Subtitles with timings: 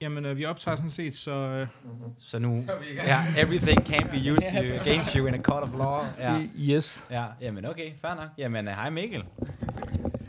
[0.00, 1.32] Jamen, øh, vi optager sådan set, så...
[1.34, 1.66] Øh,
[2.18, 2.64] Så nu,
[3.06, 4.58] ja, everything can be used to
[4.90, 6.04] against you in a court of law.
[6.18, 7.06] Ja, yes.
[7.10, 8.28] ja jamen okay, fair nok.
[8.38, 9.24] Jamen, øh, hej Mikkel.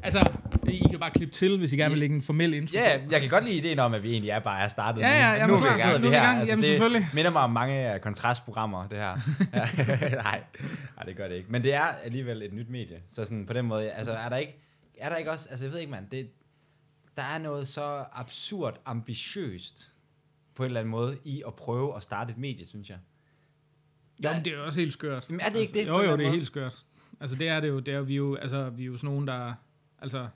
[0.04, 0.30] Altså,
[0.70, 2.74] I kan bare klippe til, hvis I gerne vil lægge en formel intro.
[2.78, 3.12] Ja, på.
[3.12, 5.13] jeg kan godt lide ideen om, at vi egentlig er bare er startet Ja, nu.
[5.15, 5.74] ja, jamen, nu, klar.
[5.74, 6.22] sidder Nu er vi her.
[6.22, 6.47] Altså, gang.
[6.47, 7.10] Jamen, det selvfølgelig.
[7.13, 9.15] minder mig om mange øh, kontrastprogrammer, det her.
[10.24, 10.42] Nej,
[10.96, 11.52] nej, det gør det ikke.
[11.52, 12.97] Men det er alligevel et nyt medie.
[13.13, 14.56] Så sådan, på den måde, altså er der ikke,
[14.99, 16.27] er der ikke også, altså jeg ved ikke, mand, det,
[17.18, 19.91] der er noget så absurd ambitiøst
[20.55, 22.98] på en eller anden måde i at prøve at starte et medie, synes jeg.
[24.24, 25.26] Jo, men det er jo også helt skørt.
[25.30, 25.88] Jamen, er det ikke det?
[25.88, 26.86] på Jo, jo, det er helt skørt.
[27.20, 27.80] Altså, det er det jo.
[27.80, 29.54] Det er vi jo, altså, vi er jo sådan nogen, der...
[30.02, 30.27] Altså,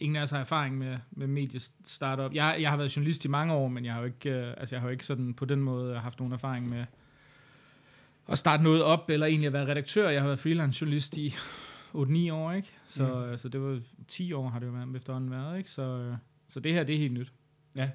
[0.00, 2.34] ingen af os har erfaring med, med mediestartup.
[2.34, 4.74] Jeg, jeg har været journalist i mange år, men jeg har jo ikke, øh, altså,
[4.74, 6.84] jeg har jo ikke sådan på den måde haft nogen erfaring med
[8.28, 10.08] at starte noget op, eller egentlig at være redaktør.
[10.08, 11.34] Jeg har været freelance journalist i
[11.96, 12.68] 8-9 år, ikke?
[12.86, 13.36] Så, mm.
[13.38, 15.70] så det var 10 år har det jo været efterhånden været, ikke?
[15.70, 16.16] Så, øh,
[16.48, 17.32] så det her, det er helt nyt.
[17.76, 17.90] Ja.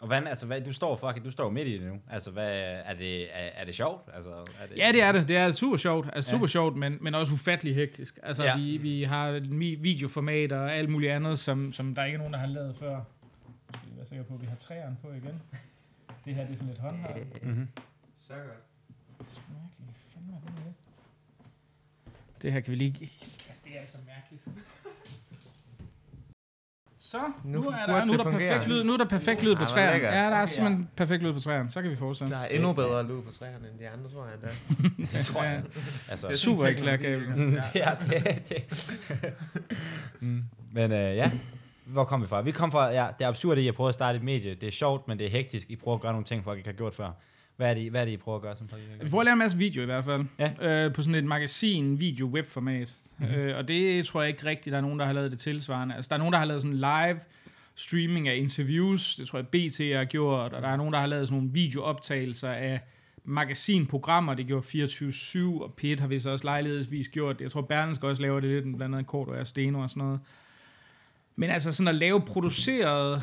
[0.00, 2.00] Og hvad, altså, hvad, du står fucking, du står midt i det nu.
[2.10, 2.48] Altså, hvad,
[2.84, 4.08] er det, er, er det sjovt?
[4.14, 5.28] Altså, er det, Ja, det er det.
[5.28, 6.08] Det er super sjovt.
[6.12, 6.34] Altså Ja.
[6.36, 8.18] super sjovt, men, men også ufattelig hektisk.
[8.22, 8.56] Altså, Ja.
[8.56, 9.32] vi, vi har
[9.76, 13.00] videoformat og alt muligt andet, som, som der ikke er nogen, der har lavet før.
[13.70, 15.42] Skal vi være sikre på, at vi har træerne på igen.
[16.24, 17.44] Det her, det er sådan lidt håndholdt.
[17.44, 17.68] Mm-hmm.
[18.18, 18.44] Så godt.
[18.46, 19.24] Er?
[22.42, 23.10] Det her kan vi lige...
[23.70, 24.44] Det er altså mærkeligt.
[26.98, 29.56] Så, nu, Nu er der, nu er der perfekt lyd, nu er der perfekt lyd
[29.56, 30.04] på træerne.
[30.04, 30.46] Ja, der er Okay, ja.
[30.46, 31.70] simpelthen perfekt lyd på træerne.
[31.70, 32.34] Så kan vi fortsætte.
[32.34, 35.12] Der er endnu bedre lyd på træerne end de andre, tror jeg endda.
[35.18, 35.62] Det tror jeg.
[35.74, 37.04] Ja, Altså, det er super ikke teknologi.
[37.04, 37.62] kabel.
[37.72, 37.94] det er
[38.48, 39.30] det.
[40.20, 40.44] mm.
[40.72, 41.30] Men øh, ja,
[41.84, 42.40] hvor kom vi fra?
[42.40, 44.54] Vi kom fra, ja, det er absurd i at prøve at starte et medie.
[44.54, 45.70] Det er sjovt, men det er hektisk.
[45.70, 47.10] I prøver at gøre nogle ting, folk ikke har gjort før.
[47.56, 49.24] Hvad er det, hvad er det I prøver at gøre, som har Vi prøver at
[49.24, 50.24] lave en masse video i hvert fald.
[50.38, 50.84] Ja.
[50.86, 52.94] Øh, på sådan et magasin, video, webformat.
[53.20, 53.34] Mm-hmm.
[53.34, 55.94] Øh, og det tror jeg ikke rigtigt, der er nogen, der har lavet det tilsvarende.
[55.94, 57.20] Altså, der er nogen, der har lavet sådan live
[57.74, 59.16] streaming af interviews.
[59.16, 60.52] Det tror jeg, BT har gjort.
[60.52, 62.80] Og der er nogen, der har lavet sådan nogle videooptagelser af
[63.24, 64.34] magasinprogrammer.
[64.34, 67.42] Det gjorde 24-7, og P1 har vist også lejlighedsvis gjort det.
[67.42, 70.20] Jeg tror, Berlingske også laver det lidt, blandt andet Kort og Steno og sådan noget.
[71.36, 73.22] Men altså sådan at lave produceret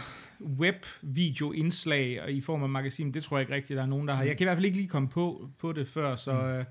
[0.59, 4.23] web-video-indslag i form af magasin, det tror jeg ikke rigtigt, der er nogen, der har.
[4.23, 6.66] Jeg kan i hvert fald ikke lige komme på, på det før, så, øh,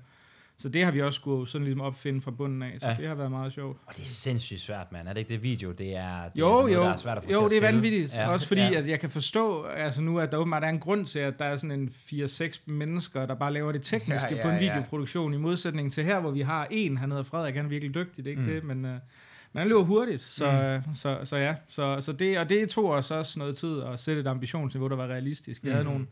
[0.59, 2.95] så det har vi også skulle sådan ligesom opfinde fra bunden af, så Ja.
[2.95, 3.77] det har været meget sjovt.
[3.85, 5.07] Og det er sindssygt svært, mand.
[5.07, 5.71] Er det ikke det video?
[5.71, 7.57] Det er, det er Jo, noget, jo, der er svært at få jo at det
[7.57, 8.13] er vanvittigt.
[8.13, 8.29] Ja.
[8.31, 8.77] Også fordi, ja.
[8.77, 11.45] at jeg kan forstå, altså nu, at der åbenbart er en grund til, at der
[11.45, 14.59] er sådan en 4-6 mennesker, der bare laver det tekniske Ja, ja, på en ja.
[14.59, 17.95] videoproduktion, i modsætning til her, hvor vi har en, han hedder Frederik, han er virkelig
[17.95, 18.47] dygtig, det er ikke Mm.
[18.47, 18.91] det, men, øh,
[19.53, 20.89] men han løber hurtigt, så, Mm.
[20.89, 20.95] mm.
[20.95, 21.55] så, så ja.
[21.67, 24.95] Så, så det, og det tog os også noget tid at sætte et ambitionsniveau, der
[24.95, 25.63] var realistisk.
[25.63, 25.73] Vi mm.
[25.73, 26.07] havde nogle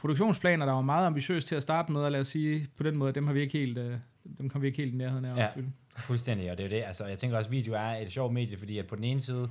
[0.00, 2.96] produktionsplaner, der var meget ambitiøse til at starte med, og lad os sige, på den
[2.96, 3.94] måde, dem har vi ikke helt, øh,
[4.38, 5.46] dem kom vi ikke helt i nærheden af at Ja.
[5.46, 5.72] opfylde.
[5.96, 6.86] Fuldstændig, og det er jo det.
[6.86, 9.20] Altså, jeg tænker også, at video er et sjovt medie, fordi at på den ene
[9.20, 9.48] side,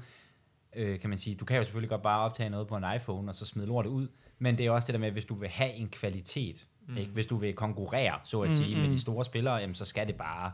[0.76, 3.30] øh, kan man sige, du kan jo selvfølgelig godt bare optage noget på en iPhone,
[3.32, 4.08] og så smide lortet ud,
[4.40, 6.98] men det er også det der med, at hvis du vil have en kvalitet, mm.
[6.98, 7.12] ikke?
[7.12, 8.92] hvis du vil konkurrere, så at Mm, sige, med mm.
[8.94, 10.52] de store spillere, jamen, så skal det bare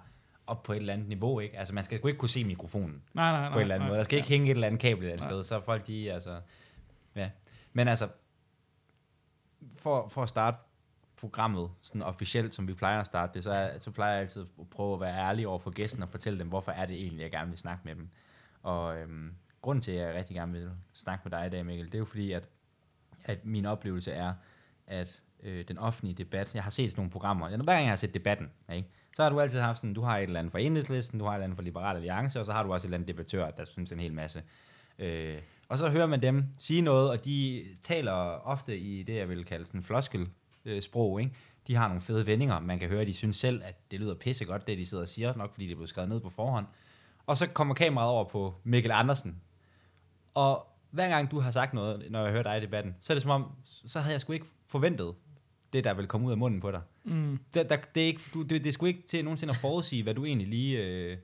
[0.48, 1.58] op på et eller andet niveau, ikke?
[1.60, 3.50] Altså, man skal sgu ikke kunne se mikrofonen Nej, nej, nej.
[3.52, 3.90] på en eller anden nej.
[3.90, 3.98] måde.
[3.98, 5.32] Der skal ikke hænge et eller andet kabel et eller andet Nej.
[5.32, 6.36] sted, så folk de, altså,
[7.16, 7.30] ja.
[7.74, 8.08] Men altså,
[9.78, 10.58] for, for at starte
[11.18, 14.70] programmet sådan officielt, som vi plejer at starte det, så, så plejer jeg altid at
[14.70, 17.32] prøve at være ærlig over for gæsten og fortælle dem, hvorfor er det egentlig, jeg
[17.32, 18.10] gerne vil snakke med dem.
[18.64, 21.86] Og øhm, grunden til, at jeg rigtig gerne vil snakke med dig i dag, Mikkel,
[21.86, 22.50] det er jo fordi, at,
[23.26, 24.34] at min oplevelse er,
[24.88, 27.92] at øh, den offentlige debat, jeg har set sådan nogle programmer, jeg, hver gang jeg
[27.92, 30.52] har set debatten, ikke, så har du altid haft sådan, du har et eller andet
[30.52, 32.86] for enhedslisten, du har et eller andet for Liberal Alliance, og så har du også
[32.86, 34.44] et eller andet debattør, der synes en hel masse.
[35.00, 35.38] Øh,
[35.70, 38.12] og så hører man dem sige noget, og de taler
[38.48, 40.28] ofte i det, jeg vil kalde sådan floskel
[40.66, 41.34] øh, sprog, ikke?
[41.68, 44.68] De har nogle fede vendinger, man kan høre, de synes selv, at det lyder pissegodt,
[44.68, 46.66] det de sidder og siger, nok fordi det er blevet skrevet ned på forhånd.
[47.26, 49.42] Og så kommer kameraet over på Mikkel Andersen,
[50.34, 53.16] og hver gang du har sagt noget, når jeg hører dig i debatten, så er
[53.16, 53.52] det som om,
[53.86, 55.16] så havde jeg sgu ikke forventet
[55.74, 56.82] det, der vil komme ud af munden på dig.
[57.04, 57.40] Mm.
[57.54, 60.04] Det, der, det, er ikke, du, det, det er sgu ikke til nogensinde at forudsige,
[60.04, 61.18] hvad du egentlig lige øh,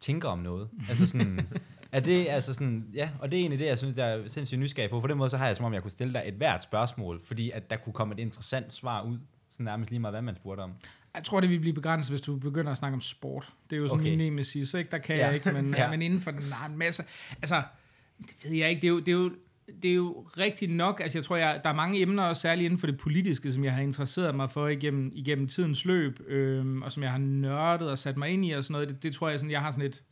[0.00, 0.68] tænker om noget.
[0.88, 1.48] Altså sådan,
[1.92, 4.60] er det, altså sådan, ja, og det er egentlig det, jeg synes, der er sindssygt
[4.60, 5.00] nysgerrig på.
[5.00, 7.20] På den måde, så har jeg som om, jeg kunne stille dig et hvert spørgsmål,
[7.24, 9.18] fordi at der kunne komme et interessant svar ud,
[9.50, 10.72] sådan nærmest lige meget, hvad man spurgte om.
[11.14, 13.52] Jeg tror, det vil blive begrænset, hvis du begynder at snakke om sport.
[13.70, 14.10] Det er jo sådan Okay.
[14.10, 14.90] min nemesis, ikke?
[14.90, 15.26] Der kan Ja.
[15.26, 15.90] jeg ikke, men, Ja.
[15.90, 17.02] men inden for den har en masse...
[17.42, 17.62] Altså,
[18.20, 18.80] det ved jeg ikke.
[18.80, 19.30] Det er jo, det er jo,
[19.82, 21.00] det er jo rigtigt nok.
[21.00, 23.64] Altså, jeg tror, jeg, der er mange emner, også særligt inden for det politiske, som
[23.64, 27.90] jeg har interesseret mig for igennem, igennem tidens løb, øhm, og som jeg har nørdet
[27.90, 28.88] og sat mig ind i og sådan noget.
[28.88, 30.02] Det, det tror jeg, sådan, jeg har sådan et,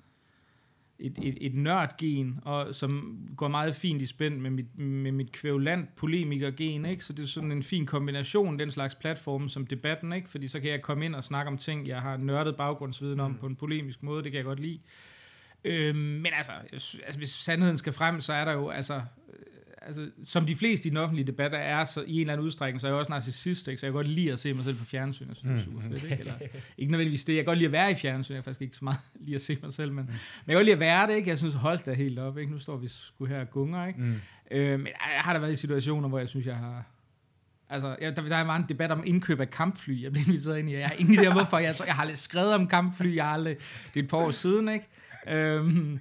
[0.99, 5.33] et, et, et nørdgen, og som går meget fint i spænd med mit, med mit
[5.33, 7.05] kvævlant polemikergen, ikke?
[7.05, 10.31] Så det er sådan en fin kombination, den slags platform som debatten, ikke?
[10.31, 13.35] Fordi så kan jeg komme ind og snakke om ting, jeg har nørdet baggrundsviden om
[13.35, 14.79] på en polemisk måde, det kan jeg godt lide.
[15.65, 19.03] Øhm, men altså, altså, hvis sandheden skal frem, så er der jo, altså, øh,
[19.87, 22.81] altså, som de fleste i den offentlige debat er, så i en eller anden udstrækning,
[22.81, 23.81] så er jeg også narcissist, ikke?
[23.81, 25.65] så jeg kan godt lide at se mig selv på fjernsyn, jeg synes, det er
[25.65, 26.17] super fedt, ikke?
[26.19, 26.35] Eller,
[26.79, 28.77] ikke nødvendigvis det, jeg kan godt lide at være i fjernsyn, jeg kan faktisk ikke
[28.77, 30.15] så meget lide at se mig selv, men, men
[30.47, 31.31] jeg kan godt lide at være det, ikke?
[31.31, 32.53] jeg synes, hold da helt op, ikke?
[32.53, 34.01] nu står vi sgu her og gunger, ikke?
[34.01, 34.21] Mm.
[34.51, 36.85] Øh, men jeg har da været i situationer, hvor jeg synes, jeg har,
[37.69, 40.03] Altså, jeg, der, der var en debat om indkøb af kampfly.
[40.03, 40.77] Jeg blev inviteret ind i.
[40.77, 41.59] Jeg har ingen idé om, hvorfor.
[41.59, 43.17] Jeg, jeg har lidt skrevet om kampfly.
[43.17, 43.57] Jeg har aldrig,
[43.95, 44.87] det er et par år siden, ikke?
[45.29, 46.01] Øhm,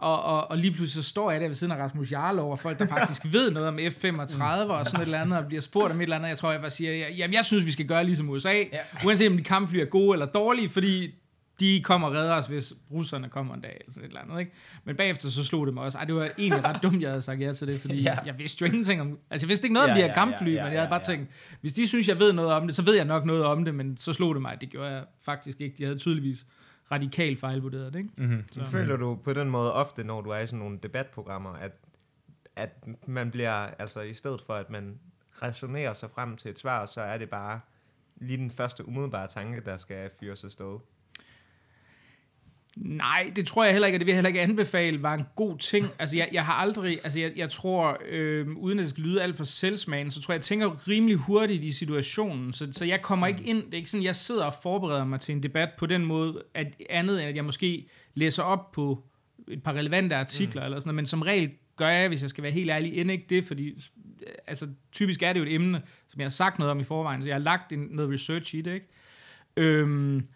[0.00, 2.58] og, og, og lige pludselig så står jeg der ved siden af Rasmus Jarlov, og
[2.58, 5.92] folk, der faktisk ved noget om F-35 og sådan et eller andet, og bliver spurgt
[5.92, 6.28] om et eller andet.
[6.28, 8.64] Jeg tror, jeg bare siger, jamen jeg synes, vi skal gøre ligesom USA, ja.
[9.04, 11.14] uanset om de kampfly er gode eller dårlige, fordi
[11.60, 14.40] de kommer og redder os, hvis russerne kommer en dag, eller sådan et eller andet,
[14.40, 14.52] ikke?
[14.84, 17.22] Men bagefter så slog det mig også, ej, det var egentlig ret dumt, jeg havde
[17.22, 18.18] sagt ja til det, fordi ja.
[18.26, 20.48] jeg vidste jo ingenting om, altså jeg vidste ikke noget ja, om de her kampfly,
[20.48, 21.16] ja, ja, ja, men jeg havde bare ja, ja.
[21.16, 21.30] tænkt,
[21.60, 23.74] hvis de synes, jeg ved noget om det, så ved jeg nok noget om det,
[23.74, 25.76] men så slog det mig, det gjorde jeg faktisk ikke.
[25.78, 26.46] De havde tydeligvis
[26.92, 28.10] radikalt fejlvurderet det, ikke?
[28.16, 28.44] Mm-hmm.
[28.52, 28.64] Så.
[28.64, 31.72] Føler du på den måde ofte, når du er i sådan nogle debatprogrammer, at,
[32.56, 35.00] at man bliver, altså i stedet for, at man
[35.42, 37.60] resonerer sig frem til et svar, så er det bare
[38.16, 40.78] lige den første umiddelbare tanke, der skal fyres afsted?
[42.76, 45.24] Nej, det tror jeg heller ikke, og det vil jeg heller ikke anbefale, var en
[45.36, 45.86] god ting.
[45.98, 49.22] Altså, jeg, jeg har aldrig, altså, jeg, jeg tror, øh, uden at det skal lyde
[49.22, 53.02] alt for selvsmagen, så tror jeg, jeg tænker rimelig hurtigt i situationen, så, så jeg
[53.02, 55.68] kommer ikke ind, det er ikke sådan, jeg sidder og forbereder mig til en debat
[55.78, 59.04] på den måde, at andet end at jeg måske læser op på
[59.48, 60.64] et par relevante artikler, mm.
[60.64, 63.10] eller sådan noget, men som regel gør jeg, hvis jeg skal være helt ærlig, end
[63.10, 63.80] ikke det, fordi
[64.46, 67.22] altså, typisk er det jo et emne, som jeg har sagt noget om i forvejen,
[67.22, 68.86] så jeg har lagt en, noget research i det, ikke?
[69.56, 70.26] Øhm,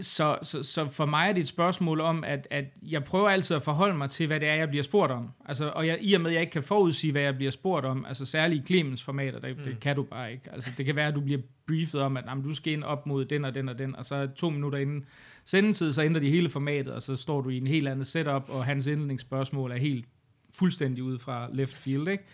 [0.00, 3.56] så, så, så for mig er det et spørgsmål om, at, at jeg prøver altid
[3.56, 5.30] at forholde mig til, hvad det er, jeg bliver spurgt om.
[5.44, 7.86] Altså, og jeg, i og med, at jeg ikke kan forudsige, hvad jeg bliver spurgt
[7.86, 9.64] om, altså særligt i Clemens formater, det, mm.
[9.64, 10.52] det kan du bare ikke.
[10.52, 13.06] Altså, det kan være, at du bliver briefet om, at jamen, du skal ind op
[13.06, 15.04] mod den og den og den, og så to minutter inden
[15.44, 18.44] sendetid, så ændrer de hele formatet, og så står du i en helt anden setup,
[18.48, 20.04] og hans indlægningsspørgsmål er helt
[20.52, 22.24] fuldstændig ud fra left field, ikke?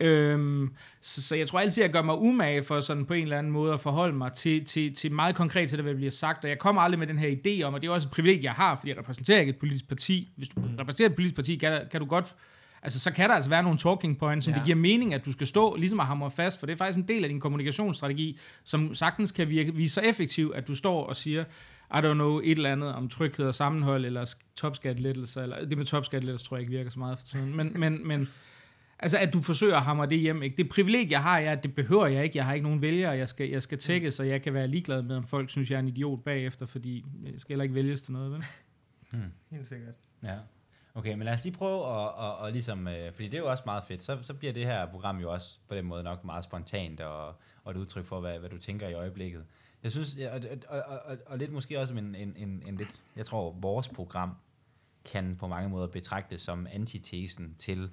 [0.00, 3.38] Øhm, så, så jeg tror altid, jeg gør mig umage for sådan på en eller
[3.38, 6.10] anden måde at forholde mig til, til, til meget konkret til det, hvad der bliver
[6.10, 8.12] sagt, og jeg kommer aldrig med den her idé om, og det er også et
[8.12, 10.32] privilegie, jeg har, fordi jeg repræsenterer ikke et politisk parti.
[10.36, 10.66] Hvis du mm.
[10.78, 12.34] repræsenterer et politisk parti, kan, kan du godt
[12.82, 14.58] Altså, så kan der altså være nogle talking points, som ja.
[14.58, 16.98] det giver mening, at du skal stå ligesom at hamre fast, for det er faktisk
[16.98, 21.06] en del af din kommunikationsstrategi, som sagtens kan virke, vise sig effektiv, at du står
[21.06, 21.44] og siger,
[21.94, 25.86] I don't know, et eller andet om tryghed og sammenhold, eller topskattelettelser, eller det med
[25.86, 28.28] topskattelettelser tror jeg ikke virker så meget for tiden, men, men, men
[29.02, 30.42] Altså, at du forsøger at hamre det hjem.
[30.42, 30.56] Ikke?
[30.56, 32.38] Det privilegie, jeg har, er, at det behøver jeg ikke.
[32.38, 34.10] Jeg har ikke nogen vælgere, jeg skal, jeg skal tække, mm.
[34.10, 37.04] så jeg kan være ligeglad med, om folk synes, jeg er en idiot bagefter, fordi
[37.24, 38.44] jeg skal heller ikke vælges til noget, vel?
[39.10, 39.32] Hmm.
[39.50, 39.94] Helt sikkert.
[40.22, 40.36] Ja.
[40.94, 43.50] Okay, men lad os lige prøve at, at, at ligesom, øh, fordi det er jo
[43.50, 46.24] også meget fedt, så, så bliver det her program jo også på den måde nok
[46.24, 49.44] meget spontant og, og et udtryk for, hvad, hvad du tænker i øjeblikket.
[49.82, 53.00] Jeg synes, og, og, og, og, og lidt måske også en, en, en, en lidt,
[53.16, 54.36] jeg tror, vores program
[55.04, 57.90] kan på mange måder betragtes som antitesen til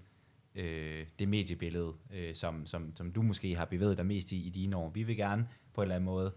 [0.57, 4.49] øh, det mediebillede, øh, som, som, som du måske har bevæget dig mest i i
[4.49, 4.89] dine år.
[4.89, 6.33] Vi vil gerne på en eller anden måde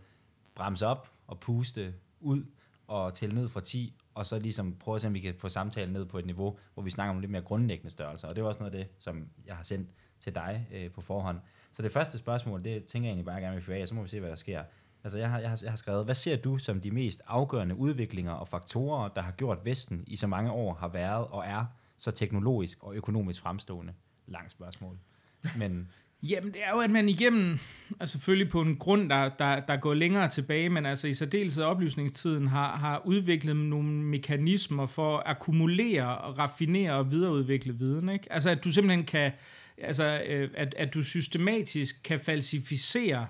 [0.54, 2.44] bremse op og puste ud
[2.86, 5.48] og tælle ned fra 10, og så ligesom prøve at se, om vi kan få
[5.48, 8.28] samtalen ned på et niveau, hvor vi snakker om lidt mere grundlæggende størrelser.
[8.28, 9.88] Og det var også noget af det, som jeg har sendt
[10.20, 11.38] til dig øh, på forhånd.
[11.72, 14.02] Så det første spørgsmål, det tænker jeg egentlig bare gerne vil fyre af, så må
[14.02, 14.62] vi se, hvad der sker.
[15.04, 17.74] Altså jeg har, jeg, har, jeg har skrevet, hvad ser du som de mest afgørende
[17.74, 21.64] udviklinger og faktorer, der har gjort Vesten i så mange år har været og er
[21.96, 23.92] så teknologisk og økonomisk fremstående?
[24.26, 24.96] Langt spørgsmål.
[25.56, 25.88] Men
[26.22, 27.58] Jamen, det er jo, at man igennem,
[28.00, 31.64] altså selvfølgelig på en grund, der, der, der går længere tilbage, men altså i særdeleshed
[31.64, 38.08] oplysningstiden har, har udviklet nogle mekanismer for at akkumulere, og raffinere og videreudvikle viden.
[38.08, 38.32] Ikke?
[38.32, 39.32] Altså at du simpelthen kan,
[39.78, 43.26] altså øh, at, at du systematisk kan falsificere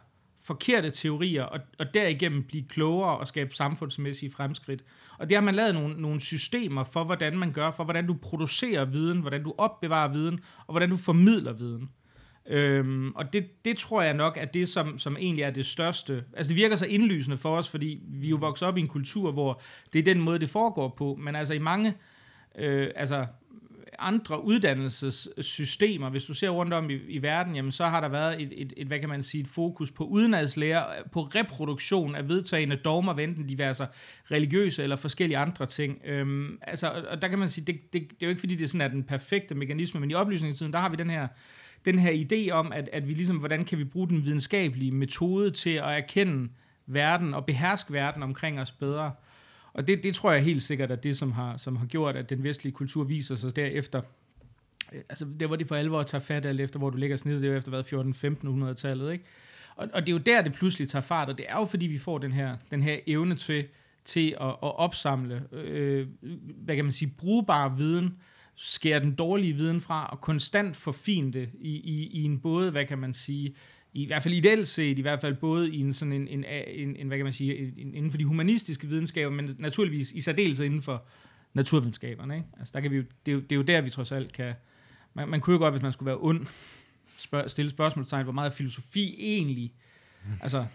[0.50, 4.85] forkerte teorier, og, og derigennem blive klogere og skabe samfundsmæssige fremskridt.
[5.19, 8.14] Og det har man lavet nogle, nogle systemer for, hvordan man gør, for hvordan du
[8.14, 11.88] producerer viden, hvordan du opbevarer viden, og hvordan du formidler viden.
[12.47, 16.25] Øhm, og det, det tror jeg nok er det, som, som egentlig er det største.
[16.37, 19.33] Altså det virker så indlysende for os, fordi vi jo vokser op i en kultur,
[19.33, 19.61] hvor
[19.92, 21.19] det er den måde, det foregår på.
[21.21, 21.95] Men altså i mange,
[22.59, 23.26] øh, altså
[24.00, 28.42] andre uddannelsessystemer, hvis du ser rundt om i, i verden, jamen så har der været
[28.42, 32.76] et, et, et, hvad kan man sige, et fokus på udenadslære, på reproduktion af vedtagende
[32.76, 33.87] dogmer, enten diverse
[34.30, 35.99] religiøse eller forskellige andre ting.
[36.04, 38.64] Øhm, altså, og der kan man sige, det, det, det er jo ikke fordi, det
[38.64, 41.28] er sådan er den perfekte mekanisme, men i oplysningstiden, der har vi den her
[41.85, 45.50] den her idé om, at, at vi ligesom, hvordan kan vi bruge den videnskabelige metode
[45.50, 46.49] til at erkende
[46.87, 49.12] verden og beherske verden omkring os bedre.
[49.73, 52.31] Og det, det tror jeg helt sikkert er det, som har, som har gjort, at
[52.31, 54.03] den vestlige kultur viser sig derefter.
[54.93, 57.43] Øh, altså, det var det for alvor tager fat alt efter, hvor du ligger snittet,
[57.43, 59.25] det er jo efter hvad, 14-1500-tallet, ikke?
[59.77, 61.87] Og, og det er jo der, det pludselig tager fart, og det er jo fordi,
[61.87, 63.67] vi får den her, den her evne til,
[64.05, 66.07] til at, at opsamle, øh,
[66.65, 68.17] hvad kan man sige, brugbar viden,
[68.57, 72.87] skære den dårlige viden fra, og konstant forfine det i, i, i en både, hvad
[72.87, 73.55] kan man sige,
[73.92, 76.97] i hvert fald ideelt set, i hvert fald både i en sådan en, en, en,
[76.97, 80.66] en hvad kan man sige, en, inden for de humanistiske videnskaber, men naturligvis i særdeleshed
[80.66, 81.04] inden for
[81.54, 82.37] naturvidenskaberne.
[82.37, 82.49] Ikke?
[82.59, 84.32] Altså, der kan vi jo, det, er jo, det er jo der, vi trods alt
[84.32, 84.54] kan...
[85.14, 86.47] Man, man kunne jo godt, hvis man skulle være ond,
[87.18, 89.75] spørg, stille spørgsmålstegn, hvor meget filosofi egentlig
[90.40, 90.66] altså,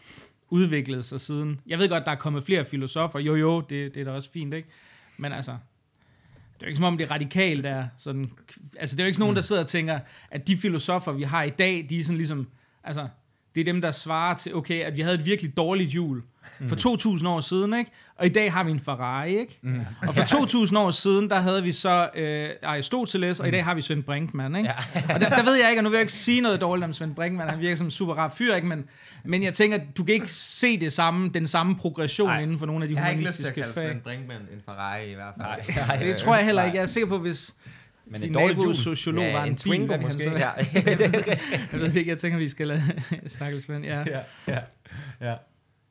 [0.50, 1.60] udviklede sig siden.
[1.68, 3.20] Jeg ved godt, der er kommet flere filosofer.
[3.20, 4.70] Jo, jo, det, det er da også fint, ikke?
[5.18, 5.52] Men altså,
[6.54, 7.88] det er jo ikke som om, det er radikalt der.
[7.98, 8.32] Sådan,
[8.78, 10.00] altså, det er jo ikke nogen, der sidder og tænker,
[10.32, 12.48] at de filosofer, vi har i dag, de er sådan ligesom,
[12.86, 13.08] altså,
[13.56, 16.24] det er dem, der svarer til, okay, at vi havde et virkelig dårligt jul
[16.68, 17.92] for 2000 år siden, ikke?
[18.16, 19.60] Og i dag har vi en Ferrari, ikke?
[19.62, 19.82] Mm.
[20.08, 23.74] Og for 2000 år siden, der havde vi så øh, Aristoteles, og i dag har
[23.76, 24.70] vi Svend Brinkmann, ikke?
[24.96, 25.14] Ja.
[25.14, 26.94] og der, der, ved jeg ikke, og nu vil jeg ikke sige noget dårligt om
[26.94, 28.68] Svend Brinkmann, han virker som en super rar fyr, ikke?
[28.68, 28.86] Men,
[29.24, 32.42] men jeg tænker, du kan ikke se det samme, den samme progression Nej.
[32.42, 33.92] inden for nogle af de Jeg har ikke lyst til humanistiske at kalde fag.
[33.92, 35.48] Svend Brinkmann en Ferrari i hvert fald.
[35.76, 36.78] Nej, nej, Det tror jeg heller ikke.
[36.78, 37.56] Jeg er sikker på, hvis
[38.06, 38.76] Men din et dårligt nabo jul.
[38.76, 40.24] sociolog Ja, var en, en bil, Twingo han måske.
[40.24, 40.50] så- Ja.
[41.72, 42.82] Jeg ved ikke, jeg tænker, vi skal lade
[43.28, 43.86] snakke Svend.
[43.86, 44.04] Ja.
[44.08, 44.60] ja, ja,
[45.22, 45.36] ja.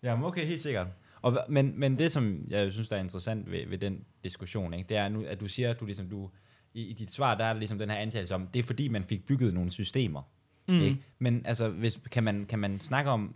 [0.02, 0.86] Jamen okay, helt sikkert.
[1.22, 4.88] Og, men, men det, som jeg synes, der er interessant ved, ved den diskussion, ikke,
[4.88, 6.30] det er nu, at du siger, at du ligesom, du,
[6.74, 9.04] i, i dit svar, der er ligesom den her antagelse om, det er fordi, man
[9.04, 10.22] fik bygget nogle systemer.
[10.68, 10.80] Mm.
[10.80, 10.96] Ikke?
[11.18, 13.26] Men altså, hvis, kan, man, kan man snakke om,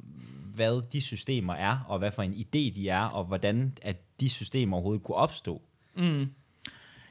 [0.54, 4.30] hvad de systemer er, og hvad for en idé de er, og hvordan at de
[4.30, 5.62] systemer overhovedet kunne opstå?
[5.96, 6.26] Mm.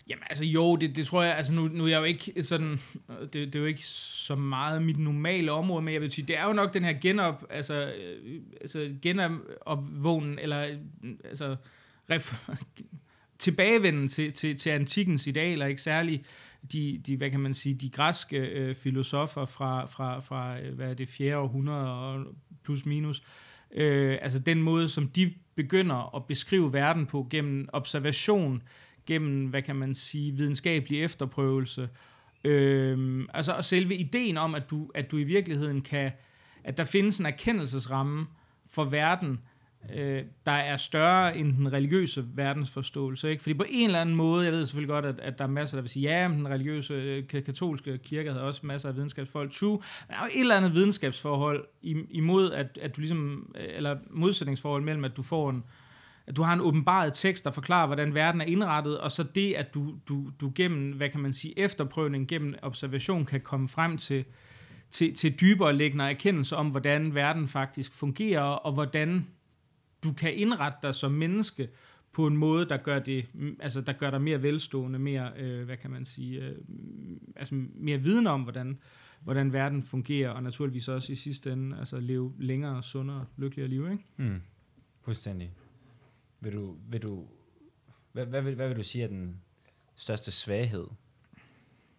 [0.10, 2.80] Jamen altså jo, det, det tror jeg, altså nu, nu er jeg jo ikke sådan,
[3.10, 6.28] øh, det, det er jo ikke så meget mit normale område, men jeg vil sige,
[6.28, 10.78] det er jo nok den her genop, altså, øh, altså genopvågen, eller øh,
[11.24, 11.56] altså
[12.10, 12.48] ref,
[13.40, 16.24] tilbagevenden til, til, til antikkens idealer, ikke særlig
[16.72, 20.94] de, de, hvad kan man sige, de græske øh, filosofer fra, fra, fra, hvad er
[20.94, 21.38] det, 4.
[21.38, 22.26] århundrede og
[22.64, 23.24] plus minus,
[23.72, 28.64] øh, altså den måde, som de begynder at beskrive verden på gennem observation,
[29.08, 31.90] gennem, hvad kan man sige, videnskabelig efterprøvelse.
[32.44, 36.12] Øhm, altså, og selve ideen om, at du, at du i virkeligheden kan,
[36.64, 38.28] at der findes en erkendelsesramme
[38.70, 39.40] for verden,
[39.96, 43.30] øh, der er større end den religiøse verdensforståelse.
[43.30, 43.44] Ikke?
[43.44, 45.78] Fordi på en eller anden måde, jeg ved selvfølgelig godt, at, at der er masser,
[45.78, 49.52] der vil sige, ja, den religiøse øh, katolske kirke havde også masser af videnskabsfolk.
[49.52, 49.72] True.
[49.72, 51.66] Men der er jo et eller andet videnskabsforhold
[52.10, 55.64] imod, at, at du ligesom, øh, eller modsætningsforhold mellem, at du får en, øh,
[56.36, 59.74] du har en åbenbaret tekst, der forklarer, hvordan verden er indrettet, og så det, at
[59.74, 64.26] du, du, du gennem, hvad kan man sige, efterprøvning, gennem observation, kan komme frem til,
[64.92, 69.28] til, til dybere liggende erkendelse om, hvordan verden faktisk fungerer, og hvordan
[70.04, 71.70] du kan indrette dig som menneske
[72.14, 73.26] på en måde, der gør, det,
[73.60, 76.56] altså, der gør dig mere velstående, mere, øh, hvad kan man sige, øh,
[77.36, 78.78] altså mere viden om, hvordan,
[79.24, 83.92] hvordan verden fungerer, og naturligvis også i sidste ende altså, leve længere, sundere, lykkeligere liv.
[83.92, 84.04] Ikke?
[84.18, 84.42] Mm.
[85.04, 85.52] Fuldstændig.
[86.40, 87.28] Vil du, vil du,
[88.12, 89.42] hvad, hvad, vil, hvad vil du sige er den
[89.96, 90.88] største svaghed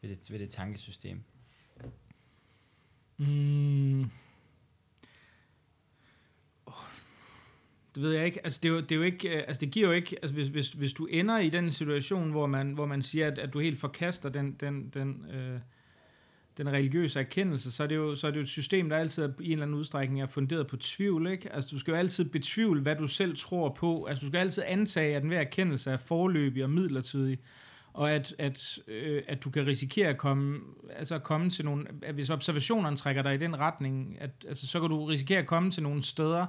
[0.00, 1.22] ved det, ved det tankesystem?
[3.16, 4.00] Mm.
[6.66, 6.74] Åh,
[7.94, 8.44] Det ved jeg ikke.
[8.44, 10.16] Altså, det, er jo, det, er jo ikke, øh, altså, det giver jo ikke...
[10.22, 13.38] Altså, hvis, hvis, hvis du ender i den situation, hvor man, hvor man siger, at,
[13.38, 15.60] at du helt forkaster den, den, den, øh,
[16.58, 19.22] den religiøse erkendelse, så er, det jo, så er det jo et system, der altid
[19.22, 21.26] er, i en eller anden udstrækning er funderet på tvivl.
[21.26, 21.52] Ikke?
[21.52, 24.04] Altså, du skal jo altid betvivle, hvad du selv tror på.
[24.04, 27.38] Altså, du skal altid antage, at enhver erkendelse er forløbig og midlertidig
[27.98, 30.60] og at, at, øh, at du kan risikere at komme,
[30.96, 34.66] altså at komme til nogle, at hvis observationerne trækker dig i den retning, at, altså,
[34.66, 36.46] så kan du risikere at komme til nogle steder,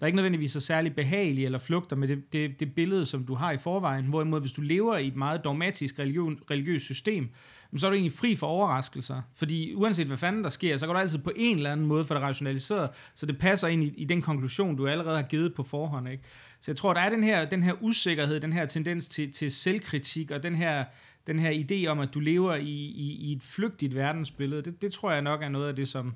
[0.00, 3.34] der ikke nødvendigvis er særlig behagelige eller flugter med det, det, det billede, som du
[3.34, 4.04] har i forvejen.
[4.04, 7.28] Hvorimod, hvis du lever i et meget dogmatisk religion, religiøst system,
[7.76, 9.22] så er du egentlig fri for overraskelser.
[9.34, 12.04] Fordi uanset hvad fanden der sker, så går du altid på en eller anden måde
[12.04, 15.54] for det rationaliseret, så det passer ind i, i den konklusion, du allerede har givet
[15.54, 16.08] på forhånd.
[16.08, 16.22] Ikke?
[16.60, 19.50] Så jeg tror, der er den her, den her usikkerhed, den her tendens til, til
[19.50, 20.84] selvkritik, og den her,
[21.26, 24.62] den her idé om, at du lever i, i, i et flygtigt verdensbillede.
[24.62, 26.14] Det, det tror jeg nok er noget af det, som,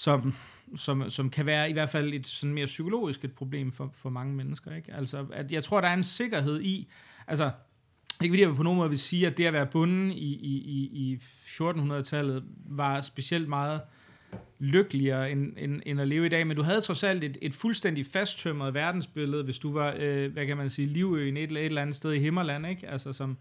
[0.00, 0.34] som,
[0.76, 4.10] som, som kan være i hvert fald et sådan mere psykologisk et problem for, for
[4.10, 4.76] mange mennesker.
[4.76, 4.94] Ikke?
[4.94, 6.88] Altså, at jeg tror, der er en sikkerhed i,
[7.26, 7.50] altså
[8.22, 10.56] ikke fordi jeg på nogen måde vil sige, at det at være bunden i, i,
[10.56, 13.80] i, i 1400-tallet var specielt meget
[14.58, 17.54] lykkeligere end, end, end at leve i dag, men du havde trods alt et, et
[17.54, 21.66] fuldstændig fasttømret verdensbillede, hvis du var, øh, hvad kan man sige, livøen et, eller et
[21.66, 22.88] eller andet sted i Himmerland, ikke?
[22.88, 23.36] Altså som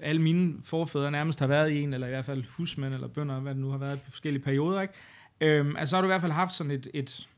[0.00, 3.40] alle mine forfædre nærmest har været i en, eller i hvert fald husmænd eller bønder,
[3.40, 4.94] hvad det nu har været på forskellige perioder, ikke?
[5.42, 7.28] Øhm, altså så har du i hvert fald haft sådan et, et,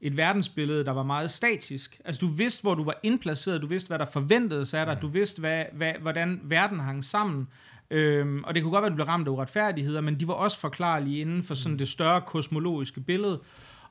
[0.00, 2.00] et verdensbillede, der var meget statisk.
[2.04, 5.08] Altså du vidste, hvor du var indplaceret, du vidste, hvad der forventedes af dig, du
[5.08, 7.48] vidste, hvad, hvad, hvordan verden hang sammen,
[7.90, 10.34] øhm, og det kunne godt være, at du blev ramt af uretfærdigheder, men de var
[10.34, 13.40] også forklarlige inden for sådan det større kosmologiske billede.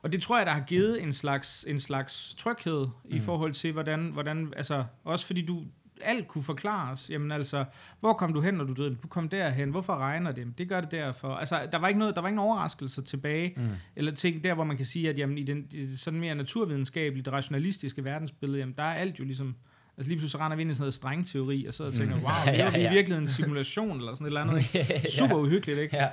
[0.02, 3.72] Og det tror jeg, der har givet en slags, en slags tryghed i forhold til,
[3.72, 5.64] hvordan, hvordan, altså også fordi du
[6.06, 7.10] alt kunne forklares.
[7.10, 7.66] Jamen altså,
[8.00, 8.98] hvor kom du hen, når du døde?
[9.04, 9.70] Du kom derhen.
[9.70, 10.58] Hvorfor regner det?
[10.58, 11.36] Det gør det derfor.
[11.36, 13.54] Altså, der var ikke noget, der var ingen overraskelser tilbage.
[13.58, 13.70] Mm.
[13.96, 16.36] Eller ting der, hvor man kan sige, at jamen, i den i det sådan mere
[16.36, 19.56] naturvidenskabelige, det rationalistiske verdensbillede, jamen, der er alt jo ligesom...
[19.98, 22.32] Altså lige pludselig så render vi ind i sådan noget strengteori, og så tænker, wow,
[22.46, 22.92] Ja, det ja, er vi i ja.
[22.92, 24.74] virkeligheden en simulation, eller sådan et eller andet.
[24.74, 25.10] Ja.
[25.10, 25.96] Super uhyggeligt, ikke?
[25.96, 26.08] Ja.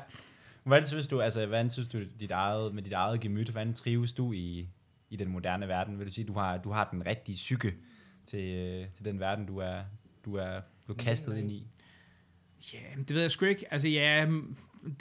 [0.64, 4.12] Hvordan synes du, altså, hvordan synes du dit eget, med dit eget gemyt, hvordan trives
[4.12, 4.68] du i,
[5.10, 5.98] i den moderne verden?
[5.98, 7.74] Vil du sige, du har, du har den rigtige psyke
[8.26, 9.78] til, øh, til den verden, du er,
[10.24, 11.66] du er blevet kastet ind i?
[12.72, 13.72] Ja, det ved jeg sgu ikke.
[13.72, 14.56] Altså, ja, mm,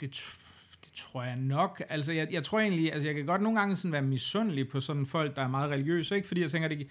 [0.84, 1.82] det tror jeg nok.
[1.88, 4.80] Altså, jeg, jeg tror egentlig, altså, jeg kan godt nogle gange sådan være misundelig på
[4.80, 6.28] sådan folk, der er meget religiøse, ikke?
[6.28, 6.88] Fordi jeg tænker, det,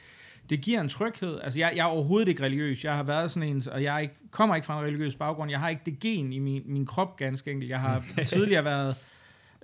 [0.50, 1.40] det giver en tryghed.
[1.44, 2.84] Altså, jeg, jeg er overhovedet ikke religiøs.
[2.84, 5.52] Jeg har været sådan en, og jeg ikke, kommer ikke fra en religiøs baggrund.
[5.52, 7.70] Jeg har ikke det gen i min, min krop, ganske enkelt.
[7.70, 8.96] Jeg har tidligere været,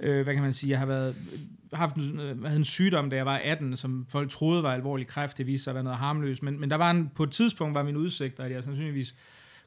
[0.01, 1.15] øh, hvad kan man sige, jeg har været,
[1.73, 5.07] haft en, øh, havde en sygdom, da jeg var 18, som folk troede var alvorlig
[5.07, 5.37] kræft.
[5.37, 6.43] Det viste sig at være noget harmløst.
[6.43, 9.15] Men, men der var en, på et tidspunkt var min udsigt, at jeg sandsynligvis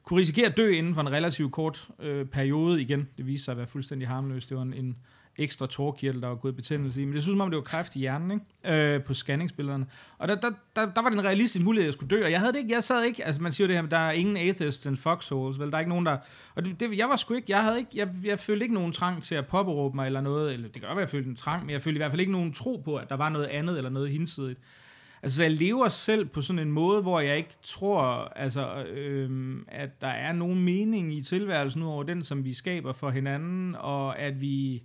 [0.03, 3.07] kunne risikere at dø inden for en relativt kort øh, periode igen.
[3.17, 4.49] Det viste sig at være fuldstændig harmløst.
[4.49, 4.97] Det var en, en
[5.37, 7.05] ekstra tårkirtel, der var gået betændelse i.
[7.05, 8.95] Men det synes som om, det var kræft i hjernen, ikke?
[8.95, 9.85] Øh, på scanningsbillederne.
[10.17, 12.23] Og der, der, der, der var det en realistisk mulighed, at jeg skulle dø.
[12.23, 13.97] Og jeg havde det ikke, jeg sad ikke, altså man siger det her, men der
[13.97, 15.71] er ingen atheists and foxholes, vel?
[15.71, 16.17] Der er ikke nogen, der...
[16.55, 18.91] Og det, det, jeg var sgu ikke, jeg havde ikke, jeg, jeg følte ikke nogen
[18.91, 21.35] trang til at påberåbe mig eller noget, eller det kan godt være, jeg følte en
[21.35, 23.45] trang, men jeg følte i hvert fald ikke nogen tro på, at der var noget
[23.45, 24.59] andet eller noget hinsidigt.
[25.23, 28.03] Altså, jeg lever selv på sådan en måde, hvor jeg ikke tror,
[28.35, 32.93] altså, øhm, at der er nogen mening i tilværelsen ud over den, som vi skaber
[32.93, 34.83] for hinanden, og at vi...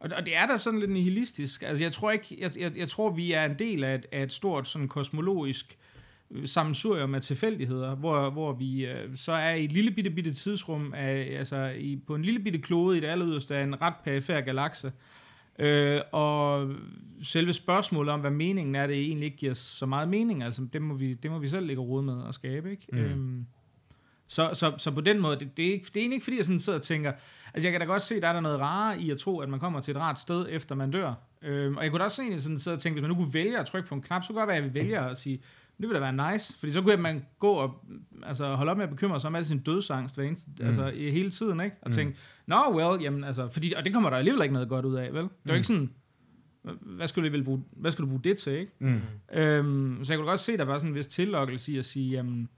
[0.00, 1.62] Og, og det er da sådan lidt nihilistisk.
[1.62, 2.36] Altså, jeg tror ikke...
[2.40, 5.78] Jeg, jeg, jeg tror, vi er en del af et, af et stort sådan kosmologisk
[6.30, 10.34] øh, sammensurium af tilfældigheder, hvor, hvor vi øh, så er i et lille bitte, bitte
[10.34, 13.94] tidsrum, af, altså i, på en lille bitte klode i det alleryderste af en ret
[14.04, 14.92] perifer galakse,
[15.58, 16.70] Øh, og
[17.22, 20.82] selve spørgsmålet om, hvad meningen er, det egentlig ikke giver så meget mening, altså det
[20.82, 22.86] må vi, det må vi selv lægge råd med at skabe, ikke?
[22.92, 22.98] Mm.
[22.98, 23.46] Øhm,
[24.28, 26.36] så, så, så på den måde, det, det, er ikke, det er egentlig ikke, fordi
[26.36, 27.12] jeg sådan sidder og tænker,
[27.54, 29.48] altså jeg kan da godt se, der er der noget rare i at tro, at
[29.48, 31.14] man kommer til et rart sted, efter man dør.
[31.42, 33.34] Øhm, og jeg kunne da også egentlig sådan sidde og tænke, hvis man nu kunne
[33.34, 34.98] vælge at trykke på en knap, så kunne det godt være, at jeg vil vælge
[34.98, 35.36] at sige,
[35.80, 37.84] det ville da være nice, fordi så kunne man gå og
[38.22, 40.66] altså, holde op med at bekymre sig om al sin dødsangst hver eneste, mm.
[40.66, 41.76] altså, i hele tiden, ikke?
[41.82, 41.92] Og Mm.
[41.92, 44.94] tænke, nå, well, jamen, altså, fordi, og det kommer der alligevel ikke noget godt ud
[44.94, 45.22] af, vel?
[45.22, 45.54] Det er jo Mm.
[45.54, 45.90] ikke sådan,
[46.80, 48.72] hvad skulle, du bruge, hvad skulle du bruge det til, ikke?
[48.78, 49.00] Mm.
[49.32, 52.10] Øhm, så jeg kunne godt se, der var sådan en vis tillokkelse i at sige,
[52.10, 52.48] jamen,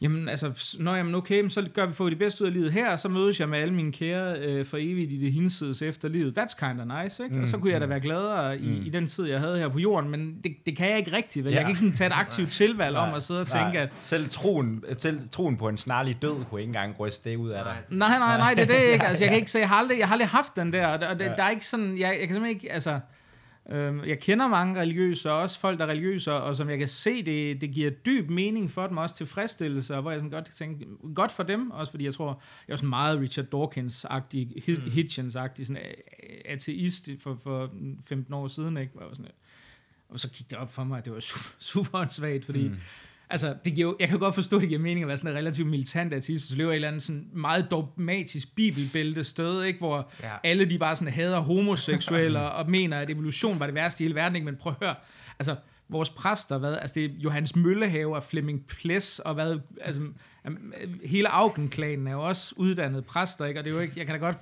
[0.00, 2.90] jamen altså, nå, jamen okay, så gør vi få det bedste ud af livet her,
[2.90, 6.08] og så mødes jeg med alle mine kære øh, for evigt i det hinsides efter
[6.08, 6.38] livet.
[6.38, 7.36] That's kind of nice, ikke?
[7.36, 8.86] Mm, og så kunne jeg da være gladere i, mm.
[8.86, 11.44] i den tid, jeg havde her på jorden, men det, det kan jeg ikke rigtigt,
[11.44, 11.52] vel?
[11.52, 11.56] Ja.
[11.58, 14.28] Jeg kan ikke sådan tage et aktivt tilvalg om at sidde og tænke, at Selv
[14.28, 17.76] troen, selv troen på en snarlig død kunne ikke engang ryste det ud af dig.
[17.90, 18.08] Nej.
[18.08, 19.04] Nej, nej, nej, det er det ikke.
[19.06, 21.18] Altså, jeg kan ikke sige, jeg har aldrig, jeg har aldrig haft den der, og,
[21.18, 21.32] det, Ja.
[21.36, 23.00] der er ikke sådan, jeg, jeg kan simpelthen ikke, altså,
[24.06, 27.22] jeg kender mange religiøse, og også folk, der er religiøse, og som jeg kan se,
[27.22, 30.54] det, det giver dyb mening for dem, også tilfredsstillelse, og hvor jeg sådan godt kan
[30.54, 34.90] tænke, godt for dem, også fordi jeg tror, jeg er sådan meget Richard Dawkins-agtig, Mm.
[34.90, 35.82] Hitchens-agtig, sådan
[36.44, 37.70] ateist for, for
[38.04, 38.92] 15 år siden, ikke?
[38.92, 39.30] Hvor jeg var sådan,
[40.08, 42.76] og så gik det op for mig, at det var super, super svagt, fordi Mm.
[43.32, 45.36] Altså, det giver, jeg kan godt forstå, at det giver mening at være sådan en
[45.36, 49.78] relativt militant ateist, så lever i et eller andet sådan meget dogmatisk bibelbælte sted, ikke?
[49.78, 50.28] hvor Ja.
[50.44, 54.14] alle de bare sådan hader homoseksuelle og, mener, at evolution var det værste i hele
[54.14, 54.44] verden, ikke?
[54.44, 54.94] men prøv at høre,
[55.38, 55.56] altså,
[55.88, 60.00] vores præster, hvad, altså det er Johannes Møllehave og Flemming Ples, og hvad, altså,
[61.04, 63.60] hele Augenklanen er jo også uddannede præster, ikke?
[63.60, 64.36] og det er jo ikke, jeg kan da godt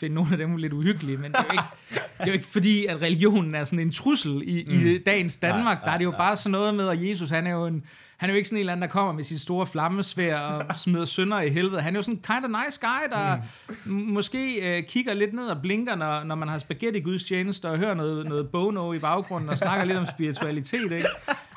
[0.00, 1.64] finde nogle af dem lidt uhyggelige, men det er jo ikke,
[2.18, 4.86] det er jo ikke fordi, at religionen er sådan en trussel i, mm.
[4.86, 5.78] i dagens Danmark.
[5.78, 7.66] Nej, der er det jo nej, bare sådan noget med, at Jesus, han er jo
[7.66, 7.84] en,
[8.16, 10.76] han er jo ikke sådan en eller anden, der kommer med sit store flammesvær og
[10.82, 11.82] smider sønder i helvede.
[11.82, 13.36] Han er jo sådan en kind of nice guy, der
[13.84, 13.92] mm.
[13.92, 17.94] måske øh, kigger lidt ned og blinker, når, når man har spaghetti gudstjeneste og hører
[17.94, 21.08] noget, noget bono i baggrunden og snakker lidt om spiritualitet, ikke?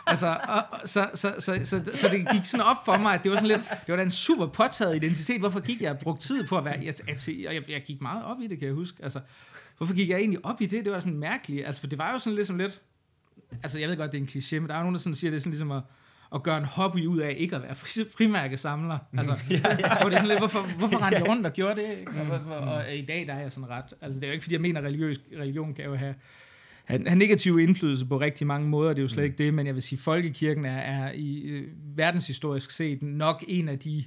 [0.07, 3.23] Altså, og, og, så, så, så, så, så, det gik sådan op for mig, at
[3.23, 5.39] det var sådan lidt, det var da en super påtaget identitet.
[5.39, 7.03] Hvorfor gik jeg og brugte tid på at være ate-
[7.47, 8.97] og jeg, jeg gik meget op i det, kan jeg huske.
[9.03, 9.19] Altså,
[9.77, 10.85] hvorfor gik jeg egentlig op i det?
[10.85, 11.65] Det var sådan mærkeligt.
[11.65, 12.81] Altså, for det var jo sådan lidt som lidt,
[13.63, 15.15] altså jeg ved godt, det er en kliché, men der er jo nogen, der sådan
[15.15, 15.81] siger, det er sådan ligesom at,
[16.35, 18.97] at gøre en hobby ud af ikke at være fri, frimærkesamler.
[19.17, 19.99] Altså, ja, ja.
[20.01, 21.87] Hvor det er sådan lidt, hvorfor, hvorfor rendte jeg rundt og gjorde det?
[21.99, 22.11] ikke?
[22.11, 23.93] Og, hvor- hvor- og, i dag der er jeg sådan ret.
[24.01, 26.15] Altså det er jo ikke, fordi jeg mener, at religiøs, religion kan jo have,
[26.87, 29.65] have, have negativ indflydelse på rigtig mange måder, det er jo slet ikke det, men
[29.67, 34.03] jeg vil sige, folkekirken er, er i øh, verdenshistorisk set nok en af de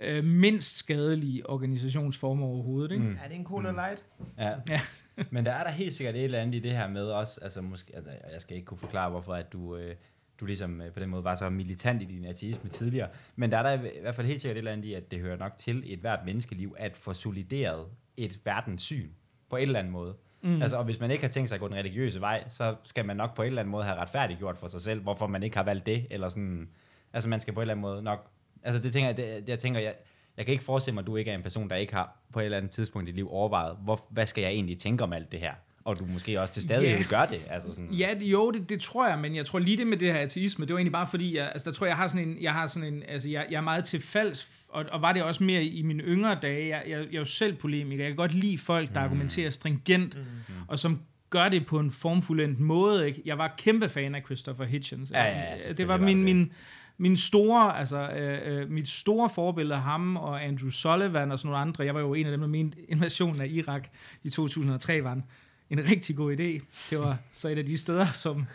[0.00, 2.92] øh, mindst skadelige organisationsformer overhovedet.
[2.92, 3.04] Ikke?
[3.04, 3.10] Mm.
[3.10, 3.18] Mm.
[3.24, 4.04] Er det en Cola Light?
[4.38, 4.52] Ja.
[4.68, 4.80] Ja.
[5.30, 7.60] Men der er der helt sikkert et eller andet i det her med også, altså
[7.60, 9.94] måske, altså, jeg skal ikke kunne forklare, hvorfor at du, øh,
[10.40, 13.58] du ligesom øh, på den måde var så militant i din ateisme tidligere, men der
[13.58, 15.52] er der i hvert fald helt sikkert et eller andet i, at det hører nok
[15.58, 19.08] til et hvert menneskeliv at få solideret et verdenssyn
[19.50, 20.14] på en eller anden måde.
[20.42, 20.62] Mm.
[20.62, 23.06] Altså, og hvis man ikke har tænkt sig at gå den religiøse vej, så skal
[23.06, 25.56] man nok på en eller anden måde have retfærdiggjort for sig selv, hvorfor man ikke
[25.56, 26.68] har valgt det, eller sådan,
[27.12, 28.30] Altså man skal på en eller anden måde nok,
[28.62, 29.94] altså det tænker jeg, det, jeg tænker, jeg,
[30.36, 32.40] jeg kan ikke forestille mig, at du ikke er en person, der ikke har på
[32.40, 35.12] et eller andet tidspunkt i dit liv overvejet, hvor, hvad skal jeg egentlig tænke om
[35.12, 35.54] alt det her?
[35.84, 37.08] Og du måske også til stadighed yeah.
[37.08, 37.40] gør det.
[37.50, 39.96] Altså sådan, Ja, det, jo, det, det tror jeg, men jeg tror lige det med
[39.96, 42.08] det her ateisme, det var egentlig bare fordi, jeg, altså der tror jeg, jeg har
[42.08, 45.02] sådan en, jeg har sådan en, altså jeg, jeg er meget til falsk, og, og
[45.02, 48.04] var det også mere i mine yngre dage, jeg, jeg, jeg er jo selv polemiker,
[48.04, 49.04] jeg kan godt lide folk, der mm.
[49.04, 50.54] argumenterer stringent, mm.
[50.68, 53.22] og som gør det på en formfuldendt måde, ikke?
[53.24, 55.10] Jeg var kæmpe fan af Christopher Hitchens.
[55.10, 56.52] Ja, ja, ja, det var min, det min,
[56.98, 61.62] min store, altså øh, øh, mit store forbillede, ham og Andrew Sullivan og sådan nogle
[61.62, 63.88] andre, jeg var jo en af dem, der mente invasionen af Irak
[64.22, 65.24] i 2003 var en,
[65.70, 66.64] en rigtig god idé.
[66.90, 68.46] Det var så et af de steder, som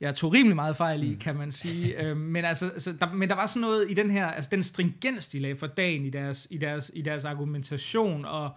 [0.00, 2.02] jeg tog rimelig meget fejl i, kan man sige.
[2.02, 4.62] øhm, men, altså, så der, men der var sådan noget i den her, altså den
[4.62, 8.50] stringens, de lagde for dagen i deres, i deres, i deres argumentation, og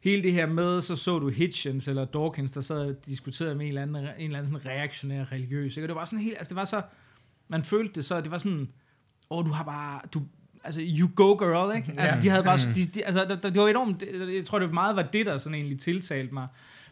[0.00, 3.66] hele det her med, så så du Hitchens eller Dawkins, der sad og diskuterede med
[3.66, 5.76] en eller anden, en eller anden sådan reaktionær religiøs.
[5.76, 5.84] Ikke?
[5.84, 6.82] Og det var sådan helt, altså det var så,
[7.48, 8.68] man følte det så, det var sådan,
[9.30, 10.22] åh, oh, du har bare, du,
[10.64, 11.94] altså, you go girl, ikke?
[11.96, 14.02] Altså, de havde bare, de, de, altså, der, det var enormt,
[14.34, 16.46] jeg tror, det meget var det, der sådan egentlig tiltalte mig,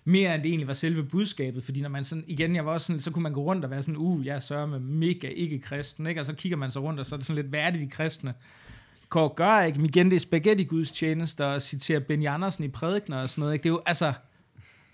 [0.09, 2.87] mere end det egentlig var selve budskabet, fordi når man sådan, igen, jeg var også
[2.87, 5.59] sådan, så kunne man gå rundt og være sådan, uh, jeg sørger med mega ikke
[5.59, 6.21] kristen, ikke?
[6.21, 7.81] Og så kigger man så rundt, og så er det sådan lidt, hvad er det,
[7.81, 8.35] de kristne
[9.09, 9.79] går gør, ikke?
[9.79, 13.55] Men igen, det er spaghetti gudstjenester, og citerer Benny Andersen i prædikner og sådan noget,
[13.55, 13.63] ikke?
[13.63, 14.13] Det er jo, altså,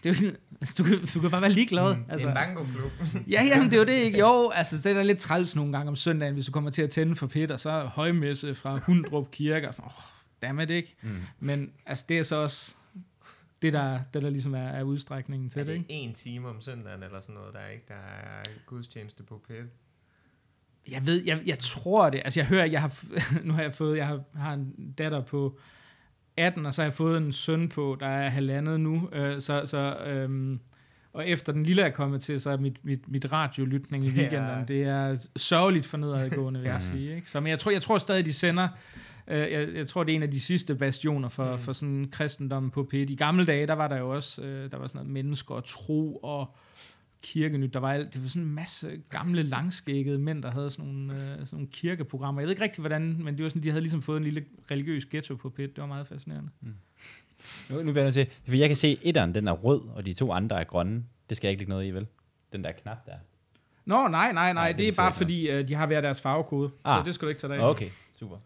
[0.05, 1.97] det er jo altså, du, kan, du kan bare være ligeglad.
[1.97, 2.93] Mm, altså, En bango-klub.
[3.31, 4.19] Ja, jamen, det er jo det ikke.
[4.19, 6.91] Jo, altså, det er lidt træls nogle gange om søndagen, hvis du kommer til at
[6.91, 10.03] tænde for Peter, så er højmesse fra Hundrup Kirke, og sådan, åh,
[10.43, 10.95] dammit ikke.
[11.03, 11.17] Mm.
[11.41, 12.75] Men altså, det er så også
[13.65, 15.87] det, der, det, der ligesom er, er udstrækningen Er til det, det ikke?
[15.93, 19.65] en time om søndagen eller sådan noget, der er ikke der er gudstjeneste på P1?
[20.91, 22.21] Jeg ved, jeg, jeg tror det.
[22.25, 23.03] Altså, jeg hører, jeg har,
[23.47, 25.59] nu har jeg fået, jeg har, har en datter på
[26.37, 29.09] 18, og så har jeg fået en søn på, der er halvandet nu.
[29.13, 30.61] Øh, så, så, øhm,
[31.13, 34.17] og efter den lille er kommet til, så er mit, mit, mit radiolytning i Det
[34.19, 36.97] er- weekenden, det er sørgeligt for nedadgående, vil jeg Mhm.
[36.99, 37.15] sige.
[37.17, 37.31] Ikke?
[37.31, 38.69] Så, men jeg tror, jeg tror stadig, de sender,
[39.29, 41.59] øh, jeg, jeg tror, det er en af de sidste bastioner for, Mm.
[41.59, 42.97] for sådan kristendommen på P1.
[42.97, 45.65] I gamle dage, der var der jo også, øh, der var sådan noget mennesker og
[45.65, 46.57] tro og
[47.23, 47.75] kirkenyt.
[47.75, 51.13] Der var, alt, det var sådan en masse gamle, langskækkede mænd, der havde sådan nogle,
[51.15, 52.41] øh, sådan nogle kirkeprogrammer.
[52.41, 54.45] Jeg ved ikke rigtig, hvordan, men det var sådan, de havde ligesom fået en lille
[54.71, 55.63] religiøs ghetto på P1.
[55.63, 56.51] Det var meget fascinerende.
[57.71, 60.13] Nu, nu bliver jeg til, for jeg kan se, etteren, den er rød, og de
[60.13, 61.05] to andre er grønne.
[61.29, 62.07] Det skal jeg ikke lægge noget i, vel?
[62.53, 63.13] Den der knap der.
[63.85, 64.53] Nå, nej, nej, nej.
[64.53, 66.71] Nej, det det er bare fordi, øh, de har hver deres farvekode.
[66.85, 66.99] Ah.
[67.01, 67.69] Så det skal du ikke tage dig af.
[67.71, 68.37] Okay, super.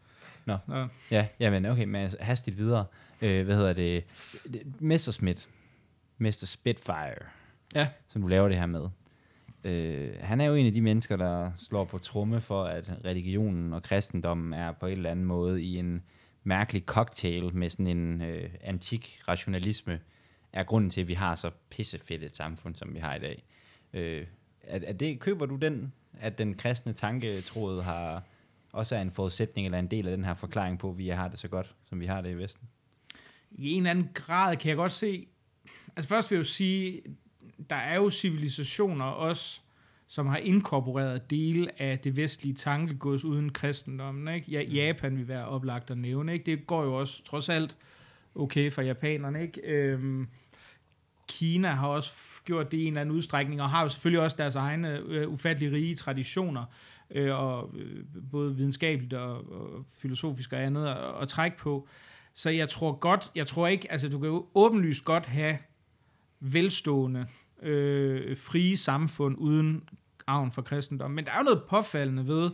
[0.57, 2.85] Så, Ja, jamen okay, men altså, hastigt videre.
[3.23, 4.05] Øh, hvad hedder det?
[4.81, 5.49] Messerschmidt.
[6.19, 6.45] Mr.
[6.45, 7.25] Spitfire.
[7.75, 7.89] Ja.
[8.09, 8.89] Som du laver det her med.
[9.65, 13.73] Øh, han er jo en af de mennesker, der slår på tromme for, at religionen
[13.73, 16.03] og kristendommen er på en eller anden måde i en
[16.45, 20.01] mærkelig cocktail med sådan en øh, antik rationalisme,
[20.53, 23.45] er grunden til, at vi har så pissefedt et samfund, som vi har i dag.
[23.93, 24.27] Øh,
[24.63, 28.23] er, er det, køber du den, at den kristne tanketråd har
[28.79, 31.29] også er en forudsætning eller en del af den her forklaring på, at vi har
[31.29, 32.69] det så godt, som vi har det i Vesten?
[33.51, 35.27] I en eller anden grad kan jeg godt se...
[35.97, 37.03] Altså først vil jeg jo sige,
[37.71, 39.61] der er jo civilisationer også,
[40.07, 44.35] som har inkorporeret dele af det vestlige tankegods uden kristendommen.
[44.35, 44.51] Ikke?
[44.51, 46.33] Ja, Japan vil være oplagt at nævne.
[46.33, 46.51] Ikke?
[46.51, 47.77] Det går jo også trods alt
[48.35, 49.43] okay for japanerne.
[49.43, 49.61] Ikke?
[49.65, 50.29] Øhm,
[51.29, 52.13] Kina har også
[52.45, 55.29] gjort det i en eller anden udstrækning, og har jo selvfølgelig også deres egne øh,
[55.29, 56.65] ufattelig rige traditioner,
[57.11, 61.89] øh, og øh, både videnskabeligt og, og filosofisk og andet at, at trække på.
[62.35, 65.59] Så jeg tror godt, jeg tror ikke, altså du kan jo åbenlyst godt have
[66.41, 67.27] velstående,
[67.63, 69.89] øh, frie samfund uden
[70.27, 71.11] arven for kristendom.
[71.11, 72.51] Men der er jo noget påfaldende ved,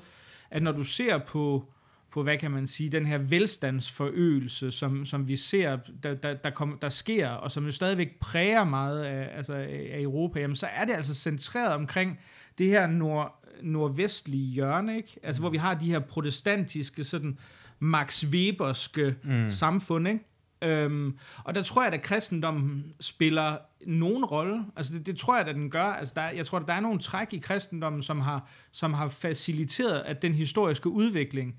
[0.51, 1.73] at når du ser på,
[2.11, 6.51] på hvad kan man sige, den her velstandsforøgelse, som, som vi ser, der, der, der,
[6.51, 10.57] kom, der sker, og som jo stadigvæk præger meget af, altså af af Europa, jamen
[10.57, 12.19] så er det altså centreret omkring
[12.59, 15.17] det her nord, nordvestlige hjørne, ikke?
[15.23, 17.39] Altså hvor vi har de her protestantiske, sådan
[17.79, 19.51] Max Weberske mm.
[19.51, 20.21] samfund, ikke?
[20.63, 24.65] Øhm, og der tror jeg, at kristendommen spiller nogen rolle.
[24.77, 25.85] Altså det, det tror jeg, at den gør.
[25.85, 28.95] Altså der, er- jeg tror, at der er nogle træk i kristendommen, som har, som
[28.95, 31.57] har faciliteret, at den historiske udvikling,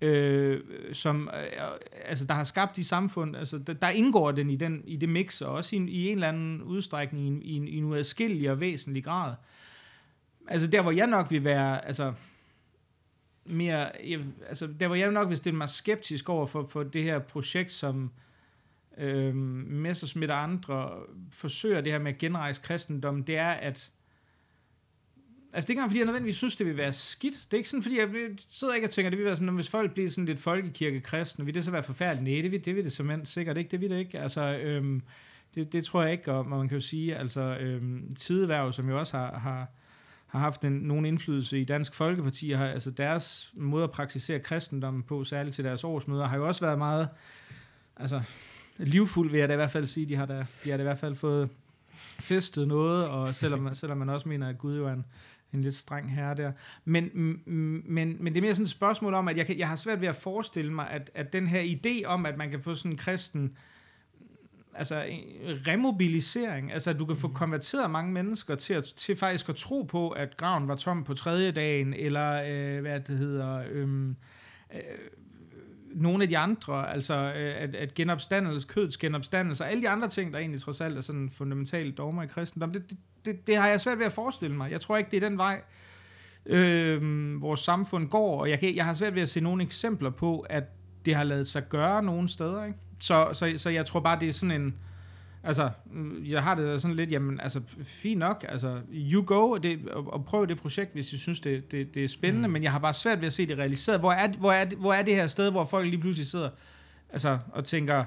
[0.00, 0.60] øh,
[0.92, 1.62] som øh,
[2.04, 5.08] altså der har skabt de samfund, altså der, der indgår den i, den i det
[5.08, 8.50] mix, og også i, en- i en eller anden udstrækning, i i i en uadskillelig
[8.50, 9.34] og væsentlig grad.
[10.48, 12.12] Altså der, hvor jeg nok vil være, altså
[13.44, 17.02] mere, jeg, altså der, hvor jeg nok vil stille mig skeptisk over for, for det
[17.02, 18.10] her projekt, som
[18.98, 20.90] øh, Messersmith og andre
[21.32, 23.92] forsøger det her med at genrejse kristendom, det er, at
[25.54, 27.34] Altså det er ikke engang, fordi jeg nødvendigvis synes, det vil være skidt.
[27.34, 29.70] Det er ikke sådan, fordi jeg sidder ikke og tænker, det vil være sådan, hvis
[29.70, 32.34] folk bliver sådan lidt folkekirkekristne, vil det så være forfærdeligt?
[32.34, 33.70] Nej, det vil det, vil det simpelthen sikkert ikke.
[33.70, 34.18] Det vil det ikke.
[34.18, 35.02] Altså, øhm,
[35.54, 38.98] det, det tror jeg ikke, og man kan jo sige, altså øhm, tideværv, som jo
[38.98, 39.66] også har, har,
[40.32, 45.02] har haft en, nogen indflydelse i Dansk Folkeparti, har, altså deres måde at praktisere kristendommen
[45.02, 47.08] på, særligt til deres årsmøder, har jo også været meget
[47.96, 48.22] altså,
[48.76, 50.06] livfuld, vil jeg da i hvert fald sige.
[50.06, 51.48] De har da, de har da i hvert fald fået
[52.20, 55.04] festet noget, og selvom, selvom man også mener, at Gud jo er en,
[55.52, 56.52] en lidt streng herre der.
[56.84, 57.10] Men,
[57.86, 60.00] men, men det er mere sådan et spørgsmål om, at jeg, kan, jeg har svært
[60.00, 62.90] ved at forestille mig, at, at den her idé om, at man kan få sådan
[62.90, 63.56] en kristen
[64.74, 65.04] altså
[65.66, 67.34] remobilisering, altså at du kan få mm.
[67.34, 71.14] konverteret mange mennesker til, at, til faktisk at tro på, at graven var tom på
[71.14, 74.16] tredje dagen, eller øh, hvad det hedder, øhm,
[74.74, 74.80] øh,
[75.94, 80.08] nogle af de andre, altså øh, at, at genopstandelse, kødets genopstandelse, og alle de andre
[80.08, 83.56] ting, der egentlig trods alt er sådan fundamentalt dogmer i kristendom, det, det, det, det
[83.56, 84.70] har jeg svært ved at forestille mig.
[84.70, 85.62] Jeg tror ikke, det er den vej,
[86.46, 90.10] øh, vores samfund går, og jeg, kan, jeg har svært ved at se nogle eksempler
[90.10, 90.64] på, at
[91.04, 92.64] det har lavet sig gøre nogle steder.
[92.64, 92.78] Ikke?
[93.02, 94.74] Så, så, så jeg tror bare, det er sådan en...
[95.44, 95.70] Altså,
[96.24, 100.24] jeg har det sådan lidt, jamen, altså, fint nok, altså, you go, det, og, og
[100.24, 102.52] prøv det projekt, hvis I synes, det, det, det er spændende, mm.
[102.52, 104.00] men jeg har bare svært ved at se det realiseret.
[104.00, 106.50] Hvor er, hvor, er, hvor er det her sted, hvor folk lige pludselig sidder
[107.10, 108.04] altså, og tænker,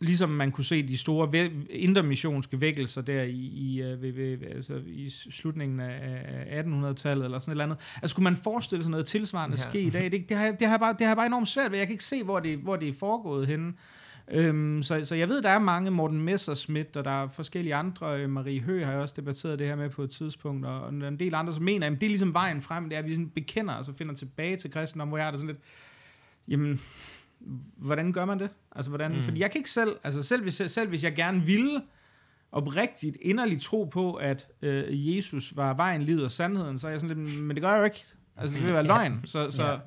[0.00, 4.80] ligesom man kunne se de store intermissionske vækkelser der i, i, øh, ved, ved, altså
[4.86, 7.78] i slutningen af 1800-tallet eller sådan et eller andet.
[8.02, 9.70] Altså kunne man forestille sig noget tilsvarende ja.
[9.70, 10.12] ske i dag?
[10.12, 11.78] Det, det, har, det, har bare, det har bare enormt svært ved.
[11.78, 13.72] Jeg kan ikke se, hvor det, hvor det er foregået henne.
[14.32, 18.20] Øhm, så, så jeg ved, der er mange, Morten Messerschmidt, og der er forskellige andre,
[18.20, 20.88] øh, Marie Høgh har jeg også debatteret det her med på et tidspunkt, og, og
[20.88, 23.14] en del andre, som mener, at det er ligesom vejen frem, det er, at vi
[23.14, 25.64] sådan bekender os og finder tilbage til kristendom, hvor jeg har det sådan lidt,
[26.48, 26.80] jamen,
[27.76, 28.50] hvordan gør man det?
[28.76, 29.22] Altså, hvordan, mm.
[29.22, 31.82] Fordi jeg kan ikke selv, altså selv hvis, selv hvis jeg gerne ville
[32.52, 37.00] oprigtigt, inderligt tro på, at øh, Jesus var vejen, livet og sandheden, så er jeg
[37.00, 38.04] sådan lidt, men det gør jeg jo ikke.
[38.36, 39.20] Altså, det vil være løgn.
[39.24, 39.78] Så, så, ja.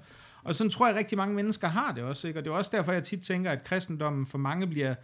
[0.44, 2.28] Og sådan tror jeg, at rigtig mange mennesker har det også.
[2.28, 2.40] Ikke?
[2.40, 4.96] Og det er også derfor, jeg tit tænker, at kristendommen for mange bliver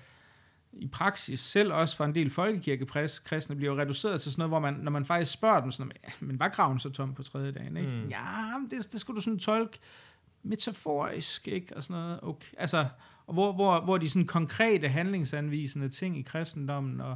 [0.73, 4.73] i praksis, selv også for en del folkekirkekristne, bliver reduceret til sådan noget, hvor man,
[4.73, 7.77] når man faktisk spørger dem, sådan, men var graven så tom på tredje dagen?
[7.77, 7.89] Ikke?
[7.89, 8.07] Mm.
[8.09, 9.79] Ja, det, det skulle du sådan tolke
[10.43, 11.75] metaforisk, ikke?
[11.75, 12.19] Og sådan noget.
[12.23, 12.53] Okay.
[12.57, 12.85] Altså,
[13.27, 17.15] og hvor, hvor, hvor de sådan konkrete handlingsanvisende ting i kristendommen, og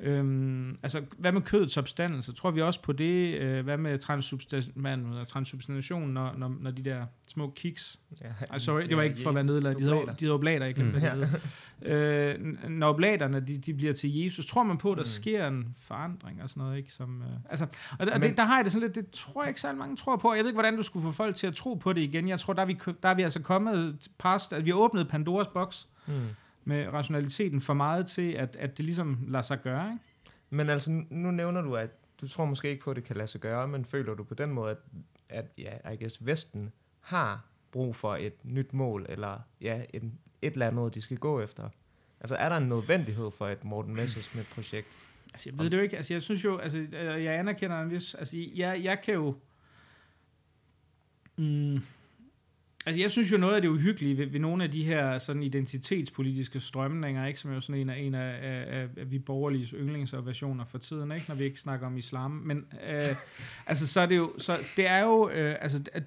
[0.00, 2.32] Øhm, altså, hvad med kødets opstandelse?
[2.32, 3.34] Tror vi også på det?
[3.34, 3.98] Øh, hvad med
[5.26, 8.00] transsubstanation, når, når, når de der små kiks...
[8.20, 9.78] Ja, ah, sorry, det var ikke for at være nedladet.
[9.78, 10.82] De hedder, de hedder oblater, ikke?
[10.82, 10.94] Mm.
[11.82, 12.32] Ja.
[12.32, 15.06] øh, når oblaterne, de, de bliver til Jesus, tror man på, at der mm.
[15.06, 16.92] sker en forandring og sådan noget, ikke?
[16.92, 17.66] Som, øh, altså,
[17.98, 19.96] og Men, det, der har jeg det sådan lidt, det tror jeg ikke så mange
[19.96, 20.32] tror på.
[20.32, 22.28] Jeg ved ikke, hvordan du skulle få folk til at tro på det igen.
[22.28, 25.08] Jeg tror, der er vi, der er vi altså kommet past, at vi har åbnet
[25.08, 25.88] Pandoras boks.
[26.06, 26.14] Mm
[26.68, 29.90] med rationaliteten for meget til, at, at det ligesom lader sig gøre.
[29.92, 30.04] Ikke?
[30.50, 33.28] Men altså, nu nævner du, at du tror måske ikke på, at det kan lade
[33.28, 34.78] sig gøre, men føler du på den måde, at,
[35.28, 40.02] at ja, I guess, Vesten har brug for et nyt mål, eller ja, et,
[40.42, 41.68] et eller andet, de skal gå efter?
[42.20, 44.98] Altså, er der en nødvendighed for et Morten Messersmith-projekt?
[45.32, 45.96] Altså, jeg ved det jo ikke.
[45.96, 48.14] Altså, jeg synes jo, altså, jeg anerkender en vis...
[48.14, 49.34] Altså, jeg, jeg kan jo...
[51.36, 51.80] Mm,
[52.86, 55.42] Altså, jeg synes jo noget af det uhyggelige ved, ved nogle af de her sådan
[55.42, 59.76] identitetspolitiske strømninger, ikke, som er jo sådan en af, en af, af, af vi borgerlige
[59.76, 62.30] yndlingsversioner for tiden, ikke, når vi ikke snakker om islam.
[62.30, 63.16] Men øh,
[63.66, 66.02] altså, så er det jo, så det er jo, øh, altså, at,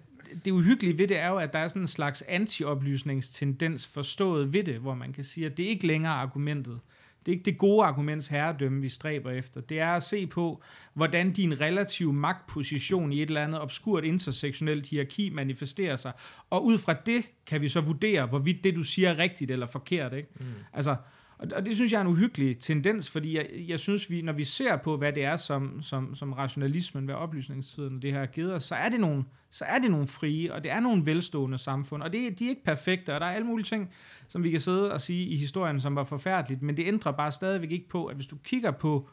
[0.45, 4.63] det uhyggelige ved det er jo, at der er sådan en slags antioplysningstendens forstået ved
[4.63, 6.79] det, hvor man kan sige, at det er ikke længere argumentet
[7.25, 9.61] det er ikke det gode arguments herredømme, vi stræber efter.
[9.61, 10.61] Det er at se på,
[10.93, 16.11] hvordan din relative magtposition i et eller andet obskurt intersektionelt hierarki manifesterer sig.
[16.49, 19.67] Og ud fra det kan vi så vurdere, hvorvidt det, du siger, er rigtigt eller
[19.67, 20.13] forkert.
[20.13, 20.29] Ikke?
[20.39, 20.45] Mm.
[20.73, 20.95] Altså,
[21.39, 24.43] og det synes jeg er en uhyggelig tendens, fordi jeg, jeg synes, vi, når vi
[24.43, 28.53] ser på, hvad det er, som, som, som rationalismen ved oplysningstiden, det her har givet
[28.53, 31.57] os, så er det nogle, så er det nogle frie, og det er nogle velstående
[31.57, 33.93] samfund, og det, de er ikke perfekte, og der er alle mulige ting,
[34.27, 37.31] som vi kan sidde og sige i historien, som var forfærdeligt, men det ændrer bare
[37.31, 39.09] stadigvæk ikke på, at hvis du kigger på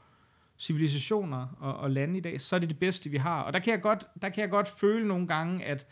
[0.58, 3.42] civilisationer og, og lande i dag, så er det det bedste, vi har.
[3.42, 5.86] Og der kan jeg godt, der kan jeg godt føle nogle gange, at,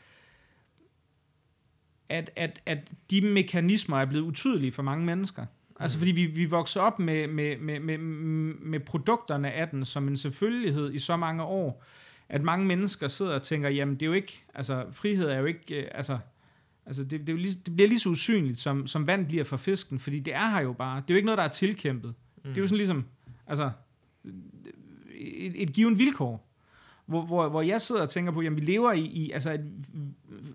[2.08, 5.46] at, at, at de mekanismer er blevet utydelige for mange mennesker.
[5.80, 10.08] Altså fordi vi, vi vokser op med, med, med, med, med produkterne af den som
[10.08, 11.84] en selvfølgelighed i så mange år,
[12.28, 15.44] at mange mennesker sidder og tænker, jamen det er jo ikke, altså frihed er jo
[15.44, 16.18] ikke, øh, altså,
[16.86, 19.44] altså det, det, er jo lige, det bliver lige så usynligt, som, som vand bliver
[19.44, 20.96] for fisken, fordi det er her jo bare.
[20.96, 22.14] Det er jo ikke noget, der er tilkæmpet.
[22.36, 22.48] Mm.
[22.48, 23.04] Det er jo sådan ligesom,
[23.46, 23.70] altså,
[25.14, 26.50] et, et givet vilkår.
[27.06, 29.64] Hvor, hvor, hvor jeg sidder og tænker på, jamen vi lever i, i altså et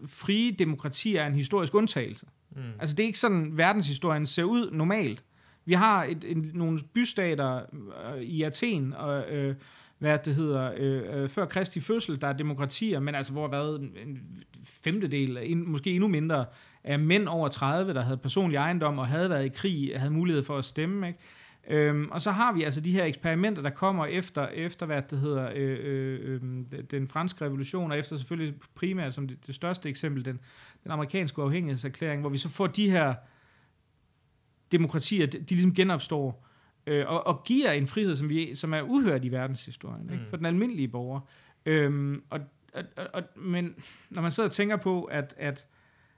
[0.06, 2.26] frie demokrati er en historisk undtagelse.
[2.56, 2.62] Mm.
[2.80, 5.24] Altså det er ikke sådan, verdenshistorien ser ud normalt.
[5.66, 7.62] Vi har et, et, nogle bystater
[8.16, 9.56] øh, i Athen, og, øh,
[10.00, 13.52] hvad det hedder, øh, øh før Kristi fødsel, der er demokratier, men altså hvor har
[13.52, 14.20] været en,
[14.64, 16.46] femtedel, en, måske endnu mindre,
[16.84, 20.44] af mænd over 30, der havde personlig ejendom og havde været i krig, havde mulighed
[20.44, 21.20] for at stemme, ikke?
[21.68, 25.20] Øhm, og så har vi altså de her eksperimenter, der kommer efter, efter hvad det
[25.20, 29.90] hedder, øh, øh, øh, den franske revolution, og efter selvfølgelig primært som det, det største
[29.90, 30.40] eksempel, den,
[30.84, 33.16] den amerikanske uafhængighedserklæring, hvor vi så får de her
[34.72, 36.46] demokratier, de, de ligesom genopstår,
[36.90, 40.14] øh, og, og giver en frihed, som, vi, som er uhørt i verdenshistorien, mm.
[40.14, 40.26] ikke?
[40.30, 41.20] for den almindelige borger.
[41.66, 42.40] Øhm, og,
[42.74, 43.76] og, og, men
[44.10, 45.68] når man sidder og tænker på, at, at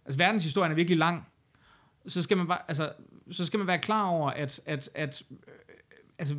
[0.05, 1.27] altså, verdenshistorien er virkelig lang,
[2.07, 2.91] så skal man bare, altså,
[3.31, 5.37] så skal man være klar over, at, at, at øh,
[6.19, 6.35] altså,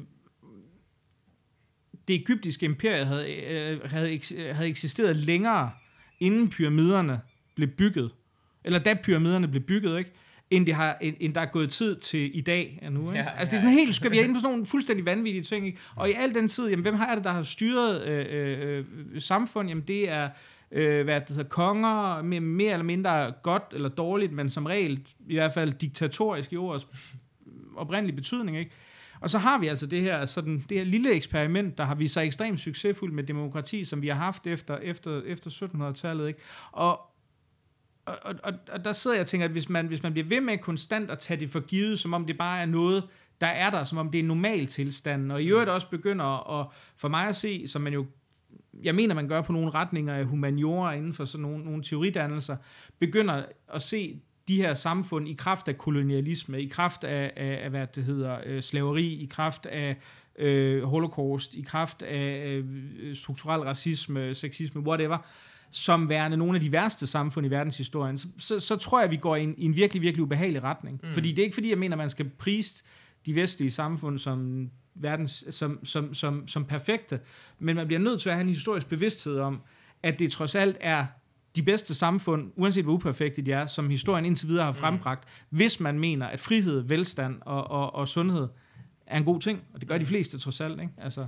[2.08, 4.20] det egyptiske imperium havde, øh, havde,
[4.52, 5.70] havde eksisteret længere,
[6.20, 7.20] inden pyramiderne
[7.54, 8.10] blev bygget.
[8.64, 10.12] Eller da pyramiderne blev bygget, ikke?
[10.52, 13.00] End, det har, end, end der er gået tid til i dag er nu.
[13.00, 13.18] Ikke?
[13.18, 15.42] Ja, altså det er sådan helt, skal vi er inde på sådan nogle fuldstændig vanvittige
[15.42, 15.66] ting.
[15.66, 15.78] Ikke?
[15.96, 19.68] Og i al den tid, jamen, hvem har det, der har styret øh, øh, samfund?
[19.68, 20.28] Jamen det er
[20.72, 25.00] øh, hvad det hedder, konger, med mere eller mindre godt eller dårligt, men som regel
[25.28, 26.86] i hvert fald diktatorisk i ordets
[27.76, 28.58] oprindelige betydning.
[28.58, 28.70] Ikke?
[29.20, 32.14] Og så har vi altså det her, sådan, det her lille eksperiment, der har vist
[32.14, 36.28] sig ekstremt succesfuldt med demokrati, som vi har haft efter, efter, efter 1700-tallet.
[36.28, 36.40] Ikke?
[36.72, 37.00] Og,
[38.06, 40.28] og, og, og, og der sidder jeg og tænker, at hvis man, hvis man bliver
[40.28, 43.04] ved med konstant at tage det for givet, som om det bare er noget,
[43.40, 46.66] der er der, som om det er normal tilstand, og i øvrigt også begynder at,
[46.96, 48.06] for mig at se, som man jo
[48.82, 52.56] jeg mener, man gør på nogle retninger af humaniora inden for sådan nogle, nogle teoridannelser,
[52.98, 57.70] begynder at se de her samfund i kraft af kolonialisme, i kraft af, af, af
[57.70, 59.96] hvad det hedder, øh, slaveri, i kraft af
[60.38, 65.18] øh, holocaust, i kraft af øh, strukturel racisme, sexisme, whatever,
[65.72, 69.10] som værende nogle af de værste samfund i verdenshistorien, så, så, så tror jeg, at
[69.10, 71.00] vi går i en, i en virkelig, virkelig ubehagelig retning.
[71.02, 71.12] Mm.
[71.12, 72.84] Fordi det er ikke fordi, jeg mener, at man skal prise
[73.26, 77.20] de vestlige samfund som verdens, som, som, som, som perfekte,
[77.58, 79.60] men man bliver nødt til at have en historisk bevidsthed om,
[80.02, 81.06] at det trods alt er
[81.56, 84.78] de bedste samfund, uanset hvor uperfekte de er, som historien indtil videre har mm.
[84.78, 85.56] frembragt, mm.
[85.56, 88.48] hvis man mener, at frihed, velstand og, og, og sundhed
[89.06, 90.80] er en god ting, og det gør de fleste trods alt.
[90.80, 90.92] Ikke?
[90.98, 91.26] Altså,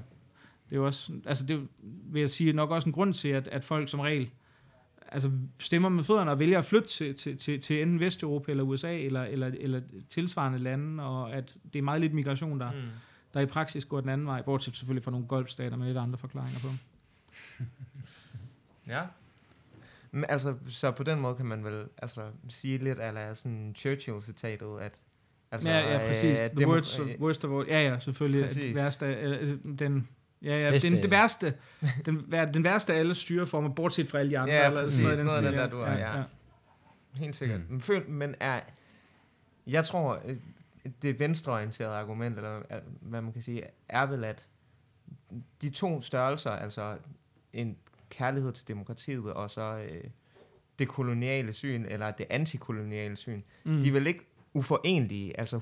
[0.68, 3.48] det er jo også, altså det vil jeg sige, nok også en grund til, at,
[3.48, 4.30] at folk som regel
[5.08, 8.64] altså stemmer med fødderne og vælger at flytte til, til, til, til enten Vesteuropa eller
[8.64, 12.78] USA eller, eller, eller tilsvarende lande, og at det er meget lidt migration, der, mm
[13.34, 16.18] der i praksis går den anden vej, bortset selvfølgelig fra nogle golfstater med lidt andre
[16.18, 16.68] forklaringer på.
[18.92, 19.02] ja.
[20.10, 24.80] Men altså, så på den måde kan man vel altså, sige lidt af sådan Churchill-citatet,
[24.80, 24.92] at
[25.50, 26.40] Altså, ja, ja, præcis.
[26.40, 27.68] Uh, The worst, worst of all.
[27.68, 28.44] Ja, ja, selvfølgelig.
[28.44, 28.76] Præcis.
[28.76, 30.08] Værste, uh, den,
[30.44, 31.54] ja, ja, den, det værste,
[32.06, 34.54] den, den værste af alle styreformer, bortset fra alle de andre.
[34.54, 34.98] Ja, præcis.
[34.98, 36.16] Eller sådan noget, noget der, du er, ja.
[36.16, 36.22] ja.
[37.18, 37.60] Helt sikkert.
[37.70, 37.82] Mm.
[38.08, 38.60] Men er,
[39.66, 40.22] jeg tror,
[41.02, 42.60] det venstreorienterede argument, eller
[43.00, 44.48] hvad man kan sige, er vel, at
[45.62, 46.96] de to størrelser, altså
[47.52, 47.76] en
[48.10, 50.04] kærlighed til demokratiet, og så øh,
[50.78, 53.80] det koloniale syn, eller det antikoloniale syn, mm.
[53.80, 55.58] de er vel ikke uforenlige, altså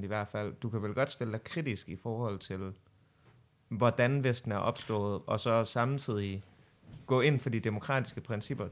[0.00, 0.54] 100% i hvert fald.
[0.62, 2.72] Du kan vel godt stille dig kritisk i forhold til,
[3.68, 6.42] hvordan Vesten er opstået, og så samtidig
[7.06, 8.66] gå ind for de demokratiske principper.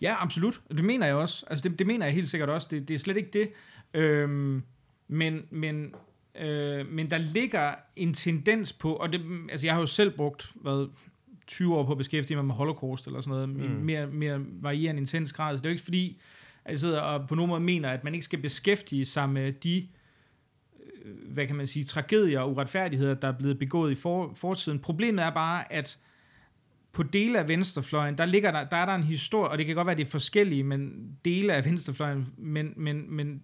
[0.00, 0.60] Ja, absolut.
[0.68, 1.46] Det mener jeg også.
[1.50, 2.68] Altså, det, det mener jeg helt sikkert også.
[2.70, 3.50] Det, det er slet ikke det.
[3.94, 4.62] Øhm,
[5.08, 5.94] men, men,
[6.40, 9.20] øh, men der ligger en tendens på, og det,
[9.50, 10.88] altså jeg har jo selv brugt, hvad,
[11.48, 13.84] 20 år på at beskæftige mig med holocaust eller sådan noget, mm.
[13.84, 15.56] mere, mere varierende intens grad.
[15.56, 16.20] Så det er jo ikke fordi,
[16.64, 19.52] at jeg sidder og på nogen måde mener, at man ikke skal beskæftige sig med
[19.52, 19.88] de
[21.08, 24.78] Øh, hvad kan man sige, tragedier og uretfærdigheder, der er blevet begået i for, fortiden.
[24.78, 25.98] Problemet er bare, at
[26.92, 29.74] på dele af venstrefløjen, der, ligger der, der er der en historie, og det kan
[29.74, 33.42] godt være, at det er forskellige, men dele af venstrefløjen, men, men, men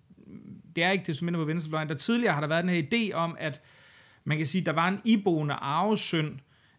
[0.77, 1.89] det er ikke det som på venstrefløjen.
[1.89, 3.61] Der tidligere har der været den her idé om, at
[4.25, 6.39] man kan sige, der var en iboende arvesynd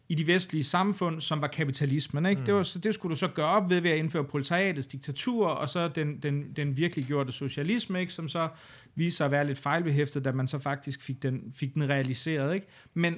[0.09, 2.25] i de vestlige samfund, som var kapitalismen.
[2.25, 2.39] Ikke?
[2.39, 2.45] Mm.
[2.45, 5.47] Det, var, så, det skulle du så gøre op ved ved at indføre proletariatets diktatur,
[5.47, 8.13] og så den, den, den virkelig gjorte socialisme, ikke?
[8.13, 8.49] som så
[8.95, 12.55] viste sig at være lidt fejlbehæftet, da man så faktisk fik den, fik den realiseret.
[12.55, 12.67] Ikke?
[12.93, 13.15] Men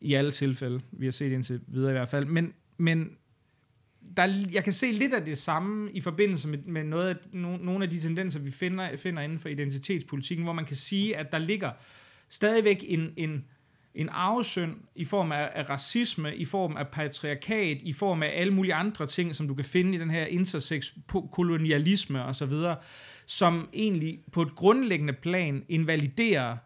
[0.00, 3.10] i alle tilfælde, vi har set indtil videre i hvert fald, men, men
[4.16, 7.56] der, jeg kan se lidt af det samme i forbindelse med, med noget af, no,
[7.56, 11.32] nogle af de tendenser, vi finder, finder inden for identitetspolitikken, hvor man kan sige, at
[11.32, 11.70] der ligger
[12.28, 13.44] stadigvæk en, en,
[13.98, 18.52] en arvesynd i form af, af racisme, i form af patriarkat, i form af alle
[18.52, 20.92] mulige andre ting, som du kan finde i den her intersex,
[21.32, 22.52] kolonialisme osv.,
[23.26, 26.56] som egentlig på et grundlæggende plan invaliderer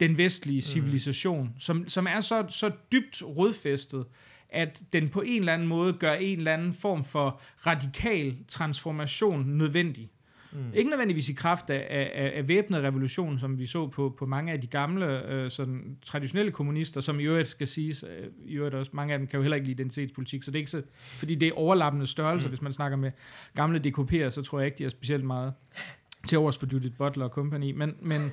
[0.00, 0.62] den vestlige mm.
[0.62, 1.60] civilisation, mm.
[1.60, 4.04] som, som er så, så dybt rodfæstet,
[4.48, 9.46] at den på en eller anden måde gør en eller anden form for radikal transformation
[9.46, 10.10] nødvendig.
[10.52, 10.72] Mm.
[10.74, 14.52] Ikke nødvendigvis i kraft af, af, af væbnet revolution, som vi så på, på mange
[14.52, 18.74] af de gamle øh, sådan, traditionelle kommunister, som i øvrigt skal siges, øh, i øvrigt
[18.74, 20.82] også, mange af dem kan jo heller ikke lide identitetspolitik, så det er ikke så,
[20.94, 22.50] fordi det er overlappende størrelser, mm.
[22.50, 23.10] hvis man snakker med
[23.54, 25.52] gamle DKP'er, så tror jeg ikke, de er specielt meget
[26.26, 28.30] til overs for Judith Butler og company, men, men,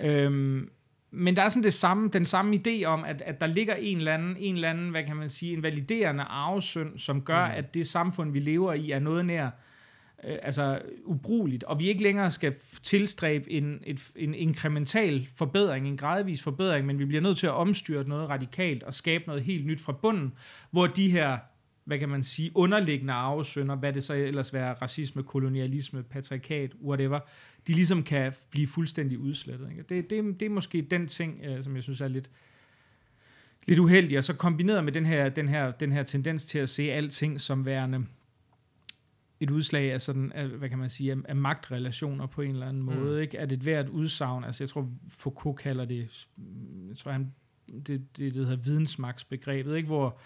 [0.00, 0.70] øhm,
[1.10, 3.98] men der er sådan det samme, den samme idé om, at, at der ligger en
[3.98, 7.52] eller, anden, en eller anden, hvad kan man sige, en validerende arvesynd, som gør, mm.
[7.54, 9.50] at det samfund, vi lever i, er noget nær
[10.28, 15.96] øh, altså ubrugeligt, og vi ikke længere skal tilstræbe en, et, en inkremental forbedring, en
[15.96, 19.66] gradvis forbedring, men vi bliver nødt til at omstyre noget radikalt og skabe noget helt
[19.66, 20.32] nyt fra bunden,
[20.70, 21.38] hvor de her
[21.84, 27.20] hvad kan man sige, underliggende arvesynder, hvad det så ellers være, racisme, kolonialisme, patriarkat, whatever,
[27.66, 29.70] de ligesom kan blive fuldstændig udslettet.
[29.70, 29.82] Ikke?
[29.82, 32.30] Det, det, det er måske den ting, øh, som jeg synes er lidt,
[33.66, 36.68] lidt uheldig, og så kombineret med den her, den, her, den her tendens til at
[36.68, 38.06] se alting som værende
[39.44, 42.68] et udslag af sådan, af, hvad kan man sige, af, af magtrelationer på en eller
[42.68, 42.94] anden mm.
[42.94, 43.38] måde, ikke?
[43.38, 46.26] At et hvert udsagn, altså jeg tror Foucault kalder det,
[46.88, 47.32] jeg tror han,
[47.66, 49.86] det, det, det hedder vidensmagtsbegrebet, ikke?
[49.86, 50.18] Hvor,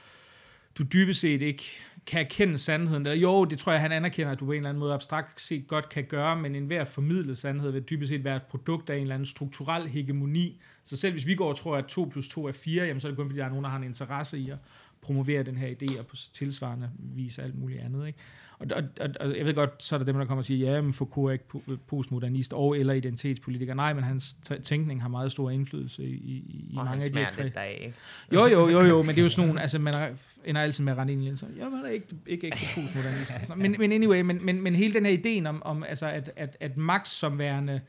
[0.78, 1.64] du dybest set ikke
[2.06, 3.04] kan erkende sandheden.
[3.04, 5.40] Der, jo, det tror jeg, han anerkender, at du på en eller anden måde abstrakt
[5.40, 8.96] set godt kan gøre, men enhver formidlet sandhed vil dybest set være et produkt af
[8.96, 10.60] en eller anden strukturel hegemoni.
[10.84, 13.06] Så selv hvis vi går og tror, at 2 plus 2 er 4, jamen, så
[13.06, 14.58] er det kun fordi, der er nogen, der har en interesse i at
[15.00, 18.06] promovere den her idé, og på tilsvarende vis alt muligt andet.
[18.06, 18.18] Ikke?
[18.58, 20.72] Og, og, og, og jeg ved godt, så er der dem, der kommer og siger,
[20.72, 23.74] ja, men Foucault er ikke postmodernist og eller identitetspolitiker.
[23.74, 26.36] Nej, men hans tænkning har meget stor indflydelse i, i,
[26.70, 27.92] i mange af de her af,
[28.32, 30.92] Jo, jo, jo, jo, men det er jo sådan nogle, altså man ender altid med
[30.92, 33.56] at rende ind i så, ja, man er ikke, ikke, ikke postmodernist.
[33.56, 36.56] Men, men anyway, men, men, men hele den her idé om, om altså at, at,
[36.60, 37.80] at Max som værende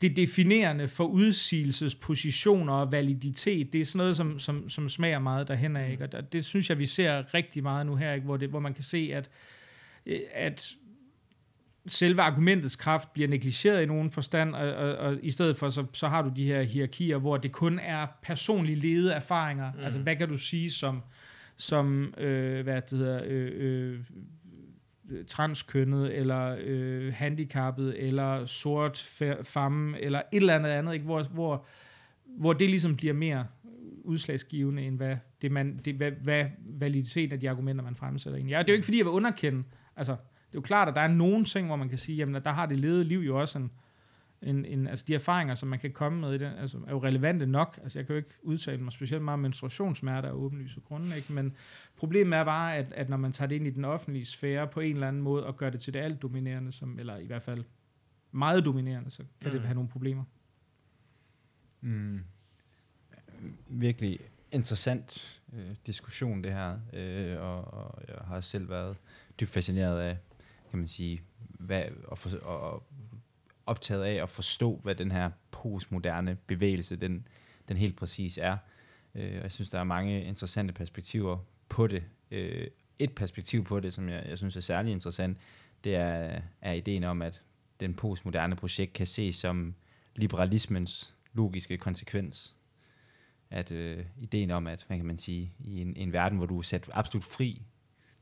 [0.00, 5.48] det definerende for udsigelsespositioner og validitet, det er sådan noget, som, som, som smager meget
[5.48, 5.90] derhen af.
[5.90, 6.04] Ikke?
[6.04, 8.24] Og det, synes jeg, vi ser rigtig meget nu her, ikke?
[8.24, 9.30] Hvor, det, hvor man kan se, at
[10.32, 10.76] at
[11.86, 15.84] selve argumentets kraft bliver negligeret i nogen forstand, og, og, og i stedet for, så,
[15.92, 19.72] så har du de her hierarkier, hvor det kun er personligt levede erfaringer.
[19.72, 19.78] Mm.
[19.84, 21.02] Altså, hvad kan du sige som,
[21.56, 24.00] som øh, hvad det hedder, øh, øh,
[25.26, 28.98] transkønnet, eller øh, handicappet, eller sort
[29.44, 31.04] femme, eller et eller andet andet, ikke?
[31.04, 31.66] Hvor, hvor,
[32.26, 33.46] hvor det ligesom bliver mere
[34.04, 38.36] udslagsgivende, end hvad, det man, det, hvad, hvad validiteten af de argumenter, man fremsætter.
[38.36, 38.52] Egentlig.
[38.52, 39.62] Ja, det er jo ikke, fordi jeg vil underkende
[39.96, 42.34] Altså, det er jo klart, at der er nogle ting, hvor man kan sige, jamen,
[42.34, 43.70] at der har det levede liv jo også en,
[44.42, 47.04] en, en, altså de erfaringer, som man kan komme med i den, altså, er jo
[47.04, 47.78] relevante nok.
[47.82, 51.32] Altså, jeg kan jo ikke udtale mig specielt meget om menstruationssmerter og åbenlyse grunde, ikke?
[51.32, 51.56] men
[51.96, 54.80] problemet er bare, at, at når man tager det ind i den offentlige sfære på
[54.80, 57.42] en eller anden måde, og gør det til det alt dominerende, som, eller i hvert
[57.42, 57.64] fald
[58.32, 59.58] meget dominerende, så kan mm.
[59.58, 60.24] det have nogle problemer.
[61.80, 62.20] Mm.
[63.68, 64.20] Virkelig
[64.52, 68.96] interessant øh, diskussion, det her, øh, og, og jeg har selv været
[69.40, 70.18] dybt fascineret af,
[70.70, 72.86] kan man sige, hvad, og, for, og
[73.66, 77.28] optaget af at forstå, hvad den her postmoderne bevægelse, den,
[77.68, 78.56] den helt præcis er.
[79.14, 82.02] Øh, og jeg synes, der er mange interessante perspektiver på det.
[82.30, 82.66] Øh,
[82.98, 85.38] et perspektiv på det, som jeg, jeg synes er særlig interessant,
[85.84, 87.42] det er, er ideen om, at
[87.80, 89.74] den postmoderne projekt kan ses som
[90.16, 92.56] liberalismens logiske konsekvens.
[93.50, 96.58] At øh, ideen om, at hvad kan man sige, i en, en verden, hvor du
[96.58, 97.62] er sat absolut fri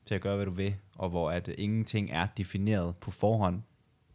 [0.07, 3.63] til at gøre, hvad du vil, og hvor at ingenting er defineret på forhånd,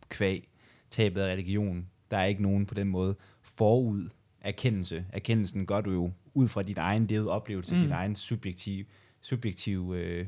[0.09, 0.49] kvæg,
[0.89, 1.87] tabet af religion.
[2.11, 4.09] Der er ikke nogen på den måde forud
[4.41, 5.05] erkendelse.
[5.13, 7.81] Erkendelsen gør du jo ud fra din egen levede oplevelse, mm.
[7.81, 8.85] din egen subjektiv,
[9.21, 10.27] subjektiv øh,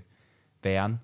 [0.63, 0.99] væren.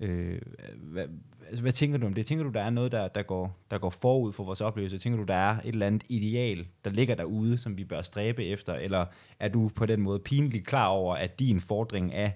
[0.00, 0.40] Øh,
[0.76, 1.06] hvad,
[1.48, 2.26] altså, hvad tænker du om det?
[2.26, 4.98] Tænker du, der er noget, der, der, går, der går forud for vores oplevelse?
[4.98, 8.44] Tænker du, der er et eller andet ideal, der ligger derude, som vi bør stræbe
[8.44, 8.74] efter?
[8.74, 9.06] Eller
[9.40, 12.32] er du på den måde pinligt klar over, at din fordring af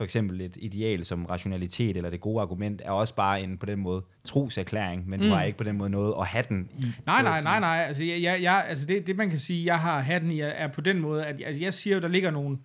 [0.00, 3.66] for eksempel et ideal som rationalitet eller det gode argument, er også bare en på
[3.66, 5.26] den måde troserklæring, men mm.
[5.26, 6.84] du har ikke på den måde noget at have den i.
[7.06, 7.84] Nej, nej, nej, nej.
[7.86, 10.68] Altså, jeg, jeg, jeg, altså det, det, man kan sige, jeg har hatten i, er
[10.68, 12.58] på den måde, at altså, jeg siger jo, der ligger nogle...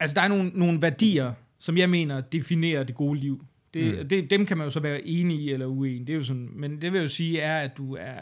[0.00, 3.44] Altså, der er nogle, nogle værdier, som jeg mener definerer det gode liv.
[3.74, 4.08] Det, mm.
[4.08, 6.06] det, dem kan man jo så være enig i eller uenig.
[6.06, 8.14] Det er jo sådan, men det vil jo sige er, at du er,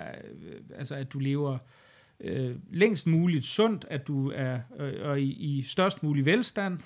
[0.78, 1.58] altså at du lever
[2.20, 6.78] øh, længst muligt sundt, at du er øh, og i, i størst mulig velstand,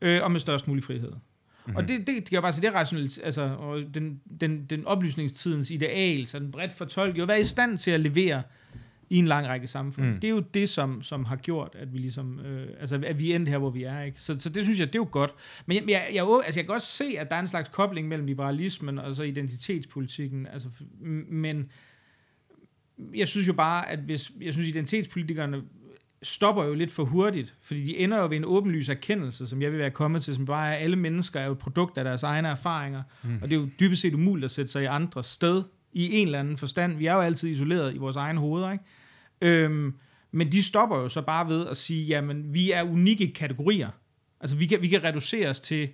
[0.00, 1.12] øh, og med størst mulig frihed.
[1.12, 1.76] Mm-hmm.
[1.76, 5.70] Og det, det, det kan bare sige, det rationelt, altså, og den, den, den oplysningstidens
[5.70, 8.42] ideal, så den bredt fortolket, jo være i stand til at levere
[9.10, 10.06] i en lang række samfund.
[10.06, 10.14] Mm.
[10.14, 13.32] Det er jo det, som, som har gjort, at vi ligesom, øh, altså, at vi
[13.32, 14.02] endte her, hvor vi er.
[14.02, 14.20] Ikke?
[14.20, 15.34] Så, så det synes jeg, det er jo godt.
[15.66, 18.08] Men jeg, jeg, jeg, altså, jeg kan godt se, at der er en slags kobling
[18.08, 20.46] mellem liberalismen og så identitetspolitikken.
[20.46, 20.68] Altså,
[21.28, 21.70] men
[23.14, 25.62] jeg synes jo bare, at hvis, jeg synes, identitetspolitikerne
[26.22, 29.70] stopper jo lidt for hurtigt, fordi de ender jo ved en åbenlys erkendelse, som jeg
[29.70, 32.04] vil være kommet til, som bare er, at alle mennesker er jo et produkt af
[32.04, 33.38] deres egne erfaringer, mm.
[33.42, 35.62] og det er jo dybest set umuligt at sætte sig i andres sted,
[35.92, 36.96] i en eller anden forstand.
[36.96, 38.84] Vi er jo altid isoleret i vores egen hoveder, ikke?
[39.40, 39.94] Øhm,
[40.32, 43.90] men de stopper jo så bare ved at sige, jamen, vi er unikke kategorier.
[44.40, 45.88] Altså, vi kan, vi kan reduceres til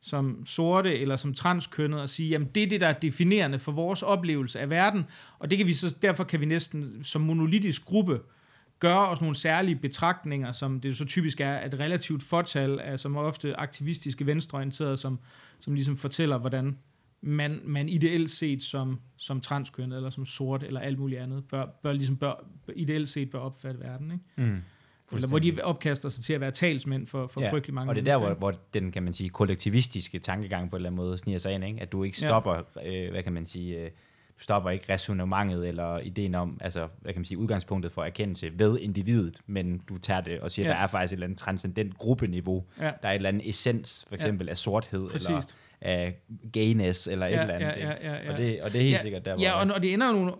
[0.00, 3.72] som sorte eller som transkønnet og sige, jamen det er det, der er definerende for
[3.72, 5.04] vores oplevelse af verden,
[5.38, 8.20] og det kan vi så, derfor kan vi næsten som monolitisk gruppe
[8.82, 13.16] gøre os nogle særlige betragtninger, som det så typisk er et relativt fortal af, som
[13.16, 15.18] ofte aktivistiske venstreorienterede, som,
[15.60, 16.78] som ligesom fortæller, hvordan
[17.20, 21.66] man, man ideelt set som, som transkønnet, eller som sort, eller alt muligt andet, bør,
[21.82, 22.44] bør, ligesom bør,
[22.76, 24.10] ideelt set bør opfatte verden.
[24.10, 24.50] Ikke?
[24.50, 24.62] Mm.
[25.12, 27.96] Eller hvor de opkaster sig til at være talsmænd for, for ja, frygtelig mange Og
[27.96, 30.96] det er der, hvor, hvor den, kan man sige, kollektivistiske tankegang på en eller anden
[30.96, 31.80] måde sniger sig ind, ikke?
[31.80, 33.04] At du ikke stopper, ja.
[33.04, 33.90] øh, hvad kan man sige, øh,
[34.42, 38.78] stopper ikke resonemanget eller ideen om, altså, hvad kan man sige, udgangspunktet for erkendelse ved
[38.78, 40.74] individet, men du tager det og siger, Ja.
[40.74, 42.64] der er faktisk et eller andet transcendent gruppeniveau.
[42.80, 42.84] Ja.
[42.84, 44.16] Der er et eller andet essens, for Ja.
[44.16, 45.28] eksempel af sorthed, Præcist.
[45.30, 45.42] eller
[45.80, 46.16] af
[46.52, 47.66] gayness, eller Ja, et eller andet.
[47.68, 48.32] ja, ja, ja, ja.
[48.32, 49.42] Og, det, og det er helt ja, sikkert der, hvor...
[49.42, 50.32] Ja, og, og det ender jo nogle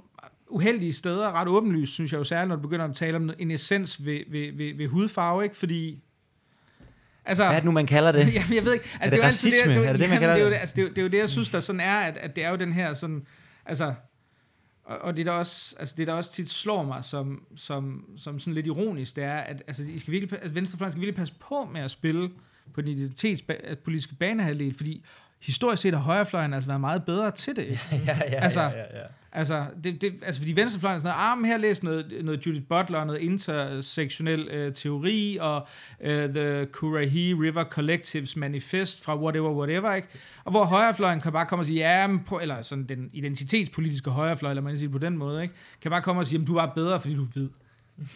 [0.48, 3.50] uheldige steder, ret åbenlyst, synes jeg jo særligt, når du begynder at tale om en
[3.50, 5.56] essens ved, ved, ved, ved hudfarve, ikke?
[5.56, 5.98] Fordi...
[7.24, 8.20] Altså, hvad er det nu, man kalder det?
[8.34, 8.84] Jamen, jeg ved ikke.
[9.00, 9.74] Altså, det jo altid racisme?
[9.74, 10.52] Det, det, Er det det, man kalder det, er det?
[10.52, 12.36] det, altså, det, er det er jo det, jeg synes, der sådan er, at, at
[12.36, 13.26] det er jo den her sådan,
[13.66, 13.94] altså,
[14.84, 18.38] og, og det der også, altså det der også tit slår mig som, som, som
[18.38, 21.34] sådan lidt ironisk, det er, at altså, I skal virkelig, altså, venstrefløjen skal virkelig passe
[21.40, 22.30] på med at spille
[22.74, 25.04] på den identitetspolitiske banehalvdel, fordi
[25.42, 27.64] historisk set har højrefløjen altså været meget bedre til det.
[27.68, 27.80] Ikke?
[28.06, 29.06] ja, ja, Altså, ja, ja, ja.
[29.34, 32.46] Altså, det, det, altså fordi venstrefløjen er sådan noget, ah, men her læs noget, noget
[32.46, 35.66] Judith Butler, noget intersektionel øh, teori, og
[36.00, 40.08] øh, The Currahee River Collectives Manifest fra whatever, whatever, ikke?
[40.44, 44.10] Og hvor højrefløjen kan bare komme og sige, ja, men på, eller sådan den identitetspolitiske
[44.10, 45.54] højrefløj, eller man kan sige det på den måde, ikke?
[45.82, 47.48] Kan bare komme og sige, jamen, du er bare bedre, fordi du er hvid.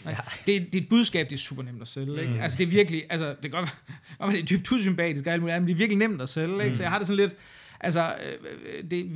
[0.04, 0.16] Ja.
[0.46, 2.20] Det, det er et budskab, det er super nemt at sælge.
[2.20, 2.32] Ikke?
[2.32, 2.40] Mm.
[2.40, 3.76] Altså, det er virkelig, altså, det kan godt
[4.20, 6.28] være, det er dybt usympatisk, og alt muligt, andet, men det er virkelig nemt at
[6.28, 6.64] sælge.
[6.64, 6.76] Ikke?
[6.76, 7.36] Så jeg har det sådan lidt,
[7.80, 9.10] altså, øh, det,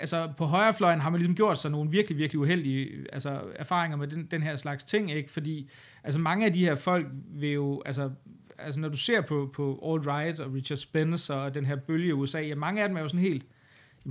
[0.00, 4.08] altså, på højrefløjen har man ligesom gjort sig nogle virkelig, virkelig uheldige altså, erfaringer med
[4.08, 5.30] den, den her slags ting, ikke?
[5.30, 5.70] fordi
[6.04, 8.10] altså, mange af de her folk vil jo, altså,
[8.58, 12.08] altså når du ser på, på All Right og Richard Spencer og den her bølge
[12.08, 13.46] i USA, ja, mange af dem er jo sådan helt,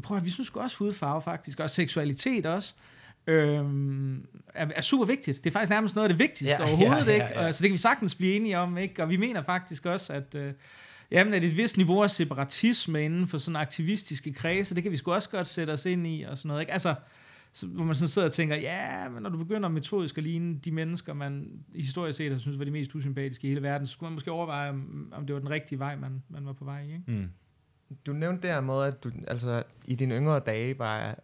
[0.03, 2.75] prøv at vi synes også hudfarve faktisk, og seksualitet også,
[3.27, 5.43] øhm, er, er super vigtigt.
[5.43, 7.39] Det er faktisk nærmest noget af det vigtigste Ja, overhovedet, ja, ja, ikke?
[7.39, 7.47] ja.
[7.47, 9.03] Og, så det kan vi sagtens blive enige om, ikke?
[9.03, 10.53] Og vi mener faktisk også, at, øh,
[11.11, 14.97] jamen, at et vist niveau af separatisme inden for sådan aktivistiske kredse, det kan vi
[14.97, 16.73] sgu også godt sætte os ind i, og sådan noget, ikke?
[16.73, 16.95] Altså,
[17.53, 20.59] så, hvor man sådan sidder og tænker, ja, men når du begynder metodisk at ligne
[20.65, 23.93] de mennesker, man historisk set har synes var de mest usympatiske i hele verden, så
[23.93, 26.65] skulle man måske overveje, om, om det var den rigtige vej, man, man var på
[26.65, 27.03] vej i, ikke?
[27.07, 27.29] Mm.
[28.05, 31.15] Du nævnte der med, at du altså, i dine yngre dage var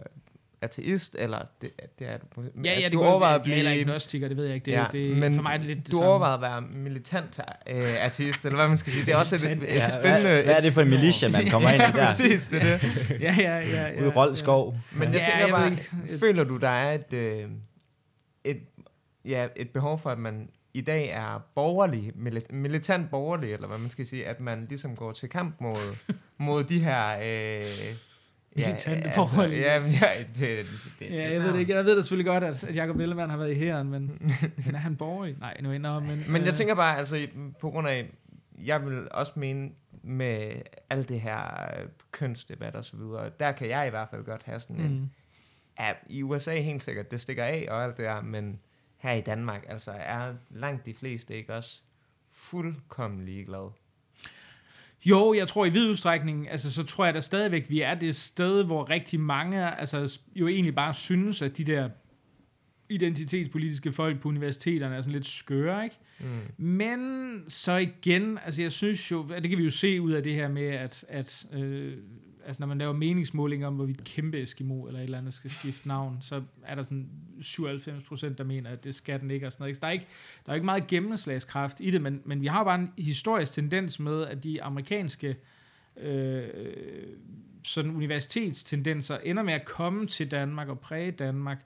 [0.61, 3.57] ateist, eller det, det er du, Ja, ja, at det du kunne overvejede at blive...
[3.57, 4.65] Jeg er agnostiker, det ved jeg ikke.
[4.65, 6.09] Det, Ja, ja, det, men for mig er det lidt det du samme.
[6.09, 9.05] overvejede at være militant øh, ateist, eller hvad man skal sige.
[9.05, 10.21] Det er også et, et, et Ja, spændende...
[10.21, 12.05] hvad, hvad er det for en militia, man kommer ind i ja, der?
[12.05, 13.19] præcis, det er det.
[13.21, 13.87] Ja, ja, ja.
[13.87, 14.77] ja Ude i Roldskov.
[14.91, 16.19] Men jeg Ja, tænker jeg bare, ikke.
[16.19, 17.45] føler du, der er et, øh,
[18.43, 18.59] et,
[19.25, 23.77] ja, et behov for, at man i dag er borgerlig, mili- militant borgerlig, eller hvad
[23.77, 25.95] man skal sige, at man ligesom går til kamp mod,
[26.37, 27.17] mod de her...
[27.23, 27.65] Øh,
[28.55, 29.61] Militante borgerlige.
[29.61, 30.65] Ja, ja, det, det,
[30.99, 31.75] det, Ja, jeg ved det ikke.
[31.75, 34.01] Jeg ved da selvfølgelig godt, at, at Jacob Ellemann har været i hæren, men,
[34.65, 35.33] men er han borger?
[35.39, 36.23] Nej, nu ender men...
[36.29, 37.29] Men jeg øh, tænker bare, altså i-
[37.59, 38.09] på grund af,
[38.65, 39.69] jeg vil også mene
[40.03, 40.51] med
[40.89, 41.41] alt det her
[41.79, 44.99] øh, kønsdebat og så videre, der kan jeg i hvert fald godt have sådan en,
[44.99, 45.09] Mm.
[45.79, 48.59] ja, i USA helt sikkert, det stikker af og alt det der, men
[48.97, 51.81] her i Danmark, altså er langt de fleste ikke også
[52.31, 53.69] fuldkommen ligeglade.
[55.05, 58.15] Jo, jeg tror i vid udstrækning, altså så tror jeg da stadigvæk, vi er det
[58.15, 61.89] sted, hvor rigtig mange altså, jo egentlig bare synes, at de der
[62.89, 65.97] identitetspolitiske folk på universiteterne er sådan lidt skøre, ikke?
[66.19, 66.65] Mm.
[66.65, 66.99] Men
[67.47, 70.49] så igen, altså jeg synes jo, det kan vi jo se ud af det her
[70.49, 71.97] med, at, at øh,
[72.51, 75.87] altså når man laver meningsmålinger om, hvorvidt kæmpe Eskimo eller et eller andet skal skifte
[75.87, 77.09] navn, så er der sådan
[77.41, 79.75] 97 procent, der mener, at det skal den ikke og sådan noget.
[79.75, 80.07] Så der er ikke,
[80.45, 83.99] der er ikke meget gennemslagskraft i det, men, men vi har bare en historisk tendens
[83.99, 85.37] med, at de amerikanske
[85.97, 86.43] øh,
[87.63, 91.65] sådan universitetstendenser ender med at komme til Danmark og præge Danmark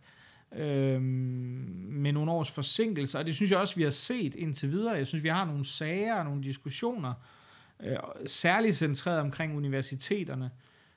[0.56, 4.94] øh, med nogle års forsinkelser, og det synes jeg også, vi har set indtil videre.
[4.94, 7.14] Jeg synes, vi har nogle sager og nogle diskussioner,
[7.84, 10.50] øh, særligt centreret omkring universiteterne,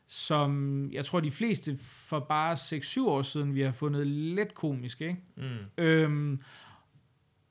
[0.08, 5.00] som jeg tror, de fleste for bare 6-7 år siden, vi har fundet lidt komisk,
[5.00, 5.16] ikke?
[5.36, 5.42] Mm.
[5.84, 6.40] Øhm,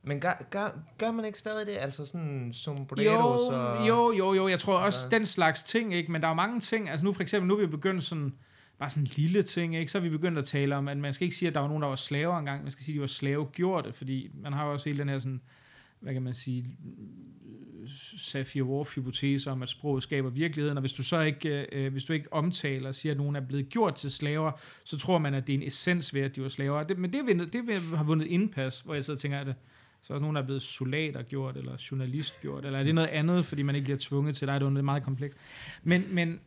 [0.03, 1.77] Men gør, gør, gør man ikke stadig det?
[1.77, 3.05] Altså sådan sombreros
[3.51, 3.87] jo, og...
[3.87, 5.17] jo, jo, jo, jeg tror også Ja.
[5.17, 6.11] den slags ting, ikke?
[6.11, 8.33] Men der er mange ting, altså nu for eksempel, nu er vi begyndt sådan,
[8.79, 9.91] bare sådan en lille ting, ikke?
[9.91, 11.67] Så er vi begyndt at tale om, at man skal ikke sige, at der var
[11.67, 14.65] nogen, der var slaver engang, man skal sige, at de var slavegjorte, fordi man har
[14.65, 15.41] jo også hele den her sådan,
[15.99, 16.77] hvad kan man sige,
[18.17, 22.33] Sapir-Whorf-hypotese om, at sproget skaber virkeligheden, og hvis du så ikke, øh, hvis du ikke
[22.33, 24.51] omtaler og siger, at nogen er blevet gjort til slaver,
[24.83, 26.83] så tror man, at det er en essens ved, at de var slaver.
[26.83, 29.55] Det, men det, vundet, det har vundet indpas, hvor jeg sidder og tænker, at det,
[30.01, 32.95] Så er også nogen, der er blevet soldater gjort, eller journalist gjort, eller er det
[32.95, 34.61] noget andet, fordi man ikke bliver tvunget til det?
[34.61, 35.37] Det er meget komplekst.
[35.83, 36.39] Men, men,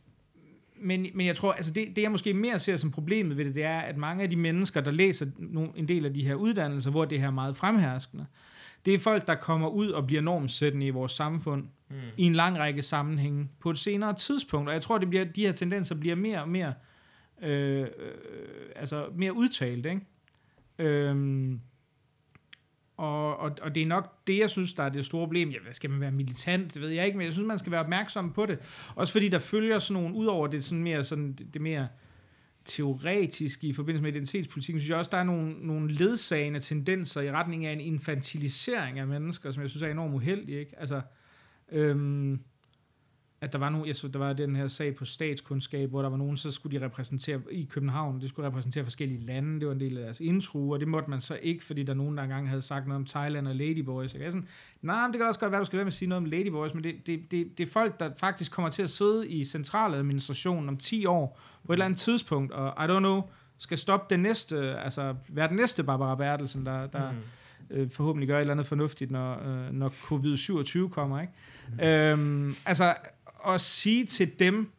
[0.80, 3.54] men, men jeg tror, altså det, det jeg måske mere ser som problemet ved det,
[3.54, 5.26] det er, at mange af de mennesker, der læser
[5.76, 8.26] en del af de her uddannelser, hvor det her er meget fremherskende,
[8.84, 11.96] det er folk, der kommer ud og bliver normsættende i vores samfund mm.
[12.16, 14.68] i en lang række sammenhænge på et senere tidspunkt.
[14.68, 16.74] Og jeg tror, det bliver, de her tendenser bliver mere og mere,
[17.42, 17.86] øh, øh,
[18.76, 19.86] altså mere udtalt.
[19.86, 20.00] Ikke?
[20.78, 21.60] Øhm,
[22.96, 25.50] og, og, og det er nok det, jeg synes, der er det store problem.
[25.50, 26.74] Ja, hvad skal man være militant?
[26.74, 28.58] Det ved jeg ikke, men jeg synes, man skal være opmærksom på det.
[28.94, 31.88] Også fordi der følger sådan nogle, udover det sådan mere, sådan, det, det mere
[32.64, 37.30] teoretisk i forbindelse med identitetspolitikken, synes jeg også, der er nogle, nogle ledsagende tendenser i
[37.30, 40.58] retning af en infantilisering af mennesker, som jeg synes er enormt uheldig.
[40.58, 40.80] Ikke?
[40.80, 41.00] Altså,
[41.72, 42.40] øhm,
[43.42, 46.08] at der var, nogen, jeg så, der var den her sag på statskundskab, hvor der
[46.08, 49.74] var nogen, så skulle de repræsentere i København, de skulle repræsentere forskellige lande, det var
[49.74, 52.22] en del af deres intro, og det måtte man så ikke, fordi der nogen, der
[52.22, 54.14] engang havde sagt noget om Thailand og Ladyboys.
[54.14, 54.48] Jeg sådan,
[54.82, 56.74] nej, det kan også godt være, du skal være med at sige noget om Ladyboys,
[56.74, 60.68] men det, det, det, det er folk, der faktisk kommer til at sidde i centraladministrationen
[60.68, 63.22] om 10 år, på et eller andet tidspunkt, og I don't know,
[63.58, 67.16] skal stoppe den næste, altså være den næste Barbara Bertelsen, der, der mm
[67.70, 71.20] øh, forhåbentlig gør et eller andet fornuftigt, når, øh, når covid-27 kommer.
[71.20, 71.32] Ikke?
[71.72, 71.80] Mm.
[71.84, 72.94] Øhm, altså,
[73.46, 74.70] at sige til dem,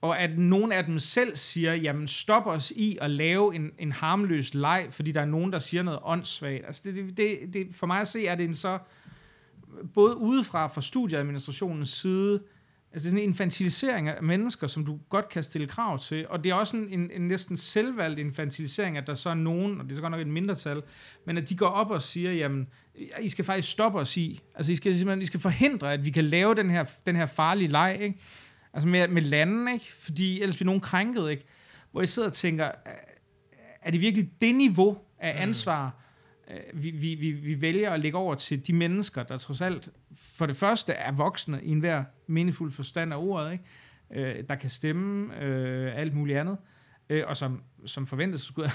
[0.00, 3.92] og at nogen af dem selv siger, jamen stop os i at lave en, en
[3.92, 6.64] harmløs leg, fordi der er nogen, der siger noget åndssvagt.
[6.66, 8.78] Altså det, det, det, for mig at se, er det en så,
[9.94, 12.42] både udefra fra studieadministrationens side,
[12.92, 16.28] Altså det er sådan en infantilisering af mennesker, som du godt kan stille krav til,
[16.28, 19.80] og det er også en, en, en næsten selvvalgt infantilisering, at der så er nogen,
[19.80, 20.82] og det er så godt nok et mindretal,
[21.26, 22.68] men at de går op og siger, jamen,
[23.20, 26.10] I skal faktisk stoppe os i, altså I skal, simpelthen, I skal forhindre, at vi
[26.10, 28.18] kan lave den her, den her farlige leg, ikke?
[28.72, 29.92] Altså med, med landen, ikke?
[29.98, 31.44] Fordi ellers bliver nogen krænket, ikke?
[31.90, 32.70] Hvor jeg sidder og tænker,
[33.82, 35.42] er det virkelig det niveau af mm.
[35.42, 36.09] ansvar, mm.
[36.50, 39.88] Øh, vi, vi, vi, vi vælger at lægge over til de mennesker, der trods alt
[40.16, 43.64] for det første er voksne i enhver meningsfuld forstand af ordet, ikke?
[44.10, 46.56] Øh, der kan stemme øh, alt muligt andet,
[47.08, 48.70] øh, og som, som forventes skulle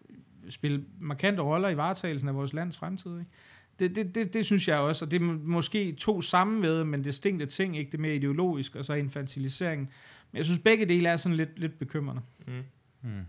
[0.48, 3.18] spille markante roller i varetagelsen af vores lands fremtid.
[3.18, 3.30] Ikke?
[3.78, 7.46] Det, det, det, det synes jeg også, og det er måske to sammenved, men distinkte
[7.46, 9.88] ting, ikke det mere ideologisk, og så infantiliseringen.
[10.32, 12.22] Men jeg synes, begge dele er sådan lidt, lidt bekymrende.
[12.46, 12.62] Mm.
[13.02, 13.24] Mm.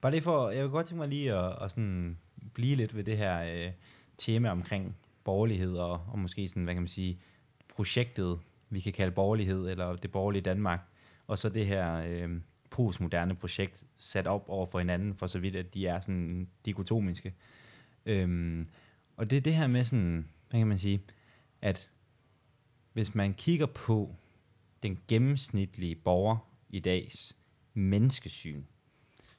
[0.00, 2.18] Bare det for, jeg vil godt tænke mig lige at, at sådan
[2.54, 3.72] blive lidt ved det her øh,
[4.18, 7.18] tema omkring borgerlighed og, og måske sådan, hvad kan man sige,
[7.68, 8.38] projektet,
[8.70, 10.80] vi kan kalde borgerlighed, eller det borgerlige Danmark,
[11.26, 12.40] og så det her øh,
[12.70, 17.34] postmoderne projekt sat op over for hinanden, for så vidt, at de er sådan dikotomiske.
[18.06, 18.68] Øhm,
[19.16, 21.02] og det er det her med sådan, hvad kan man sige,
[21.62, 21.90] at
[22.92, 24.14] hvis man kigger på
[24.82, 26.36] den gennemsnitlige borger
[26.70, 27.36] i dags
[27.74, 28.62] menneskesyn,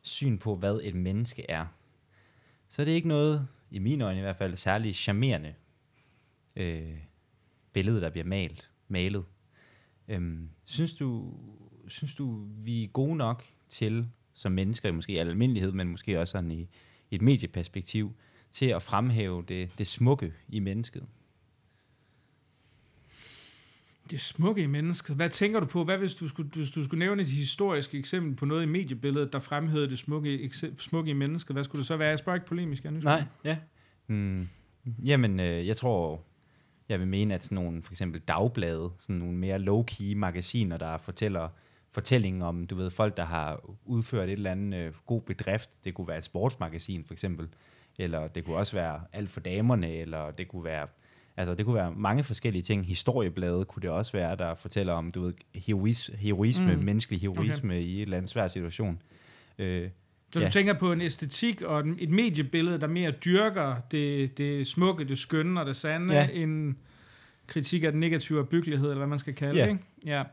[0.01, 1.65] syn på, hvad et menneske er,
[2.69, 5.53] så er det ikke noget, i mine øjne i hvert fald, særligt charmerende
[6.55, 6.97] øh,
[7.73, 8.69] billede, der bliver malet.
[8.87, 9.25] malet.
[10.07, 11.33] Øhm, synes, du,
[11.87, 16.31] synes du, vi er gode nok til, som mennesker, måske i almindelighed, men måske også
[16.31, 16.61] sådan i,
[17.09, 18.15] i et medieperspektiv,
[18.51, 21.07] til at fremhæve det, det smukke i mennesket?
[24.09, 25.15] Det smukke i mennesket.
[25.15, 25.83] Hvad tænker du på?
[25.83, 29.33] Hvad hvis du skulle, hvis du skulle nævne et historisk eksempel på noget i mediebilledet,
[29.33, 31.55] der fremhævede det smukke, smukke i mennesket?
[31.55, 32.09] Hvad skulle det så være?
[32.09, 32.83] Jeg spørger ikke polemisk.
[32.83, 33.57] Jeg Nej, ja.
[34.07, 34.47] Mm.
[35.03, 36.21] Jamen, øh, jeg tror,
[36.89, 40.97] jeg vil mene, at sådan nogle for eksempel dagblade, sådan nogle mere low-key magasiner, der
[40.97, 41.49] fortæller
[41.91, 45.69] fortællingen om, du ved, folk, der har udført et eller andet øh, god bedrift.
[45.83, 47.47] Det kunne være et sportsmagasin, for eksempel.
[47.97, 50.87] Eller det kunne også være alt for damerne, eller det kunne være
[51.39, 52.85] Altså, det kunne være mange forskellige ting.
[52.85, 56.83] Historieblade kunne det også være, der fortæller om, du ved, herois, heroisme, mm.
[56.83, 57.81] menneskelig heroisme okay.
[57.81, 59.01] i et eller andet svær situation.
[59.59, 59.89] Øh,
[60.33, 60.45] så ja.
[60.45, 65.17] du tænker på en æstetik og et mediebillede, der mere dyrker det, det smukke, det
[65.17, 66.27] skønne og det sande, ja.
[66.33, 66.75] end
[67.47, 69.65] kritik af den negative byggelighed, eller hvad man skal kalde ja.
[69.65, 69.83] det, ikke?
[70.05, 70.23] Ja.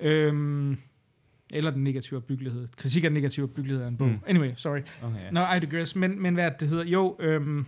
[0.00, 0.76] Øhm,
[1.52, 2.68] eller den negative byggelighed.
[2.76, 4.08] Kritik af den negative byggelighed er en bog.
[4.08, 4.18] Mm.
[4.26, 4.80] Anyway, sorry.
[5.02, 5.30] Okay.
[5.32, 5.96] No, I digress.
[5.96, 6.84] Men, men hvad det hedder?
[6.84, 7.66] Jo, øhm,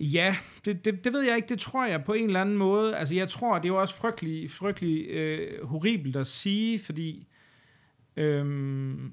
[0.00, 1.48] ja, det, det, det ved jeg ikke.
[1.48, 2.96] Det tror jeg på en eller anden måde.
[2.96, 7.28] Altså, jeg tror, det er jo også frygtelig, frygtelig øh, horribelt at sige, fordi
[8.16, 9.12] øhm,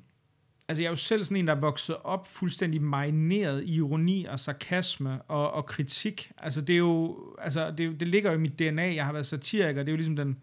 [0.68, 4.26] altså jeg er jo selv sådan en, der er vokset op fuldstændig marineret i ironi
[4.26, 6.32] og sarkasme og, og kritik.
[6.38, 8.96] Altså det er jo, altså det, det ligger jo i mit DNA.
[8.96, 9.84] Jeg har været satiriker.
[9.84, 10.38] Det er jo ligesom den,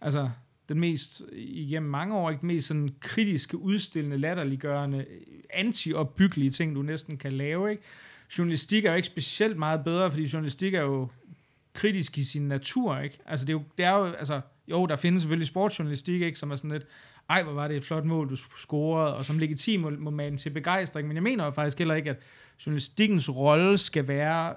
[0.00, 0.30] altså
[0.68, 5.06] den mest, igennem mange år, ikke, mest sådan kritiske, udstillende, latterliggørende,
[5.50, 7.70] anti-opbyggelige ting, du næsten kan lave.
[7.70, 7.82] Ikke?
[8.38, 11.08] Journalistik er jo ikke specielt meget bedre, fordi journalistik er jo
[11.72, 12.98] kritisk i sin natur.
[12.98, 13.18] Ikke?
[13.26, 16.50] Altså det er jo, det er jo altså, jo, der findes selvfølgelig sportsjournalistik, ikke, som
[16.50, 16.86] er sådan lidt
[17.30, 20.36] ej, hvor var det et flot mål, du scorede, og som legitim må, må man
[20.36, 22.16] til begejstring, men jeg mener jo faktisk heller ikke, at
[22.66, 24.54] journalistikkens rolle skal være,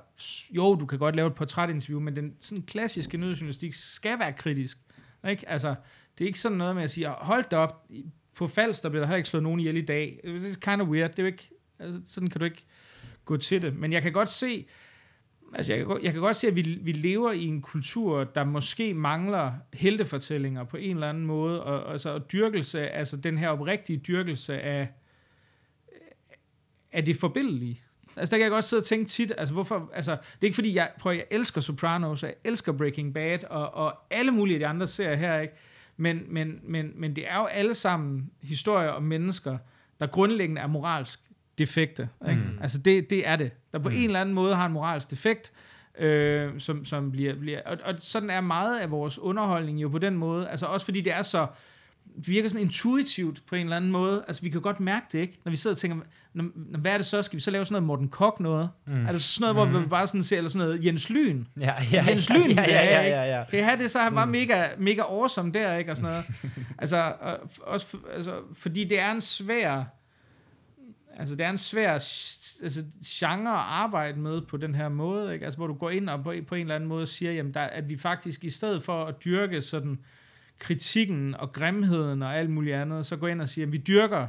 [0.51, 4.77] jo, du kan godt lave et portrætinterview, men den sådan klassiske nyhedsjournalistik skal være kritisk.
[5.29, 5.49] Ikke?
[5.49, 5.75] Altså,
[6.17, 7.87] det er ikke sådan noget med at sige, ah, hold da op,
[8.35, 10.19] på Falster bliver der heller ikke slået nogen ihjel i dag.
[10.23, 11.11] Det er kind of weird.
[11.11, 11.49] Det er jo ikke,
[11.79, 12.65] altså, sådan kan du ikke
[13.25, 13.75] gå til det.
[13.75, 14.65] Men jeg kan godt se,
[15.53, 18.43] altså jeg kan, jeg kan godt se, at vi, vi lever i en kultur, der
[18.43, 23.49] måske mangler heltefortællinger på en eller anden måde, og, altså, og dyrkelse, altså den her
[23.49, 24.87] oprigtige dyrkelse af,
[26.91, 27.81] af det forbindelige.
[28.15, 30.55] Altså der kan jeg godt sidde og tænke tit, altså hvorfor, altså det er ikke
[30.55, 34.59] fordi, jeg, prøver, jeg elsker Sopranos, jeg elsker Breaking Bad, og, og alle mulige af
[34.59, 35.53] de andre serier her, ikke?
[35.97, 39.57] Men, men, men, men det er jo alle sammen historier om mennesker,
[39.99, 41.19] der grundlæggende er moralsk
[41.57, 42.09] defekte.
[42.29, 42.41] Ikke?
[42.41, 42.61] Mm.
[42.61, 43.51] Altså det, det er det.
[43.71, 43.95] Der på mm.
[43.95, 45.51] en eller anden måde har en moralsk defekt,
[45.99, 47.35] øh, som, som bliver...
[47.35, 50.49] bliver og, og sådan er meget af vores underholdning jo på den måde.
[50.49, 51.47] Altså også fordi det er så
[52.17, 54.23] det virker sådan intuitivt på en eller anden måde.
[54.27, 55.39] Altså, vi kan godt mærke det, ikke?
[55.45, 55.97] Når vi sidder og tænker,
[56.33, 56.45] når,
[56.77, 57.23] hvad er det så?
[57.23, 58.69] Skal vi så lave sådan noget Morten Kok noget?
[58.87, 59.05] Mm.
[59.05, 59.73] Er det sådan noget, mm.
[59.73, 61.45] hvor vi bare sådan ser, eller sådan noget Jens Lyn?
[61.59, 63.43] Ja, ja, Jens Lyn, ja, ja, ja, ja, ja.
[63.49, 64.31] Kan I have det, så er han bare mm.
[64.31, 65.91] mega, mega awesome der, ikke?
[65.91, 66.25] Og sådan noget.
[66.81, 69.83] altså, og, også altså, fordi det er en svær...
[71.17, 71.91] Altså, det er en svær
[72.63, 75.45] altså, genre at arbejde med på den her måde, ikke?
[75.45, 77.61] Altså, hvor du går ind og på, på en eller anden måde siger, jamen, der,
[77.61, 79.99] at vi faktisk i stedet for at dyrke sådan
[80.59, 84.27] kritikken og grimheden og alt muligt andet, så går ind og siger, at vi dyrker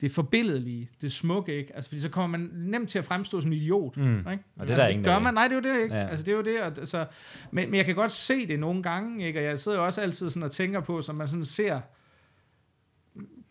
[0.00, 1.76] det forbilledelige, det smukke, ikke?
[1.76, 4.18] Altså, fordi så kommer man nemt til at fremstå som en idiot, mm.
[4.18, 4.28] ikke?
[4.28, 5.94] Og det, altså, der det ingen gør man, nej, det er jo det, ikke?
[5.94, 6.06] Ja.
[6.06, 7.06] Altså, det er jo det, og, altså,
[7.50, 9.38] men, men jeg kan godt se det nogle gange, ikke?
[9.38, 11.80] Og jeg sidder jo også altid sådan og tænker på, som man sådan ser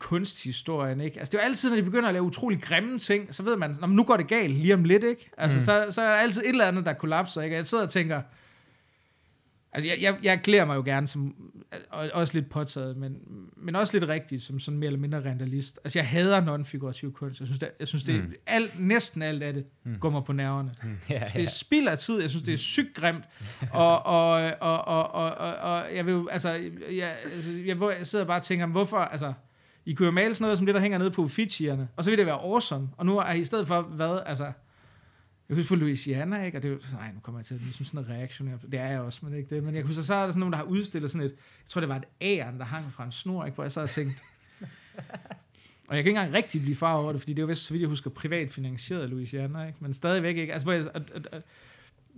[0.04, 1.20] kunsthistorien, ikke?
[1.20, 3.58] Altså, det er jo altid, når de begynder at lave utrolig grimme ting, så ved
[3.58, 5.30] man, når nu går det galt lige om lidt, ikke?
[5.38, 5.64] Altså, mm.
[5.64, 7.56] så, så er der altid et eller andet, der kollapser, ikke?
[7.56, 8.22] Og jeg sidder og tænker,
[9.74, 11.36] Altså, jeg, jeg, jeg klæder mig jo gerne som,
[11.91, 13.18] også lidt påtaget, men,
[13.58, 15.80] men også lidt rigtigt, som sådan mere eller mindre realist.
[15.84, 17.39] Altså, jeg hader non-figurativ kunst.
[17.39, 18.34] Jeg synes, det, jeg synes det mm.
[18.47, 19.95] alt, næsten alt af det mm.
[19.99, 20.72] går mig på nerverne.
[20.84, 20.89] Mm.
[21.10, 21.28] Ja, ja.
[21.36, 22.22] Det er spild af tid.
[22.22, 23.24] Jeg synes, det er sygt grimt.
[23.72, 24.32] og, og,
[24.62, 26.49] og, og, og, og, og jeg vil altså,
[26.91, 29.34] jeg, altså, jeg, jeg sidder bare og tænker, hvorfor, altså,
[29.86, 32.10] I kunne jo male sådan noget som det, der hænger nede på Uffizierne, og så
[32.10, 32.90] vil det være awesome.
[32.98, 34.52] Og nu er I stedet for, hvad, altså,
[35.50, 36.58] jeg husker på Louisiana, ikke?
[36.58, 38.58] og det er jo nej, nu kommer jeg til at som sådan noget reaktionær.
[38.72, 39.64] Det er jeg også, men ikke det.
[39.64, 41.82] Men jeg husker, så er der sådan nogen, der har udstillet sådan et, jeg tror,
[41.82, 43.56] det var et æren, der hang fra en snor, ikke?
[43.56, 44.24] hvor jeg så havde tænkt,
[45.88, 47.66] og jeg kan ikke engang rigtig blive far over det, fordi det er jo vist,
[47.66, 49.78] så vidt jeg husker, privat finansieret Louisiana, ikke?
[49.82, 50.54] men stadigvæk ikke.
[50.54, 51.42] Altså, hvor jeg, og, og, og,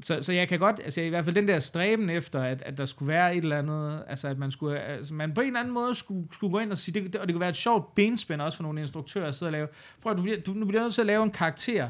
[0.01, 2.77] så, så jeg kan godt, altså i hvert fald den der stræben efter, at, at
[2.77, 5.59] der skulle være et eller andet, altså at man skulle, altså man på en eller
[5.59, 7.95] anden måde skulle, skulle gå ind og sige, det, og det kunne være et sjovt
[7.95, 9.67] benspænd også for nogle instruktører at sidde og lave,
[9.99, 11.89] for at du, bliver, du, nu bliver nødt til at lave en karakter,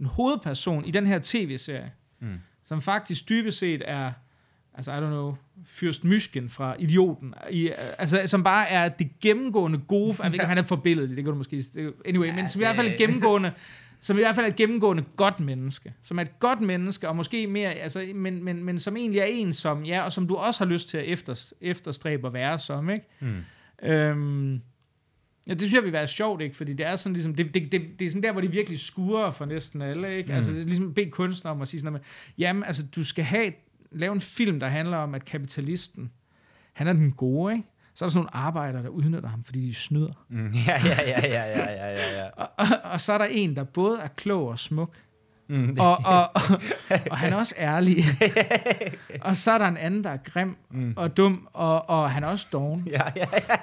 [0.00, 2.38] en hovedperson i den her tv-serie, mm.
[2.64, 4.12] som faktisk dybest set er,
[4.74, 9.78] altså I don't know, Fyrst Mysken fra Idioten, i, altså som bare er det gennemgående
[9.78, 11.62] gode, jeg ved ikke, om han er forbilledet, det kan du måske,
[12.04, 13.52] anyway, ja, men som i hvert fald gennemgående,
[14.00, 17.16] som i hvert fald er et gennemgående godt menneske, som er et godt menneske, og
[17.16, 20.34] måske mere, altså, men, men, men som egentlig er en som, ja, og som du
[20.34, 23.06] også har lyst til at efter, efterstræbe at være som, ikke?
[23.20, 23.88] Mm.
[23.88, 24.60] Øhm,
[25.48, 26.56] Ja, det synes jeg vil være sjovt, ikke?
[26.56, 28.78] Fordi det er sådan ligesom, det, det, det, det er sådan der, hvor de virkelig
[28.78, 30.28] skurer for næsten alle, ikke?
[30.28, 30.36] Mm.
[30.36, 33.04] Altså, det er ligesom bede kunstner om at sige sådan noget med, jamen, altså, du
[33.04, 33.52] skal have,
[33.90, 36.10] lave en film, der handler om, at kapitalisten,
[36.72, 37.68] han er den gode, ikke?
[37.96, 40.24] så er der sådan nogle arbejdere, der udnytter ham, fordi de snyder.
[40.28, 40.52] Mm.
[40.52, 42.18] Ja, ja, ja, ja, ja, ja, ja.
[42.18, 42.28] ja.
[42.36, 44.94] og, og, og så er der en, der både er klog og smuk,
[45.48, 45.76] Mm.
[45.80, 46.42] Og, og, og,
[47.10, 48.04] og han er også ærlig.
[49.20, 50.94] og så er der en anden, der er grim mm.
[50.96, 52.88] og dum, og, og han er også doven.
[52.90, 53.56] Ja, ja, ja.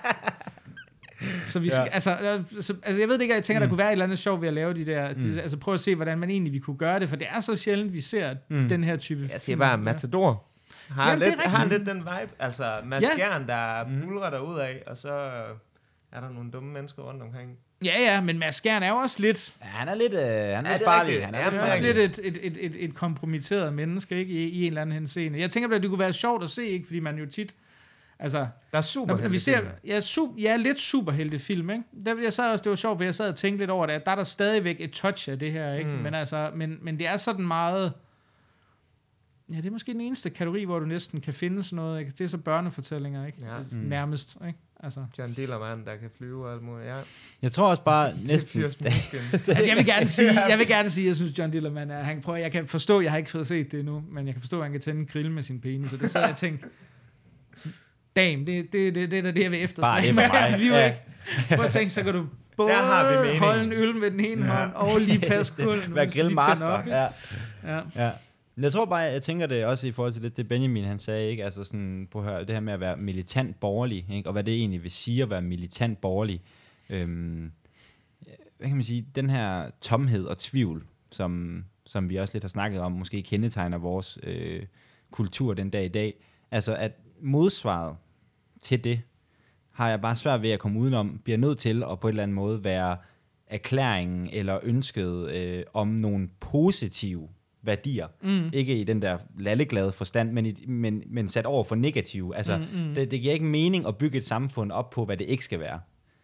[1.43, 1.93] Så vi skal, ja.
[1.93, 3.63] altså, altså, altså, jeg ved ikke, jeg tænker, mm.
[3.63, 5.37] der kunne være et eller andet sjovt ved at lave de der, mm.
[5.37, 7.55] altså prøv at se, hvordan man egentlig vi kunne gøre det, for det er så
[7.55, 8.69] sjældent, vi ser mm.
[8.69, 10.43] den her type Jeg siger film, bare, Matador
[10.89, 13.15] har, Jamen, lidt, har lidt den vibe, altså Mads ja.
[13.15, 15.11] Gjern, der bulrer derud af, og så
[16.11, 17.57] er der nogle dumme mennesker rundt omkring.
[17.85, 19.55] Ja, ja, men Mads Gjern er jo også lidt...
[19.61, 20.25] Ja, han er lidt, øh, han
[20.65, 21.25] er ja, lidt farlig.
[21.25, 24.61] Han er, er også lidt et, et, et, et, et kompromitteret menneske, ikke, i, i
[24.61, 25.39] en eller anden henseende.
[25.39, 27.55] Jeg tænker, at det kunne være sjovt at se, ikke, fordi man jo tit
[28.19, 31.83] Altså, der er super når, vi ser, ja, super, ja, lidt superheltefilm, ikke?
[32.05, 33.93] Der, jeg sad også, det var sjovt, for jeg sad og tænkte lidt over det,
[33.93, 35.89] at der er der stadigvæk et touch af det her, ikke?
[35.89, 35.95] Mm.
[35.95, 37.93] Men, altså, men, men det er sådan meget...
[39.51, 42.11] Ja, det er måske den eneste kategori, hvor du næsten kan finde sådan noget, ikke?
[42.11, 43.37] Det er så børnefortællinger, ikke?
[43.41, 43.57] Ja.
[43.57, 43.81] Altså, mm.
[43.81, 44.59] Nærmest, ikke?
[44.79, 45.05] Altså.
[45.17, 46.97] John Dillermand, der kan flyve og alt muligt, ja.
[47.41, 48.63] Jeg tror også bare næsten...
[48.63, 52.03] altså, jeg vil gerne sige, jeg vil gerne sige, jeg synes, John Dillermand er...
[52.03, 54.41] Han prøver, jeg kan forstå, jeg har ikke fået set det endnu, men jeg kan
[54.41, 56.37] forstå, at han kan tænde en grill med sin penis, så det sad jeg og
[56.37, 56.67] tænkte,
[58.15, 60.85] Damn, det, det, det, det er det, jeg vil efterstræbe Bare det liv, ja.
[60.85, 61.01] ikke?
[61.55, 62.25] Prøv at tænke, så kan du
[62.57, 62.71] både
[63.39, 64.51] holde en øl med den ene ja.
[64.51, 65.95] hånd, og lige passe kulden.
[65.95, 66.83] Vær grillmaster.
[66.87, 67.07] Ja.
[67.73, 67.79] ja.
[67.95, 68.09] ja.
[68.57, 71.29] Jeg tror bare, jeg tænker det også i forhold til det, det Benjamin han sagde,
[71.29, 71.45] ikke?
[71.45, 74.29] Altså sådan, på at høre, det her med at være militant borgerlig, ikke?
[74.29, 76.41] Og hvad det egentlig vil sige at være militant borgerlig.
[76.89, 77.51] Øhm,
[78.57, 82.49] hvad kan man sige, den her tomhed og tvivl, som, som vi også lidt har
[82.49, 84.65] snakket om, måske kendetegner vores øh,
[85.11, 86.13] kultur den dag i dag.
[86.51, 86.91] Altså at
[87.21, 87.95] modsvaret
[88.61, 89.01] til det,
[89.71, 92.23] har jeg bare svært ved at komme udenom, bliver nødt til at på en eller
[92.23, 92.97] anden måde være
[93.47, 97.29] erklæringen eller ønsket øh, om nogle positive
[97.63, 98.07] værdier.
[98.21, 98.49] Mm.
[98.53, 102.35] Ikke i den der lalleglade forstand, men, i, men, men sat over for negative.
[102.35, 102.95] Altså, mm, mm.
[102.95, 105.59] Det, det giver ikke mening at bygge et samfund op på, hvad det ikke skal
[105.59, 105.79] være.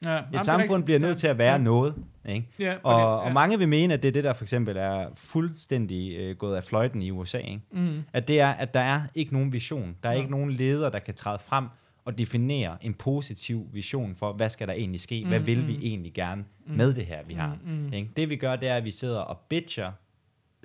[0.05, 1.57] Ja, et jamen, samfund bliver nødt til at være ja.
[1.57, 1.95] noget.
[2.29, 2.47] Ikke?
[2.59, 3.27] Ja, okay, og, ja.
[3.27, 6.55] og mange vil mene, at det er det, der for eksempel er fuldstændig øh, gået
[6.55, 7.37] af fløjten i USA.
[7.37, 7.61] Ikke?
[7.71, 8.03] Mm.
[8.13, 9.95] At det er, at der er ikke nogen vision.
[10.03, 10.19] Der er ja.
[10.19, 11.65] ikke nogen leder, der kan træde frem
[12.05, 15.25] og definere en positiv vision for, hvad skal der egentlig ske?
[15.27, 15.81] Hvad mm, vil vi mm.
[15.83, 17.57] egentlig gerne mm, med det her, vi har?
[17.63, 17.93] Mm, mm.
[17.93, 18.09] Ikke?
[18.15, 19.91] Det vi gør, det er, at vi sidder og bitcher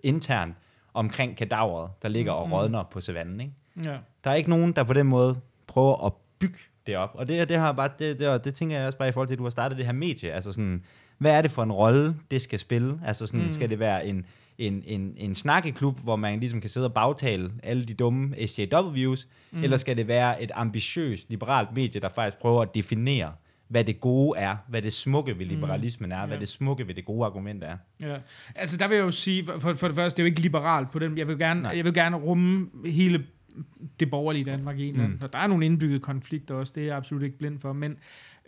[0.03, 0.57] internt
[0.95, 2.55] omkring kadaveret, der ligger og mm, mm.
[2.55, 3.41] rådner på savannen.
[3.41, 3.53] Ikke?
[3.85, 3.97] Ja.
[4.25, 7.11] Der er ikke nogen, der på den måde prøver at bygge det op.
[7.15, 9.35] Og det, det, har bare, det, det, det tænker jeg også bare i forhold til,
[9.35, 10.33] at du har startet det her medie.
[10.33, 10.85] Altså sådan,
[11.19, 13.01] hvad er det for en rolle, det skal spille?
[13.05, 13.51] Altså sådan, mm.
[13.51, 14.27] skal det være en,
[14.59, 19.27] en, en, en snakkeklub, hvor man ligesom kan sidde og bagtale alle de dumme SJW's,
[19.51, 19.63] mm.
[19.63, 23.33] eller skal det være et ambitiøst liberalt medie, der faktisk prøver at definere,
[23.75, 25.51] hvad det gode er, hvad det smukke ved mm.
[25.51, 26.29] liberalismen er, mm.
[26.29, 27.77] hvad det smukke ved det gode argument er.
[28.03, 28.16] Ja.
[28.55, 30.91] Altså der vil jeg jo sige, for, for det første, det er jo ikke liberalt
[30.91, 33.25] på den, jeg vil gerne, jeg vil gerne rumme hele
[34.01, 35.18] det borgerlige Danmark i en mm.
[35.22, 37.97] Og der er nogle indbyggede konflikter også, det er jeg absolut ikke blind for, men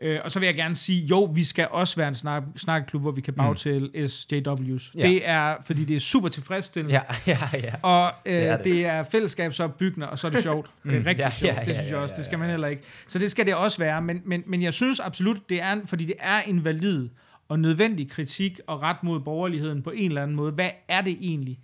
[0.03, 3.03] Øh, og så vil jeg gerne sige, jo, vi skal også være en snak, snakkeklub,
[3.03, 4.05] hvor vi kan bagtale mm.
[4.05, 4.91] SJW's.
[4.95, 5.09] Ja.
[5.09, 6.95] Det er, fordi det er super tilfredsstillende.
[6.95, 7.75] Ja, ja, ja.
[7.83, 8.65] Og øh, det, er det.
[8.65, 10.71] det er fællesskabsopbyggende, og så er det sjovt.
[10.85, 11.05] Det er mm.
[11.07, 12.15] rigtig ja, sjovt, ja, ja, det synes jeg også.
[12.17, 12.83] Det skal man heller ikke.
[13.09, 14.03] Så det skal det også være.
[14.03, 17.09] Men, men, men jeg synes absolut, det er, fordi det er en valid
[17.49, 20.53] og nødvendig kritik og ret mod borgerligheden på en eller anden måde.
[20.53, 21.59] Hvad er det egentlig?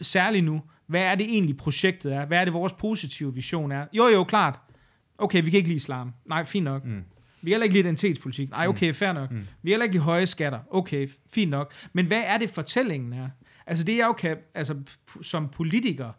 [0.00, 0.62] Særligt nu.
[0.86, 2.26] Hvad er det egentlig projektet er?
[2.26, 3.86] Hvad er det vores positive vision er?
[3.92, 4.60] Jo, jo, klart.
[5.18, 6.12] Okay, vi kan ikke lide islam.
[6.26, 6.84] Nej, fint nok.
[6.84, 7.02] Mm.
[7.44, 8.50] Vi er heller ikke lide identitetspolitik.
[8.50, 8.94] Nej, okay, mm.
[8.94, 9.30] fair nok.
[9.30, 9.46] Mm.
[9.62, 10.58] Vi er heller ikke lide høje skatter.
[10.70, 11.72] Okay, fint nok.
[11.92, 13.28] Men hvad er det fortællingen er?
[13.66, 14.76] Altså det jeg jo kan, altså
[15.22, 16.10] som politiker,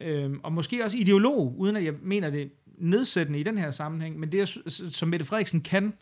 [0.00, 4.18] øhm, og måske også ideolog, uden at jeg mener det nedsættende i den her sammenhæng,
[4.18, 4.58] men det
[4.92, 5.92] som Mette Frederiksen kan,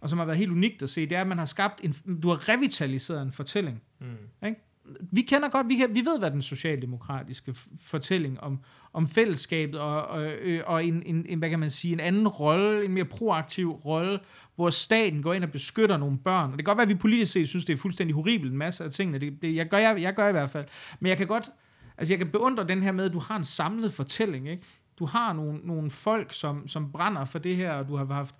[0.00, 2.20] og som har været helt unikt at se, det er, at man har skabt en,
[2.22, 3.82] du har revitaliseret en fortælling.
[4.00, 4.46] Mm.
[4.46, 4.60] Ikke?
[5.00, 8.58] Vi kender godt, vi, kan, vi ved, hvad den socialdemokratiske fortælling om,
[8.92, 10.30] om fællesskabet og, og,
[10.66, 14.18] og en, en, en, hvad kan man sige, en anden rolle, en mere proaktiv rolle,
[14.56, 16.44] hvor staten går ind og beskytter nogle børn.
[16.44, 18.58] Og det kan godt være, at vi politisk set synes, det er fuldstændig horribelt, en
[18.58, 19.18] masse af tingene.
[19.18, 20.64] Det, det, jeg, gør, jeg, jeg gør i hvert fald.
[21.00, 21.50] Men jeg kan godt,
[21.98, 24.62] altså jeg kan beundre den her med, at du har en samlet fortælling, ikke?
[24.98, 28.34] Du har nogle, nogle folk, som, som brænder for det her, og du har haft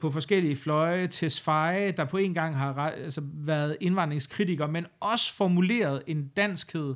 [0.00, 6.02] på forskellige fløje, Tesfaye, der på en gang har altså, været indvandringskritiker, men også formuleret
[6.06, 6.94] en danskhed,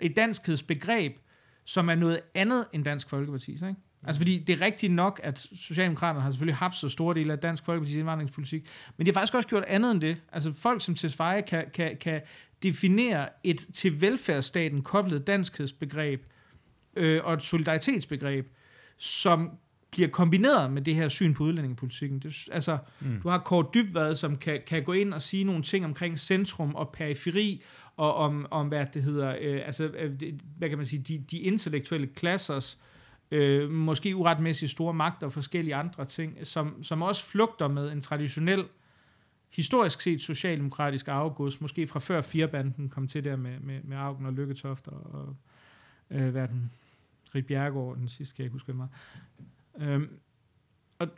[0.00, 1.16] et danskhedsbegreb,
[1.64, 3.52] som er noget andet end Dansk Folkeparti.
[3.52, 3.74] Ikke?
[4.06, 7.38] Altså fordi det er rigtigt nok, at Socialdemokraterne har selvfølgelig haft så store dele af
[7.38, 10.16] Dansk Folkeparti's indvandringspolitik, men de har faktisk også gjort andet end det.
[10.32, 12.20] Altså folk som Tesfaye kan, kan, kan
[12.62, 16.26] definere et til velfærdsstaten koblet danskhedsbegreb
[16.96, 18.48] øh, og et solidaritetsbegreb,
[18.98, 19.50] som
[19.94, 22.18] bliver kombineret med det her syn på udlændingepolitikken.
[22.18, 23.20] Det, altså, mm.
[23.22, 26.74] du har Kåre Dybvad, som kan, kan gå ind og sige nogle ting omkring centrum
[26.74, 27.62] og periferi,
[27.96, 30.12] og om, om hvad det hedder, øh, altså, øh,
[30.58, 32.78] hvad kan man sige, de, de intellektuelle klassers,
[33.30, 38.00] øh, måske uretmæssigt store magter og forskellige andre ting, som, som også flugter med en
[38.00, 38.64] traditionel,
[39.50, 44.26] historisk set socialdemokratisk afgods, måske fra før firebanden kom til der med, med, med Augen
[44.26, 45.36] og Lykketoft og, og
[46.10, 46.70] øh, hvad den,
[47.34, 48.90] Rit Bjergård, den sidste kan jeg ikke huske meget.
[49.80, 50.08] Øhm,
[50.98, 51.08] og,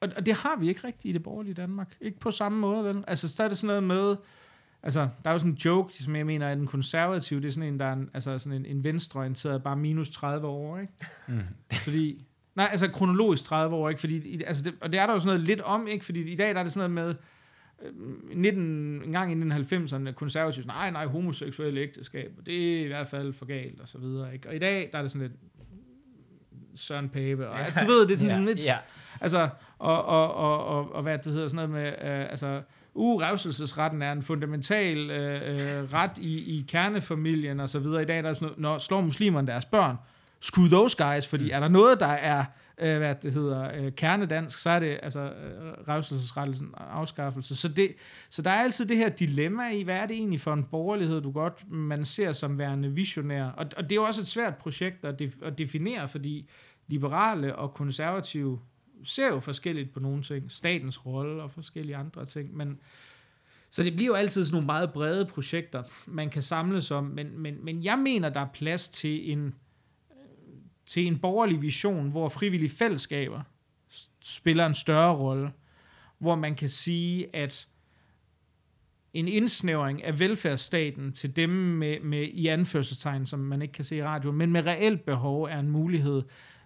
[0.00, 1.96] og, og det har vi ikke rigtigt i det borgerlige Danmark.
[2.00, 3.04] Ikke på samme måde, vel?
[3.06, 4.16] Altså, så er det sådan noget med...
[4.82, 7.52] Altså, der er jo sådan en joke, som jeg mener er den konservative, det er
[7.52, 10.92] sådan en, der er en, altså sådan en, en venstreorienteret, bare minus 30 år, ikke?
[11.28, 11.40] Mm.
[11.72, 14.00] Fordi, nej, altså kronologisk 30 år, ikke?
[14.00, 16.04] Fordi, altså det, og det er der jo sådan noget lidt om, ikke?
[16.04, 17.14] Fordi i dag der er det sådan noget med,
[18.34, 23.08] 19, øh, en gang i 90'erne, konservative, nej, nej, homoseksuelle ægteskab, det er i hvert
[23.08, 24.48] fald for galt, og så videre, ikke?
[24.48, 25.40] Og i dag, der er det sådan lidt,
[26.74, 27.48] Søren Pape.
[27.48, 28.66] Og, altså, du ved, det er sådan, ja, sådan lidt...
[28.66, 28.76] Ja.
[29.20, 29.48] Altså,
[29.78, 32.10] og, og, og, og, og, hvad det hedder, sådan noget med...
[32.10, 32.62] Øh, altså,
[32.94, 38.02] uh, revselsesretten er en fundamental øh, øh, ret i, i kernefamilien og så videre.
[38.02, 39.96] I dag der er sådan noget, når slår muslimerne deres børn,
[40.40, 41.50] screw those guys, fordi mm.
[41.52, 42.44] er der noget, der er
[42.80, 47.56] øh, hvad det hedder, øh, kernedansk, så er det altså øh, revselsesrettelsen afskaffelse.
[47.56, 47.94] Så, det,
[48.30, 51.20] så der er altid det her dilemma i, hvad er det egentlig for en borgerlighed,
[51.20, 53.44] du godt man ser som værende visionær.
[53.44, 56.50] Og, og det er jo også et svært projekt at, def, at definere, fordi
[56.88, 58.60] liberale og konservative
[59.04, 60.50] ser jo forskelligt på nogle ting.
[60.50, 62.56] Statens rolle og forskellige andre ting.
[62.56, 62.80] Men
[63.70, 67.38] Så det bliver jo altid sådan nogle meget brede projekter, man kan samles om, men,
[67.38, 69.54] men, men jeg mener, der er plads til en,
[70.90, 73.42] til en borgerlig vision, hvor frivillige fællesskaber
[74.22, 75.50] spiller en større rolle,
[76.18, 77.68] hvor man kan sige, at
[79.12, 83.96] en indsnævring af velfærdsstaten til dem med, med i anførselstegn, som man ikke kan se
[83.96, 86.22] i radioen, men med reelt behov er en mulighed.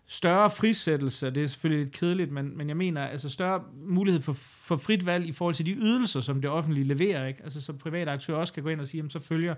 [0.06, 4.32] Større frisættelse, det er selvfølgelig lidt kedeligt, men, men jeg mener, altså større mulighed for,
[4.32, 7.26] for frit valg i forhold til de ydelser, som det offentlige leverer.
[7.26, 7.44] Ikke?
[7.44, 9.54] Altså så private aktører også kan gå ind og sige, jamen så følger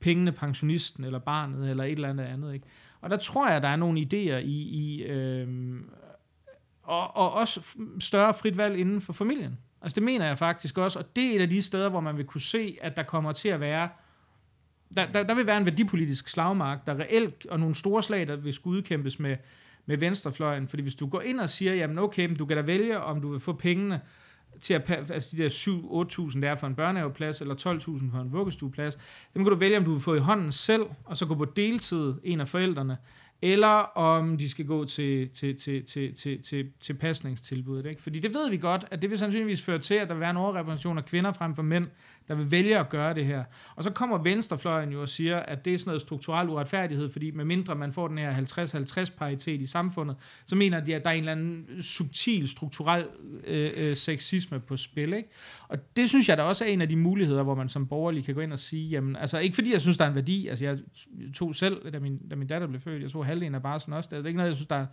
[0.00, 2.54] pengene pensionisten eller barnet eller et eller andet andet.
[2.54, 2.66] Ikke?
[3.00, 5.48] Og der tror jeg, der er nogle idéer i, i øh,
[6.82, 7.60] og, og også
[8.00, 9.58] større frit valg inden for familien.
[9.82, 12.16] Altså det mener jeg faktisk også, og det er et af de steder, hvor man
[12.16, 13.88] vil kunne se, at der kommer til at være,
[14.96, 18.36] der, der, der vil være en værdipolitisk slagmark, der reelt, og nogle store slag, der
[18.36, 19.36] vil skulle udkæmpes med,
[19.86, 20.68] med venstrefløjen.
[20.68, 23.20] Fordi hvis du går ind og siger, jamen okay, men du kan da vælge, om
[23.20, 24.00] du vil få pengene
[24.60, 25.48] til at, altså de der
[26.30, 28.98] 7-8.000 der er for en børnehaveplads, eller 12.000 for en vuggestueplads,
[29.34, 31.44] dem kan du vælge, om du vil få i hånden selv, og så gå på
[31.44, 32.96] deltid, en af forældrene,
[33.42, 37.90] eller om de skal gå til, til, til, til, til, til, til pasningstilbuddet.
[37.90, 38.02] Ikke?
[38.02, 40.30] Fordi det ved vi godt, at det vil sandsynligvis føre til, at der vil være
[40.30, 41.86] en overrepræsentation af kvinder frem for mænd,
[42.30, 43.44] der vil vælge at gøre det her.
[43.76, 47.30] Og så kommer venstrefløjen jo og siger, at det er sådan noget strukturel uretfærdighed, fordi
[47.30, 48.34] med mindre man får den her
[49.08, 53.06] 50-50 paritet i samfundet, så mener de, at der er en eller anden subtil strukturel
[53.46, 55.12] øh, øh, sexisme på spil.
[55.12, 55.28] Ikke?
[55.68, 58.24] Og det synes jeg da også er en af de muligheder, hvor man som borgerlig
[58.24, 60.48] kan gå ind og sige, jamen, altså ikke fordi jeg synes, der er en værdi,
[60.48, 60.78] altså jeg
[61.34, 63.94] tog selv, da min, da min datter blev født, jeg tog halvdelen af bare sådan
[63.94, 64.86] også, altså, det er altså ikke noget, jeg synes, der er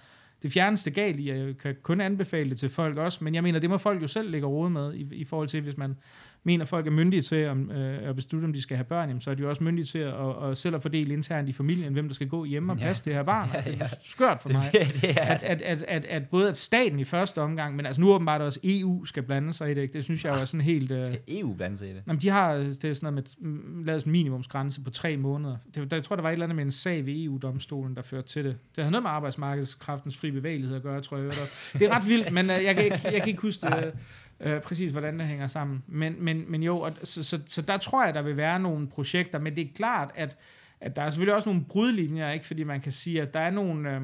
[0.44, 3.60] det fjerneste galt i, jeg kan kun anbefale det til folk også, men jeg mener,
[3.60, 5.96] det må folk jo selv lægge råd med, i, i forhold til, hvis man
[6.44, 9.08] mener, at folk er myndige til om, øh, at beslutte, om de skal have børn,
[9.10, 11.50] jamen, så er de jo også myndige til at, at, at selv at fordele internt
[11.50, 13.10] i familien, hvem der skal gå hjemme og passe ja.
[13.10, 13.50] det her barn.
[13.54, 14.72] Altså, det er skørt for Det- mig.
[15.02, 18.02] det er At, at, at, at, at både at staten i første omgang, men altså
[18.02, 19.94] nu åbenbart også EU skal blande sig i det, ikke?
[19.94, 20.92] det synes jeg jo er sådan helt...
[20.92, 22.04] Øh, Skal EU blande sig i det?
[22.08, 25.58] Jamen, de har det er sådan noget med mm, lavet en minimumsgrænse på tre måneder.
[25.76, 28.02] Det, der, jeg tror, der var et eller andet med en sag ved EU-domstolen, der
[28.02, 28.56] førte til det.
[28.76, 31.34] Det har noget med arbejdsmarkedskraftens fri bevægelighed at gøre, tror jeg.
[31.74, 33.92] Det er ret vildt, men uh, jeg, kan ikke, jeg kan ikke huske det,
[34.40, 35.84] øh, præcis, hvordan det hænger sammen.
[35.88, 38.88] Men, men, men jo, og, så, så, så der tror jeg, der vil være nogle
[38.88, 40.38] projekter, men det er klart, at,
[40.82, 42.46] at der er selvfølgelig også nogle brudlinjer, ikke?
[42.46, 43.96] fordi man kan sige, at der er nogle...
[43.96, 44.02] øh,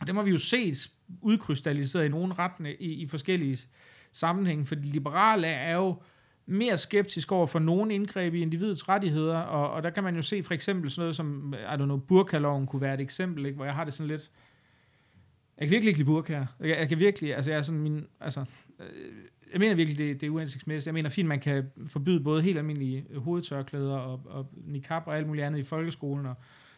[0.00, 0.74] og det må vi jo se
[1.20, 3.58] udkrystalliseret i nogle retne i, i forskellige
[4.12, 5.96] sammenhænge, for de liberale er jo
[6.46, 10.22] mere skeptisk over for nogle indgreb i individets rettigheder, og, og der kan man jo
[10.22, 13.56] se for eksempel sådan noget som, I don't know, burkaloven kunne være et eksempel, ikke,
[13.56, 14.30] hvor jeg har det sådan lidt,
[15.58, 16.46] jeg kan virkelig ikke lide burkaer.
[16.60, 18.44] Jeg, jeg kan virkelig, altså jeg er sådan min, altså,
[18.82, 19.12] Øh,
[19.52, 20.86] jeg mener virkelig, det, det er uansigtsmæssigt.
[20.86, 25.16] Jeg mener fint, man kan forbyde både helt almindelige øh, hovedtørklæder og, og niqab og
[25.16, 26.34] alt muligt andet i folkeskolen, og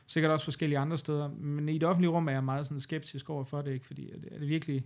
[0.06, 1.28] sikkert også forskellige andre steder.
[1.28, 3.86] Men i det offentlige rum er jeg meget sådan skeptisk over for det, ikke?
[3.86, 4.84] fordi er det, er det virkelig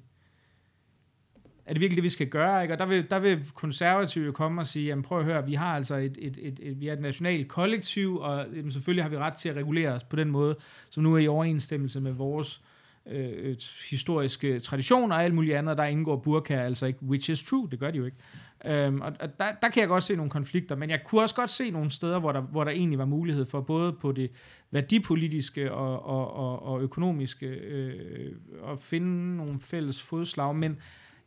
[1.68, 2.62] er det virkelig det, vi skal gøre?
[2.62, 2.74] Ikke?
[2.74, 5.76] Og der vil, der vil konservative komme og sige, jamen prøv at høre, vi har
[5.76, 9.16] altså et, et, et, et, vi er et nationalt kollektiv, og jamen, selvfølgelig har vi
[9.16, 10.56] ret til at regulere os på den måde,
[10.90, 12.62] som nu er i overensstemmelse med vores
[13.10, 13.56] øh,
[13.90, 17.68] historiske øh, traditioner og alt muligt andet, der indgår burka altså ikke, which is true,
[17.70, 18.16] det gør de jo ikke.
[18.64, 21.34] Øhm, og og der, der kan jeg godt se nogle konflikter, men jeg kunne også
[21.34, 24.30] godt se nogle steder, hvor der, hvor der egentlig var mulighed for både på det
[24.70, 28.36] værdipolitiske og, og, og, og økonomiske øh,
[28.68, 30.78] at finde nogle fælles fodslag, men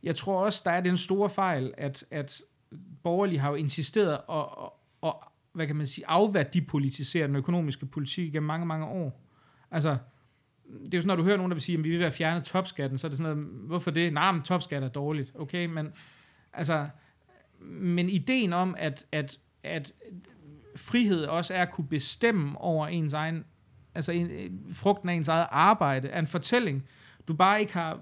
[0.03, 2.41] jeg tror også, der er den store fejl, at, at
[3.03, 5.23] borgerlige har jo insisteret og, og, og
[5.53, 9.21] hvad kan man sige, afværdipolitisere den økonomiske politik gennem mange, mange år.
[9.71, 9.97] Altså,
[10.80, 12.11] det er jo sådan, når du hører nogen, der vil sige, at vi vil være
[12.11, 14.13] fjernet topskatten, så er det sådan noget, hvorfor det?
[14.13, 15.88] Nej, men topskat er dårligt, okay, men
[16.53, 16.88] altså,
[17.61, 19.93] men ideen om, at, at, at
[20.76, 23.43] frihed også er at kunne bestemme over ens egen,
[23.95, 24.30] altså en,
[24.74, 26.84] frugten af ens eget arbejde, er en fortælling,
[27.28, 27.99] du bare ikke har,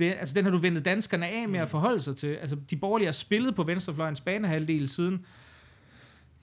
[0.00, 2.28] altså den har du vendet danskerne af med at forholde sig til.
[2.28, 5.26] Altså de borgerlige har spillet på venstrefløjens banehalvdel siden,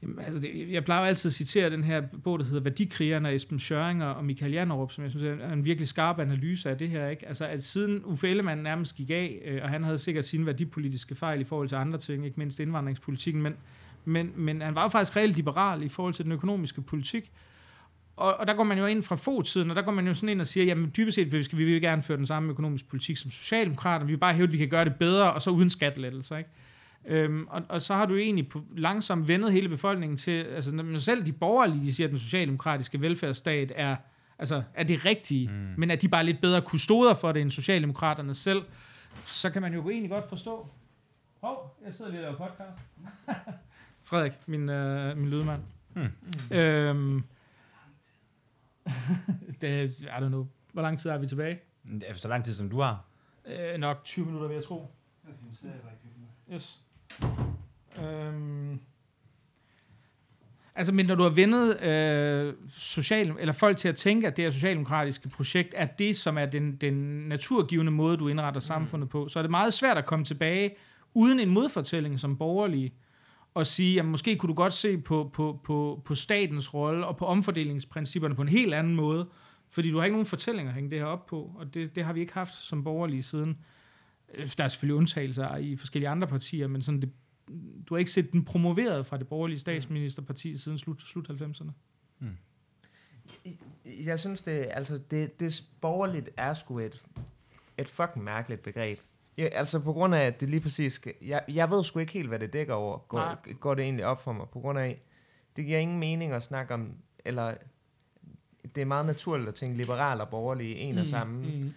[0.03, 3.33] Jamen, altså det, jeg plejer altid at citere den her bog, der hedder Værdikrigerne af
[3.33, 6.89] Esben Schøringer og Michael Janerup, som jeg synes er en virkelig skarp analyse af det
[6.89, 7.07] her.
[7.07, 7.27] Ikke?
[7.27, 11.15] Altså at siden Uffe Ellemann nærmest gik af, øh, og han havde sikkert sine værdipolitiske
[11.15, 13.53] fejl i forhold til andre ting, ikke mindst indvandringspolitikken, men,
[14.05, 17.31] men, men han var jo faktisk reelt liberal i forhold til den økonomiske politik.
[18.15, 20.29] Og, og der går man jo ind fra fodtiden, og der går man jo sådan
[20.29, 23.17] ind og siger, jamen dybest set skal vi vil gerne føre den samme økonomiske politik
[23.17, 25.69] som Socialdemokraterne, vi vil bare hæve, at vi kan gøre det bedre, og så uden
[25.69, 26.49] skattelettelser, ikke?
[27.05, 30.97] Øhm, og, og så har du egentlig på, langsomt vendet hele befolkningen til, altså når
[30.97, 33.95] selv de borgerlige de siger, at den socialdemokratiske velfærdsstat er,
[34.39, 35.73] altså, er det rigtige, mm.
[35.77, 38.63] men at de bare er lidt bedre kustoder for det end socialdemokraterne selv,
[39.25, 40.67] så kan man jo egentlig godt forstå.
[41.41, 42.79] Hov, jeg sidder lige og laver podcast.
[44.03, 45.61] Frederik, min, øh, min lydmand.
[45.93, 46.57] Hmm.
[46.57, 47.23] Øhm,
[49.61, 50.47] det, I don't know.
[50.73, 51.59] Hvor lang tid er vi tilbage?
[51.83, 53.05] Det er så lang tid, som du har.
[53.45, 54.91] Øh, nok 20 minutter, vil jeg tro.
[56.53, 56.81] Yes.
[58.03, 58.79] Øhm,
[60.75, 64.45] altså, men når du har vendet øh, social, eller folk til at tænke, at det
[64.45, 66.93] her socialdemokratiske projekt er det, som er den, den
[67.27, 70.75] naturgivende måde, du indretter samfundet på, så er det meget svært at komme tilbage
[71.13, 72.93] uden en modfortælling som borgerlige,
[73.53, 77.17] og sige, at måske kunne du godt se på, på, på, på statens rolle og
[77.17, 79.27] på omfordelingsprincipperne på en helt anden måde,
[79.69, 82.03] fordi du har ikke nogen fortællinger at hænge det her op på, og det, det
[82.03, 83.57] har vi ikke haft som borgerlige siden.
[84.33, 87.11] Øh, Der er selvfølgelig undtagelser i forskellige andre partier, men sådan det,
[87.89, 91.71] du har ikke set den promoveret fra det borgerlige statsministerparti siden slut, slut 90'erne.
[94.05, 97.03] Jeg synes, det, altså, det, det borgerligt er sgu et,
[97.77, 98.99] et fucking mærkeligt begreb.
[99.37, 102.13] Ja, altså på grund af, at det lige præcis skal, jeg, jeg ved sgu ikke
[102.13, 104.99] helt, hvad det dækker over, går, går det egentlig op for mig, på grund af,
[105.55, 106.93] det giver ingen mening at snakke om,
[107.25, 107.53] eller
[108.75, 111.73] det er meget naturligt at tænke liberal og borgerlig i en og samme Mm.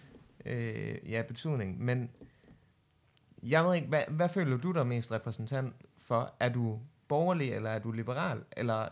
[0.51, 2.09] øh, ja, betydning, men
[3.49, 5.73] jeg ved ikke, hvad, hvad føler du dig mest repræsentant
[6.07, 6.33] for?
[6.39, 8.37] Er du borgerlig, eller er du liberal?
[8.57, 8.87] Eller,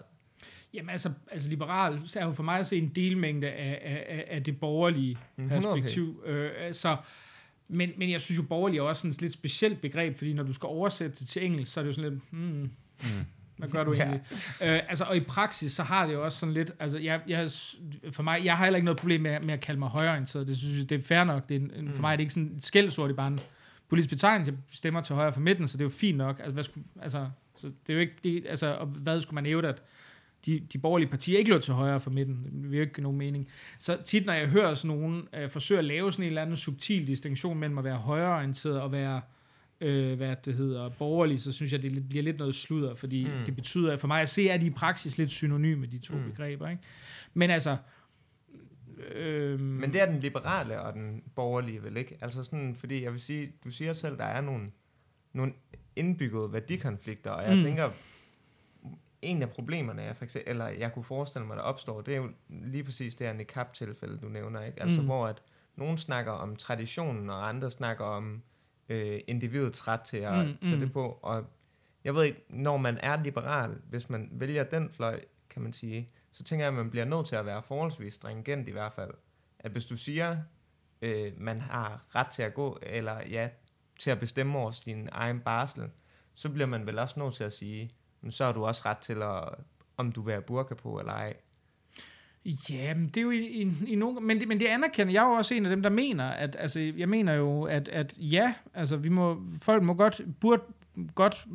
[0.73, 4.25] Jamen altså, altså liberal så er jo for mig at se en delmængde af, af,
[4.27, 5.49] af- det borgerlige Mm, 100%.
[5.53, 6.23] perspektiv.
[6.25, 6.97] Øh, så,
[7.67, 10.43] men, men jeg synes jo, borgerlig er også sådan et lidt specielt begreb, fordi når
[10.43, 12.69] du skal oversætte det til engelsk, så er det jo sådan lidt, hmm,
[13.57, 14.03] hvad gør du Ja.
[14.03, 14.21] egentlig?
[14.61, 17.49] øh, altså, og i praksis, så har det jo også sådan lidt, altså, jeg, jeg,
[18.11, 20.57] for mig, jeg har heller ikke noget problem med, med at kalde mig højreorienteret, det
[20.57, 22.01] synes jeg, det er fair nok, det er en, en, for Mm.
[22.01, 23.39] mig er det ikke sådan et skældsord, det er bare en
[23.93, 26.51] politisk betegnelse, jeg stemmer til højre for midten, så det er jo fint nok, altså,
[26.51, 29.67] hvad skulle, altså, så det er jo ikke, det, altså, og hvad skulle man hæve,
[29.67, 29.81] at
[30.45, 32.43] de, de borgerlige partier ikke lå til højre for midten.
[32.43, 33.49] Det vil jo ikke nogen mening.
[33.79, 36.55] Så tit, når jeg hører sådan nogen øh, forsøge at lave sådan en eller anden
[36.55, 39.21] subtil distinktion mellem at være højreorienteret og være
[39.81, 43.45] øh, hvad det hedder, borgerlig, så synes jeg, det bliver lidt noget sludder, fordi Mm.
[43.45, 46.15] det betyder, at for mig at se, at de i praksis lidt synonyme, de to
[46.15, 46.23] mm.
[46.23, 46.69] begreber.
[46.69, 46.81] Ikke?
[47.33, 47.77] Men altså...
[49.11, 52.17] Øh, men det er den liberale og den borgerlige vel ikke?
[52.21, 54.69] Altså sådan, fordi jeg vil sige, du siger selv, der er nogle,
[55.33, 55.53] nogle
[55.95, 57.59] indbyggede værdikonflikter, og jeg mm.
[57.59, 57.89] Tænker,
[59.21, 62.17] en af problemerne er for eksempel, eller jeg kunne forestille mig, der opstår, det er
[62.17, 64.81] jo lige præcis det her niqab-tilfælde, du nævner, ikke?
[64.81, 65.05] Altså Mm.
[65.05, 65.41] hvor at
[65.75, 68.41] nogen snakker om traditionen, og andre snakker om
[68.89, 70.79] øh, individets ret til at Mm, tage mm.
[70.79, 71.45] det på, og
[72.03, 76.09] jeg ved ikke, når man er liberal, hvis man vælger den fløj, kan man sige,
[76.33, 79.11] så tænker jeg, at man bliver nødt til at være forholdsvis stringent i hvert fald.
[79.59, 80.37] At hvis du siger,
[81.01, 83.49] øh, man har ret til at gå, eller ja,
[83.99, 85.89] til at bestemme over sin egen barsel,
[86.33, 87.91] så bliver man vel også nødt til at sige,
[88.29, 89.43] så har du også ret til at,
[89.97, 91.35] om du vil have burka på eller ej.
[92.69, 95.23] Ja, men det er jo i, i, i nogle, men, det, men det anerkender jeg
[95.23, 98.13] er jo også en af dem, der mener, at altså, jeg mener jo, at, at
[98.17, 100.61] ja, altså vi må, folk må godt, burde
[101.15, 101.45] godt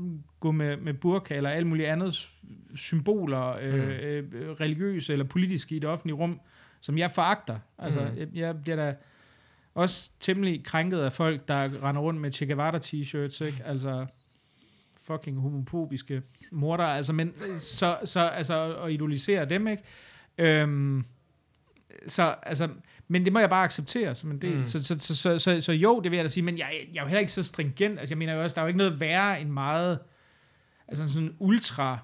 [0.40, 2.28] gå med, med burka eller alt muligt andet
[2.76, 3.80] symboler, øh, Mm.
[3.80, 6.40] øh, religiøse eller politiske i det offentlige rum,
[6.80, 7.58] som jeg foragter.
[7.78, 8.18] Altså, Mm.
[8.18, 8.94] jeg, jeg bliver da
[9.74, 13.62] også temmelig krænket af folk, der render rundt med Che Guevara t-shirts, ikke?
[13.66, 14.06] Altså,
[15.02, 19.82] fucking homofobiske morder, altså, men så, så altså, og idolisere dem, ikke?
[20.38, 21.04] Øhm,
[22.06, 22.68] så, altså,
[23.08, 24.58] men det må jeg bare acceptere som en del.
[24.58, 24.64] Mm.
[24.64, 27.00] Så, så, så, så, så, så jo, det vil jeg da sige, men jeg, jeg
[27.00, 27.98] er jo heller ikke så stringent.
[27.98, 29.98] Altså, jeg mener jo også, der er jo ikke noget værre end meget,
[30.88, 31.98] altså sådan ultra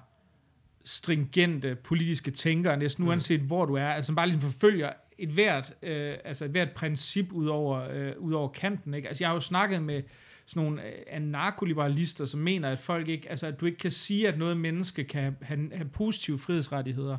[0.85, 3.07] stringente politiske tænkere, næsten Mm.
[3.09, 6.71] uanset hvor du er, altså som bare ligesom forfølger et hvert, øh, altså et hvert
[6.71, 8.93] princip ud over, øh, ud over kanten.
[8.93, 9.07] Ikke?
[9.07, 10.03] Altså jeg har jo snakket med
[10.45, 14.27] sådan nogle øh, anarkoliberalister, som mener, at folk ikke, altså at du ikke kan sige,
[14.27, 17.17] at noget menneske kan have, have positive frihedsrettigheder.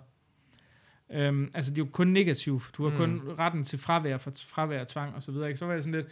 [1.12, 2.70] Øhm, altså det er jo kun negativt.
[2.76, 2.96] Du har Mm.
[2.96, 5.48] kun retten til fravær, for fravær, tvang og så videre.
[5.48, 5.58] Ikke?
[5.58, 6.06] Så var jeg sådan lidt,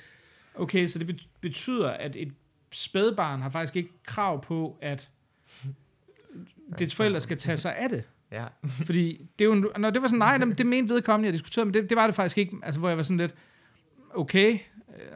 [0.55, 2.33] okay, så det bet- betyder, at et
[2.73, 5.11] spædbarn har faktisk ikke krav på, at
[6.79, 8.03] dets forældre skal tage sig af det.
[8.33, 8.45] Ja.
[8.87, 11.75] Fordi det er jo, når det var sådan, nej, det, mente vedkommende, jeg diskuterede, men
[11.75, 13.35] det, det var det faktisk ikke, altså hvor jeg var sådan lidt,
[14.15, 14.59] okay,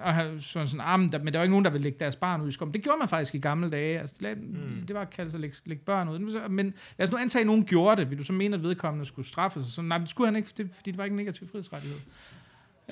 [0.02, 1.98] og han- så sådan, ah, men, der, men der var ikke nogen, der ville lægge
[1.98, 2.74] deres barn ud i skoven.
[2.74, 4.86] Det gjorde man faktisk i gamle dage, altså det, mm.
[4.86, 6.18] det var kaldt at lægge, lægge børn ud.
[6.18, 6.38] Men så-
[6.98, 9.28] lad os nu antage, at nogen gjorde det, vil du så mene, at vedkommende skulle
[9.28, 9.66] straffes?
[9.66, 11.98] Og sådan, nej, det skulle han ikke, det, fordi det var ikke en negativ frihedsrettighed.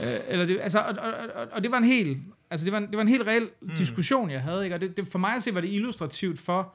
[0.01, 2.19] Øh, eller det, altså, og, og, og, og, det var en helt,
[2.51, 3.71] altså det var en, det var en helt reel mm.
[3.79, 4.77] diskussion, jeg havde, ikke?
[4.77, 6.75] og det, det, for mig at se, var det illustrativt for,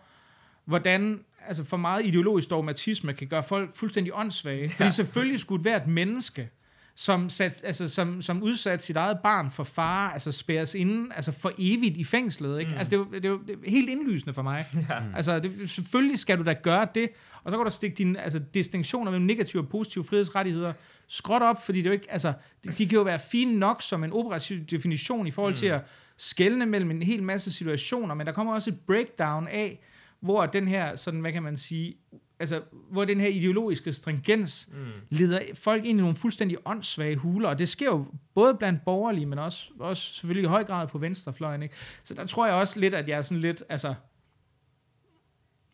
[0.65, 4.69] hvordan altså for meget ideologisk dogmatisme kan gøre folk fuldstændig åndssvage.
[4.69, 6.49] Fordi selvfølgelig skulle hvert menneske,
[6.95, 11.31] som, sat, altså, som, som udsat sit eget barn for fare, altså spæres inde altså
[11.31, 12.59] for evigt i fængslet.
[12.59, 12.72] Ikke?
[12.72, 12.77] Mm.
[12.77, 14.65] Altså, det, er jo, det, er jo, det er helt indlysende for mig.
[14.89, 15.01] Ja.
[15.15, 17.09] Altså, det, selvfølgelig skal du da gøre det,
[17.43, 20.73] og så kan du stikke dine altså, distinktioner mellem negative og positive frihedsrettigheder
[21.07, 23.81] skråt op, fordi det er jo ikke, altså, de, de kan jo være fine nok
[23.81, 25.57] som en operativ definition i forhold mm.
[25.57, 25.81] til at
[26.18, 29.80] skelne mellem en hel masse situationer, men der kommer også et breakdown af,
[30.19, 31.95] hvor den her, sådan, hvad kan man sige,
[32.41, 32.61] altså,
[32.91, 34.77] hvor den her ideologiske stringens Mm.
[35.09, 38.05] leder folk ind i nogle fuldstændig åndssvage huler, og det sker jo
[38.35, 41.63] både blandt borgerlige, men også, også selvfølgelig i høj grad på venstrefløjen.
[41.63, 41.76] Ikke?
[42.03, 43.93] Så der tror jeg også lidt, at jeg er sådan lidt, altså,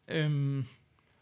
[0.08, 0.66] Øhm,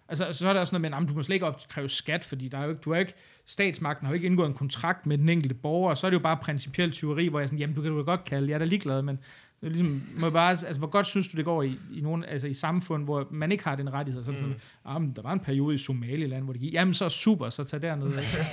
[0.09, 2.47] altså, så er der også noget med, at du må slet ikke opkræve skat, fordi
[2.47, 3.13] der er jo ikke, du er ikke,
[3.45, 6.17] statsmagten har jo ikke indgået en kontrakt med den enkelte borger, og så er det
[6.17, 8.53] jo bare principielt tyveri, hvor jeg er sådan, jamen du kan du godt kalde, jeg
[8.53, 9.19] er da ligeglad, men
[9.61, 12.47] er ligesom, må bare, altså, hvor godt synes du, det går i, i, nogle, altså,
[12.47, 14.23] i samfund, hvor man ikke har den rettighed?
[14.23, 14.55] Så det sådan,
[14.85, 17.63] ah, men der var en periode i Somaliland, hvor det gik, jamen så super, så
[17.63, 18.11] tag derned.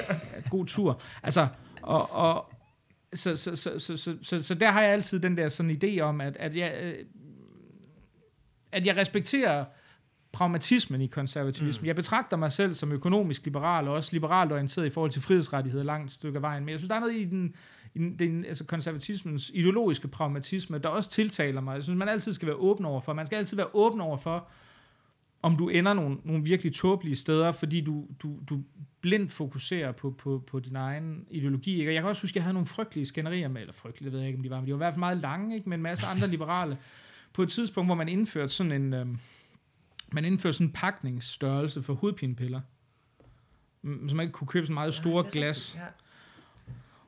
[0.51, 1.01] God tur.
[1.23, 1.49] Altså,
[1.83, 2.53] og, og
[3.15, 6.01] så, så, så, så, så, så, så der har jeg altid den der sådan idé
[6.01, 6.95] om, at, at jeg, øh,
[8.73, 9.65] at jeg respekterer
[10.33, 11.83] pragmatismen i konservativisme.
[11.83, 11.87] Mm.
[11.87, 15.85] Jeg betragter mig selv som økonomisk liberal, og også liberalt orienteret i forhold til frihedsrettigheder
[15.85, 16.65] langt stykke af vejen.
[16.65, 17.55] Men jeg synes, der er noget i den,
[17.95, 21.75] den, altså konservatismens ideologiske pragmatisme, der også tiltaler mig.
[21.75, 23.13] Jeg synes, man altid skal være åben over for.
[23.13, 24.49] Man skal altid være åben over for,
[25.43, 28.63] om du ender nogle, nogle virkelig tåbelige steder, fordi du, du, du
[29.01, 31.79] blindt fokuserer på, på, på din egen ideologi.
[31.79, 31.91] Ikke?
[31.91, 34.13] Og jeg kan også huske, at jeg havde nogle frygtelige skænderier med, eller frygtelige, det
[34.13, 35.69] ved jeg ikke, om de var, men de var i hvert fald meget lange, ikke?
[35.69, 36.79] med en masse andre liberale,
[37.33, 39.07] på et tidspunkt, hvor man indførte sådan en, øh,
[40.13, 42.61] man indførte sådan en pakningsstørrelse for hovedpinepiller,
[43.85, 45.75] så man ikke kunne købe sådan meget store ja, glas.
[45.75, 45.87] Ja.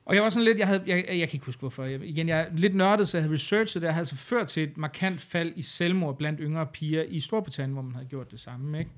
[0.05, 2.03] Og jeg var sådan lidt, jeg, havde, jeg, jeg, jeg kan ikke huske hvorfor, jeg,
[2.03, 4.63] igen, jeg er lidt nørdet, så jeg havde researchet det, jeg havde altså ført til
[4.63, 8.39] et markant fald i selvmord blandt yngre piger i Storbritannien, hvor man havde gjort det
[8.39, 8.91] samme, ikke?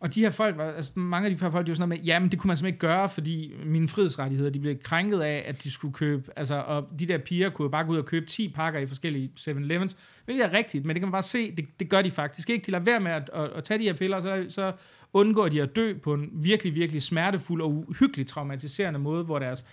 [0.00, 2.00] Og de her folk, var, altså mange af de her folk, de var sådan noget
[2.00, 5.44] med, jamen det kunne man simpelthen ikke gøre, fordi mine frihedsrettigheder, de blev krænket af,
[5.46, 8.06] at de skulle købe, altså, og de der piger kunne jo bare gå ud og
[8.06, 11.56] købe 10 pakker i forskellige 7-Elevens, hvilket er rigtigt, men det kan man bare se,
[11.56, 12.66] det, det gør de faktisk ikke.
[12.66, 14.72] De lader være med at, at, at tage de her piller, så, så
[15.12, 19.64] undgår de at dø på en virkelig, virkelig smertefuld og uhyggelig traumatiserende måde, hvor deres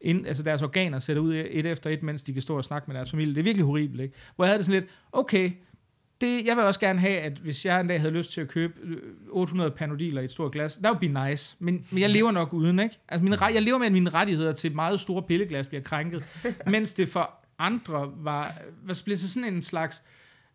[0.00, 2.86] ind, altså deres organer sætter ud et efter et, mens de kan stå og snakke
[2.86, 3.34] med deres familie.
[3.34, 4.14] Det er virkelig horribelt, ikke?
[4.36, 5.50] Hvor jeg havde det sådan lidt, okay,
[6.20, 8.48] det, jeg vil også gerne have, at hvis jeg en dag havde lyst til at
[8.48, 8.74] købe
[9.28, 11.56] 800 øh, panodiler i et stort glas, that would be nice.
[11.58, 12.98] Men, men jeg lever nok uden, ikke?
[13.08, 16.24] Altså mine, jeg lever med, at mine rettigheder til meget store pilleglas bliver krænket,
[16.66, 18.54] mens det for andre var,
[18.84, 20.02] var blev så sådan en slags,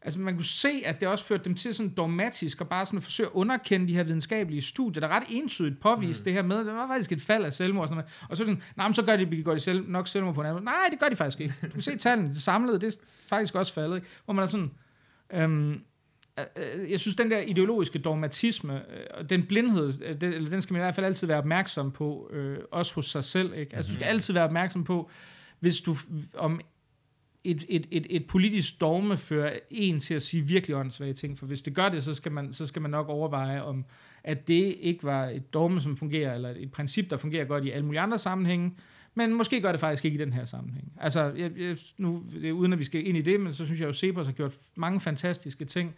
[0.02, 2.98] altså man kunne se, at det også førte dem til sådan dogmatisk, og bare sådan
[2.98, 6.24] at forsøge at underkende de her videnskabelige studier, der ret entydigt påviste mm.
[6.24, 8.28] det her med, det var faktisk et fald af selvmord, og, sådan noget.
[8.30, 10.48] og så sådan, nej, men så gør de, går de selv, nok selvmord på en
[10.48, 11.56] anden Nej, det gør de faktisk ikke.
[11.64, 12.98] Du kan se tallene, det samlede, det er
[13.28, 14.08] faktisk også faldet, ikke?
[14.26, 14.72] hvor man er sådan,
[15.34, 15.82] Øhm,
[16.90, 20.82] jeg synes, den der ideologiske dogmatisme, øh, og den blindhed, øh, den, den skal man
[20.82, 23.54] i hvert fald altid være opmærksom på, øh, også hos sig selv.
[23.54, 23.76] Ikke?
[23.76, 24.14] Altså, du skal mhm.
[24.14, 25.10] altid være opmærksom på,
[25.60, 25.96] hvis du
[26.34, 26.62] om
[27.44, 31.46] et, et, et, et politisk dogme fører en til at sige virkelig åndssvage ting, for
[31.46, 33.86] hvis det gør det, så skal man, så skal man nok overveje, om
[34.24, 37.70] at det ikke var et dogme, som fungerer, eller et princip, der fungerer godt i
[37.70, 38.72] alle mulige andre sammenhænge,
[39.16, 40.94] men måske gør det faktisk ikke i den her sammenhæng.
[40.98, 42.24] Altså, jeg, jeg, nu,
[42.54, 44.34] uden at vi skal ind i det, men så synes jeg jo, at Cepos har
[44.34, 45.96] gjort mange fantastiske ting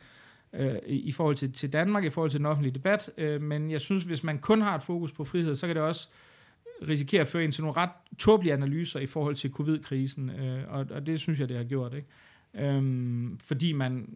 [0.53, 3.81] øh, i, forhold til, til Danmark, i forhold til den offentlige debat, øh, men jeg
[3.81, 6.09] synes, hvis man kun har et fokus på frihed, så kan det også
[6.87, 7.89] risikere at føre ind til nogle ret
[8.19, 11.93] tåbelige analyser i forhold til covid-krisen, øh, og, og det synes jeg, det har gjort,
[11.93, 12.07] ikke?
[12.53, 14.09] Øhm, fordi man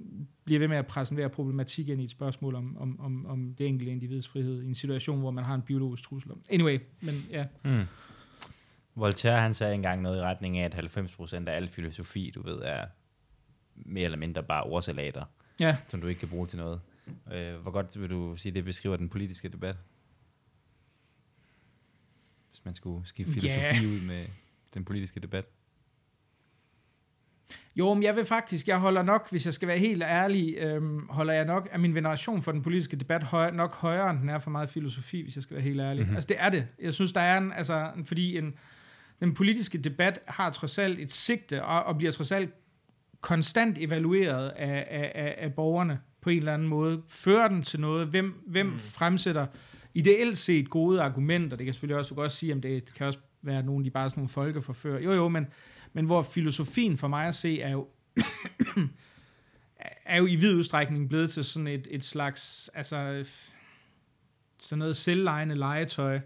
[0.44, 3.68] bliver ved med at præsentere problematik ind i et spørgsmål om, om, om, om det
[3.68, 6.31] enkelte individs frihed i en situation, hvor man har en biologisk trussel.
[6.49, 7.45] Anyway, men ja.
[7.64, 7.84] Mm.
[8.95, 12.57] Voltaire han sagde engang noget i retning af, at 90% af al filosofi, du ved,
[12.61, 12.85] er
[13.76, 15.23] mere eller mindre bare ordsalater,
[15.60, 15.77] ja.
[15.88, 16.80] som du ikke kan bruge til noget.
[17.34, 19.76] Øh, hvor godt vil du sige, det beskriver den politiske debat?
[22.68, 23.94] Man skulle skifte filosofi yeah.
[23.94, 24.26] ud med
[24.73, 25.45] den politiske debat.
[27.76, 31.10] Jo, men jeg vil faktisk, jeg holder nok, hvis jeg skal være helt ærlig, øhm,
[31.10, 34.30] holder jeg nok af min veneration for den politiske debat høj, nok højere, end den
[34.30, 36.02] er for meget filosofi, hvis jeg skal være helt ærlig.
[36.02, 36.15] Mm-hmm.
[36.15, 36.68] Altså det er det.
[36.81, 38.53] Jeg synes, der er en, altså, fordi en,
[39.19, 42.53] den politiske debat har trods alt et sigte, og, og bliver trods alt
[43.22, 47.02] konstant evalueret af, af, af, af borgerne på en eller anden måde.
[47.07, 48.07] Fører den til noget?
[48.07, 48.80] Hvem, hvem mm.
[48.80, 49.48] fremsætter
[49.98, 51.57] ideelt set gode argumenter?
[51.57, 54.07] Det kan selvfølgelig også, også sige, om det kan også være nogen, de bare er
[54.07, 55.02] sådan nogle folkeforfører.
[55.02, 55.48] Jo, jo, men,
[55.94, 57.88] men hvor filosofien for mig at se er jo
[60.06, 63.26] er jo i vid udstrækning blevet til sådan et, et slags, altså
[64.60, 66.19] sådan noget selvlejende legetøj,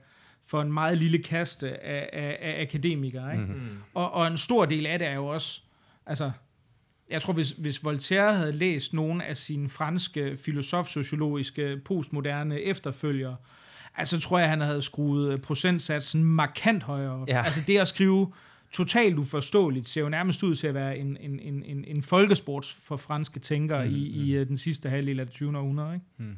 [0.45, 3.31] for en meget lille kaste af, af, af akademikere.
[3.33, 3.45] Ikke?
[3.45, 3.77] Mm-hmm.
[3.93, 5.61] Og, og en stor del af det er jo også,
[6.05, 6.31] altså,
[7.09, 13.35] jeg tror, hvis, hvis Voltaire havde læst nogle af sine franske filosof-sociologiske postmoderne efterfølgere,
[13.97, 17.27] altså tror jeg, han havde skruet procentsatsen markant højere op.
[17.27, 17.43] Ja.
[17.43, 18.31] Altså det at skrive
[18.71, 22.77] totalt uforståeligt ser jo nærmest ud til at være en, en, en, en, en folkesport
[22.83, 24.23] for franske tænkere mm, i, mm.
[24.23, 25.57] i den sidste halvdel af det 20.
[25.57, 25.93] århundrede.
[25.93, 26.05] Ikke?
[26.17, 26.37] Mm.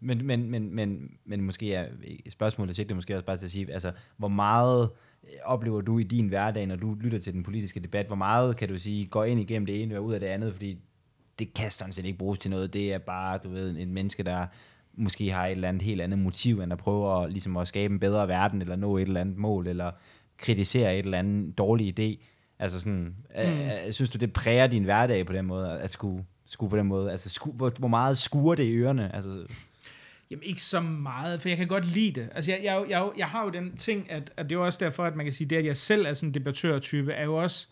[0.00, 1.86] Men, men, men, men, men måske er
[2.28, 4.90] spørgsmålet det måske også bare til at sige, altså, hvor meget
[5.24, 8.56] øh, oplever du i din hverdag, når du lytter til den politiske debat, hvor meget
[8.56, 10.78] kan du sige, går ind igennem det ene og ud af det andet, fordi
[11.38, 14.22] det kan sådan set ikke bruges til noget, det er bare, du ved, en menneske,
[14.22, 14.46] der
[14.98, 17.94] måske har et eller andet helt andet motiv, end at prøve at, ligesom at skabe
[17.94, 19.90] en bedre verden, eller nå et eller andet mål, eller
[20.38, 22.24] kritisere et eller andet dårlig idé.
[22.58, 23.40] Altså sådan, mm.
[23.40, 26.86] øh, synes du, det præger din hverdag på den måde, at skulle skulle på den
[26.86, 27.10] måde?
[27.10, 29.14] Altså, sku, hvor, hvor meget skuer det i ørerne?
[29.14, 29.46] Altså,
[30.30, 32.28] Jamen ikke så meget, for jeg kan godt lide det.
[32.34, 34.84] Altså jeg, jeg, jeg, jeg har jo den ting, at, at det er jo også
[34.84, 37.36] derfor, at man kan sige, det at jeg selv er sådan en debattørtype, er jo
[37.36, 37.68] også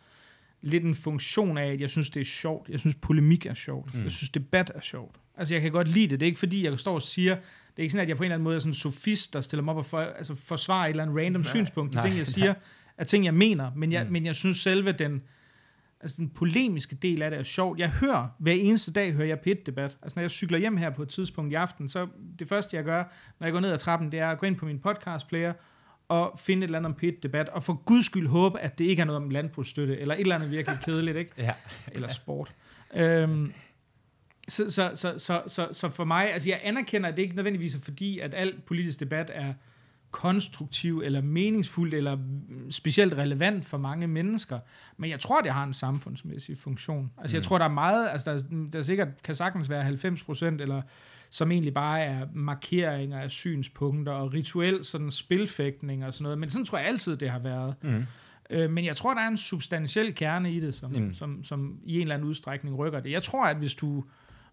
[0.62, 2.69] lidt en funktion af, at jeg synes, det er sjovt.
[2.69, 3.94] Jeg synes, polemik er sjovt.
[3.94, 4.03] Mm.
[4.03, 5.16] Jeg synes, debat er sjovt.
[5.36, 6.20] Altså jeg kan godt lide det.
[6.20, 7.42] Det er ikke fordi, jeg står og siger, det
[7.76, 9.40] er ikke sådan, at jeg på en eller anden måde er sådan en sofist, der
[9.40, 11.92] stiller mig op og for, altså forsvarer et eller andet random nej, synspunkt.
[11.92, 12.54] De nej, ting, jeg siger,
[12.98, 13.70] er ting, jeg mener.
[13.76, 14.12] Men jeg, mm.
[14.12, 15.22] men jeg synes selve den,
[16.00, 17.78] altså den polemiske del af det er sjovt.
[17.78, 19.98] Jeg hører, hver eneste dag hører jeg P1-debat.
[20.02, 22.06] Altså når jeg cykler hjem her på et tidspunkt i aften, så
[22.38, 23.04] det første jeg gør,
[23.38, 25.52] når jeg går ned ad trappen, det er at gå ind på min podcast-player,
[26.08, 29.00] og finde et eller andet om P1-debat, og for guds skyld håbe, at det ikke
[29.00, 31.32] er noget om landbrugsstøtte, eller et eller andet virkelig kedeligt, ikke?
[31.38, 31.52] ja.
[31.92, 32.54] Eller sport.
[32.94, 33.52] Øhm,
[34.48, 37.74] så, så, så, så, så, så for mig, altså jeg anerkender, at det ikke nødvendigvis
[37.74, 39.52] er fordi, at al politisk debat er
[40.10, 42.18] konstruktiv eller meningsfuld eller
[42.70, 44.59] specielt relevant for mange mennesker.
[44.97, 47.10] Men jeg tror, det har en samfundsmæssig funktion.
[47.18, 47.39] Altså mm.
[47.39, 50.82] jeg tror, der er meget, altså der, der sikkert kan sagtens være 90 procent, eller
[51.31, 56.39] som egentlig bare er markeringer af synspunkter og rituel sådan spilfægtning og sådan noget.
[56.39, 57.74] Men sådan tror jeg altid, det har været.
[57.82, 58.05] Mm.
[58.51, 61.14] Øh, men jeg tror, der er en substantiel kerne i det, som, mm.
[61.14, 63.10] som, som i en eller anden udstrækning rykker det.
[63.10, 64.05] Jeg tror, at hvis du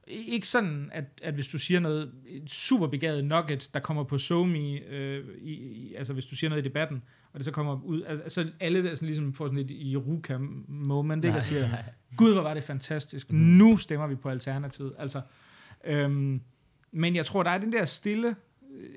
[0.07, 2.11] ikke sådan, at, at hvis du siger noget
[2.47, 6.65] super begavet nugget, der kommer på SoMe, øh, i, i, altså hvis du siger noget
[6.65, 7.03] i debatten,
[7.34, 11.25] og det så kommer ud, altså, altså alle altså ligesom får sådan et Iruka moment,
[11.25, 11.69] ikke, og siger,
[12.17, 13.39] gud, hvor var det fantastisk, mm.
[13.39, 15.21] nu stemmer vi på Alternativet, altså,
[15.85, 16.41] øhm,
[16.91, 18.35] men jeg tror, der er den der stille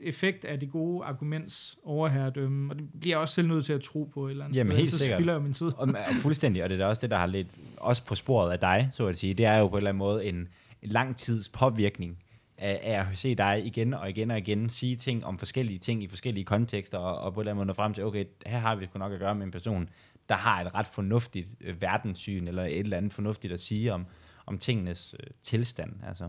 [0.02, 3.80] effekt af det gode arguments overherredømme, og det bliver jeg også selv nødt til at
[3.80, 5.16] tro på et eller andet Jamen, sted, helt så sikkert.
[5.16, 5.66] spilder jeg min tid.
[5.66, 8.58] Og, og fuldstændig, og det er også det, der har lidt også på sporet af
[8.58, 9.34] dig, så at sige.
[9.34, 10.48] Det er jo på en eller anden måde en
[10.86, 12.18] lang tids påvirkning
[12.58, 16.02] af, af at se dig igen og igen og igen sige ting om forskellige ting
[16.02, 18.58] i forskellige kontekster, og, og på en eller anden måde nå frem til, okay, her
[18.58, 19.88] har vi sgu nok at gøre med en person,
[20.28, 24.06] der har et ret fornuftigt øh, verdenssyn, eller et eller andet fornuftigt at sige om,
[24.46, 25.92] om tingenes øh, tilstand.
[26.06, 26.28] Altså,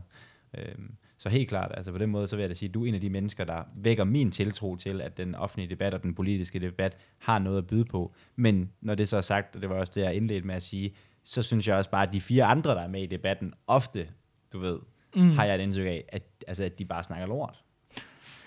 [0.58, 0.76] øh,
[1.18, 2.88] så helt klart, altså på den måde, så vil jeg da sige, at du er
[2.88, 6.16] en af de mennesker, der vækker min tiltro til, at den offentlige debat og den
[6.16, 8.14] politiske debat har noget at byde på.
[8.36, 10.64] Men når det så er sagt, og det var også det, jeg indledte med at
[10.64, 13.54] sige, så synes jeg også bare, at de fire andre, der er med i debatten,
[13.68, 14.08] ofte,
[14.54, 14.80] du ved,
[15.16, 15.32] mm.
[15.32, 17.56] har jeg et indtryk af, at, altså, at de bare snakker lort.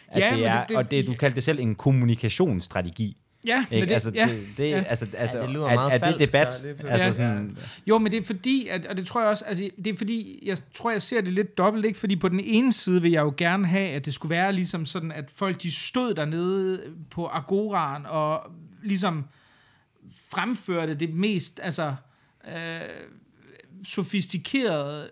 [0.09, 3.17] At Ja, det er, det- det- og det, du kaldte det selv en kommunikationsstrategi.
[3.47, 4.83] Ja, men det, altså, ja, det, det, ja.
[4.83, 6.49] altså, altså, det lyder er, meget er det falsk, debat?
[6.81, 6.87] så.
[6.87, 7.13] Altså Ja.
[7.13, 9.97] sådan, Jo, men det er fordi, at, og det tror jeg også, altså, det er
[9.97, 11.99] fordi, jeg tror, jeg ser det lidt dobbelt, ikke?
[11.99, 14.87] Fordi på den ene side vil jeg jo gerne have, at det skulle være ligesom
[14.87, 18.41] sådan, at folk de stod dernede på Agoraen og
[18.83, 19.25] ligesom
[20.31, 21.95] fremførte det mest, altså,
[22.57, 22.81] øh,
[23.85, 25.11] sofistikerede,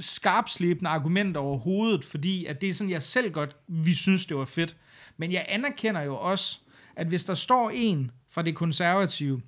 [0.00, 4.44] skarpslebende argumenter overhovedet, fordi at det er sådan, jeg selv godt, vi synes, det var
[4.44, 4.76] fedt.
[5.16, 6.58] Men jeg anerkender jo også,
[6.96, 9.40] at hvis der står en fra det konservative,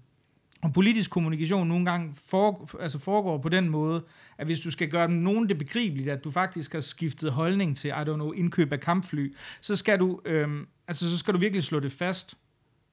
[0.62, 4.04] og politisk kommunikation nogle gange foregår, altså foregår på den måde,
[4.38, 7.88] at hvis du skal gøre nogen det begribeligt, at du faktisk har skiftet holdning til,
[7.88, 11.64] I don't know, indkøb af kampfly, så skal du, øhm, altså så skal du virkelig
[11.64, 12.38] slå det fast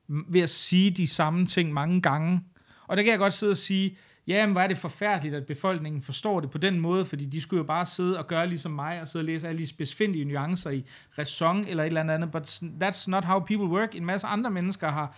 [0.08, 2.42] ved at sige de samme ting mange gange.
[2.88, 3.98] Og der kan jeg godt sidde og sige,
[4.28, 7.42] ja, men hvor er det forfærdeligt, at befolkningen forstår det på den måde, fordi de
[7.42, 10.24] skulle jo bare sidde og gøre ligesom mig, og sidde og læse alle de specifikke
[10.24, 10.86] nuancer i
[11.18, 12.48] ræson eller et eller andet, but
[12.84, 13.96] that's not how people work.
[13.96, 15.16] En masse andre mennesker har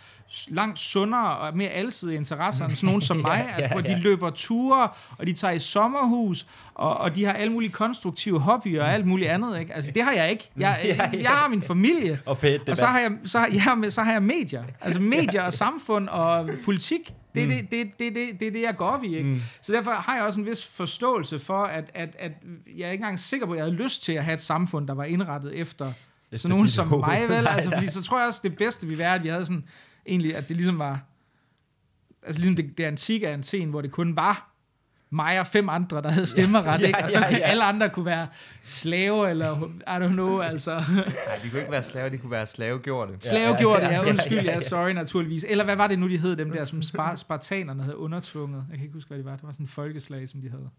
[0.48, 4.30] langt sundere og mere alsidige interesser end sådan nogen som mig, altså hvor de løber
[4.30, 8.94] ture, og de tager i sommerhus, og, og de har alle mulige konstruktive hobbyer og
[8.94, 9.73] alt muligt andet, ikke?
[9.73, 10.49] Altså det har jeg ikke.
[10.57, 13.48] Jeg, jeg, jeg har min familie, og pæt og så har, jeg, så, har,
[13.84, 14.64] ja, så har jeg medier.
[14.81, 17.14] Altså medier og samfund og politik.
[17.35, 17.53] Det er, mm.
[17.53, 19.15] det, det, det, det, det, er det, jeg går op i.
[19.15, 19.30] Ikke?
[19.30, 19.41] Mm.
[19.61, 22.31] Så derfor har jeg også en vis forståelse for, at, at, at
[22.77, 24.88] jeg er ikke engang sikker på, at jeg havde lyst til at have et samfund,
[24.88, 27.03] der var indrettet efter, efter sådan nogen som hoved.
[27.06, 27.30] mig.
[27.30, 27.47] Vel?
[27.56, 29.64] Altså, fordi så tror jeg også, det bedste ville være, at vi havde sådan,
[30.06, 30.99] egentlig, at det ligesom var,
[32.23, 34.48] altså ligesom det, det antikke Athen, hvor det kun var
[35.11, 37.03] mig og fem andre, der havde stemmeret, Ja, ikke?
[37.03, 37.44] og så ja, kan ja.
[37.44, 38.27] alle andre kunne være
[38.64, 40.72] slave, eller I don't know, altså...
[40.72, 41.06] Nej,
[41.44, 43.14] de kunne ikke være slaver, de kunne være slavegjorte.
[43.30, 44.61] Slavegjorte, ja, ja, ja, undskyld, ja, ja, ja.
[44.61, 45.45] sorry naturligvis.
[45.49, 48.65] Eller hvad var det nu, de hed, dem der, som spar- spartanerne havde undertvunget?
[48.69, 49.36] Jeg kan ikke huske, hvad det var.
[49.36, 50.69] Det var sådan en folkeslag, som de havde.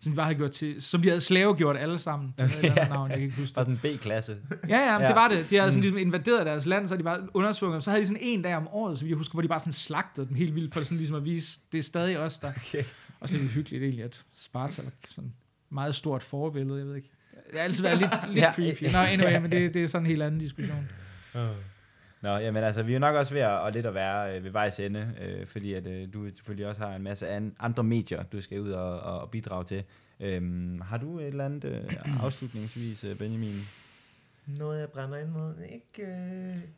[0.00, 2.34] Som de bare havde gjort til, som de havde slavegjort alle sammen.
[2.38, 3.82] Var eller andet navn, jeg kan ikke huske Var det.
[3.82, 4.36] den B-klasse.
[4.68, 5.06] Ja, ja, Ja.
[5.08, 5.50] det var det.
[5.50, 7.84] De havde sådan ligesom invaderet deres land, så de bare undertvunget.
[7.84, 9.72] Så havde de sådan en dag om året, så vi husker, hvor de bare sådan
[9.72, 12.52] slagtede dem helt vildt, for sådan ligesom at vise, det er stadig os, der...
[12.68, 12.84] Okay.
[13.24, 15.32] Og så er det hyggeligt egentlig, at Sparta er sådan
[15.70, 17.10] meget stort forbillede, jeg ved ikke.
[17.50, 18.52] Det har altid været lidt, lidt Ja.
[18.54, 18.82] creepy.
[18.92, 20.88] Nå, anyway, men det, det er sådan en helt anden diskussion.
[22.22, 24.44] Nå, jamen altså, vi er jo nok også ved at, at lidt at være øh,
[24.44, 27.82] ved vejs ende, øh, fordi at øh, du selvfølgelig også har en masse an, andre
[27.84, 29.82] medier, du skal ud og, og, og bidrage til.
[30.20, 33.54] Øhm, har du et eller andet øh, afslutningsvis, øh, Benjamin?
[34.46, 35.54] Noget, jeg brænder ind mod?
[35.72, 36.10] Ikke,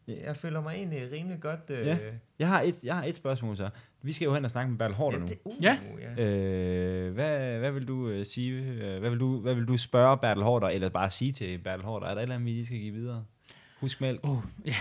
[0.09, 1.61] øh, jeg føler mig egentlig rimelig godt...
[1.71, 1.99] Øh, Ja.
[2.39, 3.71] Jeg har, et, jeg har et spørgsmål så.
[4.03, 5.27] Vi skal jo hen og snakke med Bertel Hårder nu.
[5.27, 5.79] det, uh, Ja.
[6.17, 6.25] ja.
[6.25, 8.53] Øh, hvad, hvad vil du øh, sige?
[8.63, 11.85] øh, Hvad vil du, hvad vil du spørge Bertel Hårder, eller bare sige til Bertel
[11.85, 12.07] Hårder?
[12.07, 13.25] Er der et eller andet, vi lige skal give videre?
[13.81, 14.21] Husk mælk.
[14.23, 14.37] Oh,
[14.67, 14.75] ja.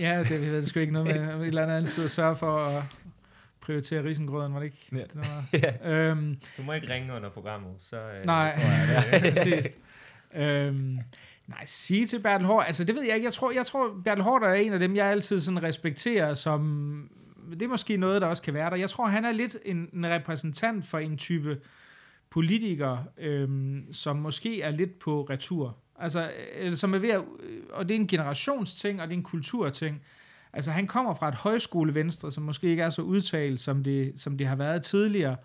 [0.00, 2.36] ja, det, jeg ved det sgu ikke noget med et eller andet altid at sørge
[2.36, 2.82] for at
[3.60, 4.86] prioritere risengrøden, var det ikke?
[4.92, 4.96] Ja.
[4.98, 5.44] Det var,
[5.84, 5.90] Ja.
[5.90, 7.96] øhm, Du må ikke ringe under programmet, så...
[7.96, 8.52] Øh, Nej.
[8.54, 9.34] tror jeg, det.
[9.54, 9.78] præcis
[10.34, 10.98] øhm,
[11.46, 14.24] nej, sige til Bertel Hård, altså det ved jeg ikke, jeg tror, jeg tror Bertel
[14.24, 17.10] Hård er en af dem, jeg altid sådan respekterer som,
[17.50, 18.76] det er måske noget, der også kan være der.
[18.76, 21.60] Jeg tror, han er lidt en, en repræsentant for en type
[22.30, 25.76] politiker, øhm, som måske er lidt på retur.
[25.98, 29.18] Altså, øh, som er ved at, øh, og det er en generationsting, og det er
[29.18, 30.02] en kulturting.
[30.52, 34.38] Altså, han kommer fra et højskolevenstre, som måske ikke er så udtalt, som det, som
[34.38, 35.36] det har været tidligere.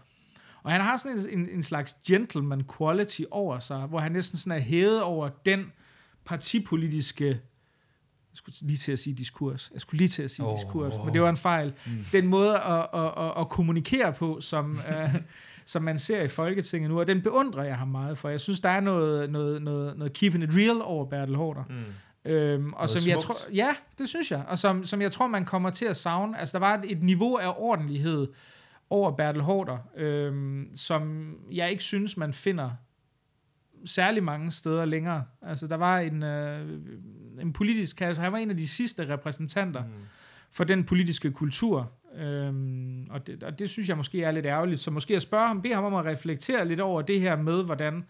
[0.65, 4.39] Og han har sådan en, en, en slags gentleman quality over sig, hvor han næsten
[4.39, 5.71] sådan er hævet over den
[6.25, 9.69] partipolitiske jeg skulle lige til at sige diskurs.
[9.73, 10.57] Jeg skulle lige til at sige oh.
[10.57, 11.73] diskurs, men det var en fejl.
[11.85, 11.91] Mm.
[12.11, 15.15] Den måde at, at, at, at kommunikere på, som, uh,
[15.65, 18.29] som man ser i Folketinget nu, og den beundrer jeg ham meget for.
[18.29, 21.63] Jeg synes, der er noget, noget, noget, noget keeping it real over Bertel Hårder.
[21.69, 22.31] Mm.
[22.31, 23.39] Øhm, og Noget som jeg smukt.
[23.39, 24.43] tror, ja, det synes jeg.
[24.47, 26.39] Og som, som jeg tror, man kommer til at savne.
[26.39, 28.27] Altså, der var et, et niveau af ordentlighed
[28.89, 32.69] over Bertel Hårder, øhm, som jeg ikke synes, man finder
[33.85, 35.23] særlig mange steder længere.
[35.41, 36.79] Altså, der var en, øh,
[37.41, 38.01] en politisk...
[38.01, 39.89] Altså, han var en af de sidste repræsentanter Mm.
[40.51, 41.91] for den politiske kultur.
[42.17, 44.79] Øhm, og, det, og det synes jeg måske er lidt ærgerligt.
[44.79, 47.63] Så måske at spørge ham, bede ham om at reflektere lidt over det her med,
[47.63, 48.03] hvordan,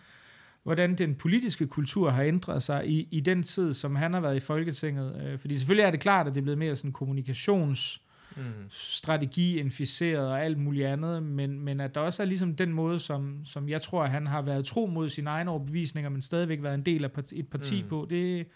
[0.64, 4.36] hvordan den politiske kultur har ændret sig i, i den tid, som han har været
[4.36, 5.22] i Folketinget.
[5.26, 8.02] Øh, fordi selvfølgelig er det klart, at det er blevet mere sådan kommunikations
[8.38, 8.44] Mm.
[8.70, 13.00] strategi inficeret og alt muligt andet, men, men at der også er ligesom den måde,
[13.00, 16.64] som, som jeg tror, at han har været tro mod sine egne overbevisninger, men stadigvæk
[16.64, 17.90] været en del af parti, et parti mm.
[17.90, 18.48] På, det,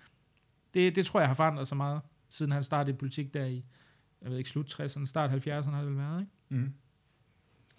[0.73, 3.65] det, det tror jeg har forandret sig meget, siden han startede i politik der i,
[4.22, 6.31] jeg ved ikke, slut 60'erne, start 70'erne har det vel været, ikke?
[6.49, 6.73] Mm.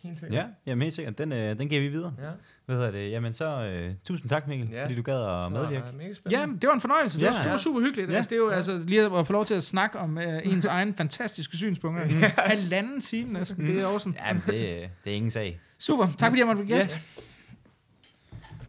[0.02, 0.38] Helt sikkert.
[0.38, 1.18] Ja, jamen helt sikkert.
[1.18, 2.14] Den, øh, den giver vi videre.
[2.18, 2.28] Ja.
[2.66, 3.10] Hvad hedder det?
[3.10, 4.84] Jamen så, øh, tusind tak Mikkel, Ja.
[4.84, 5.84] fordi du gad at medvirke.
[6.24, 7.16] Det Ja, det var en fornøjelse.
[7.16, 7.56] Det, Ja, var, det var ja.
[7.56, 8.08] super hyggeligt.
[8.08, 8.12] Ja.
[8.12, 8.16] Ja.
[8.16, 10.66] Altså, det er jo altså, lige at få lov til at snakke om uh, ens
[10.76, 12.04] egen fantastiske synspunkter.
[12.38, 13.66] Halvanden time næsten.
[13.66, 14.14] Det er awesome.
[14.26, 15.60] Jamen det, øh, det er ingen sag.
[15.78, 16.08] Super.
[16.18, 16.94] Tak fordi jeg måtte blive gæst.
[16.94, 17.22] Ja.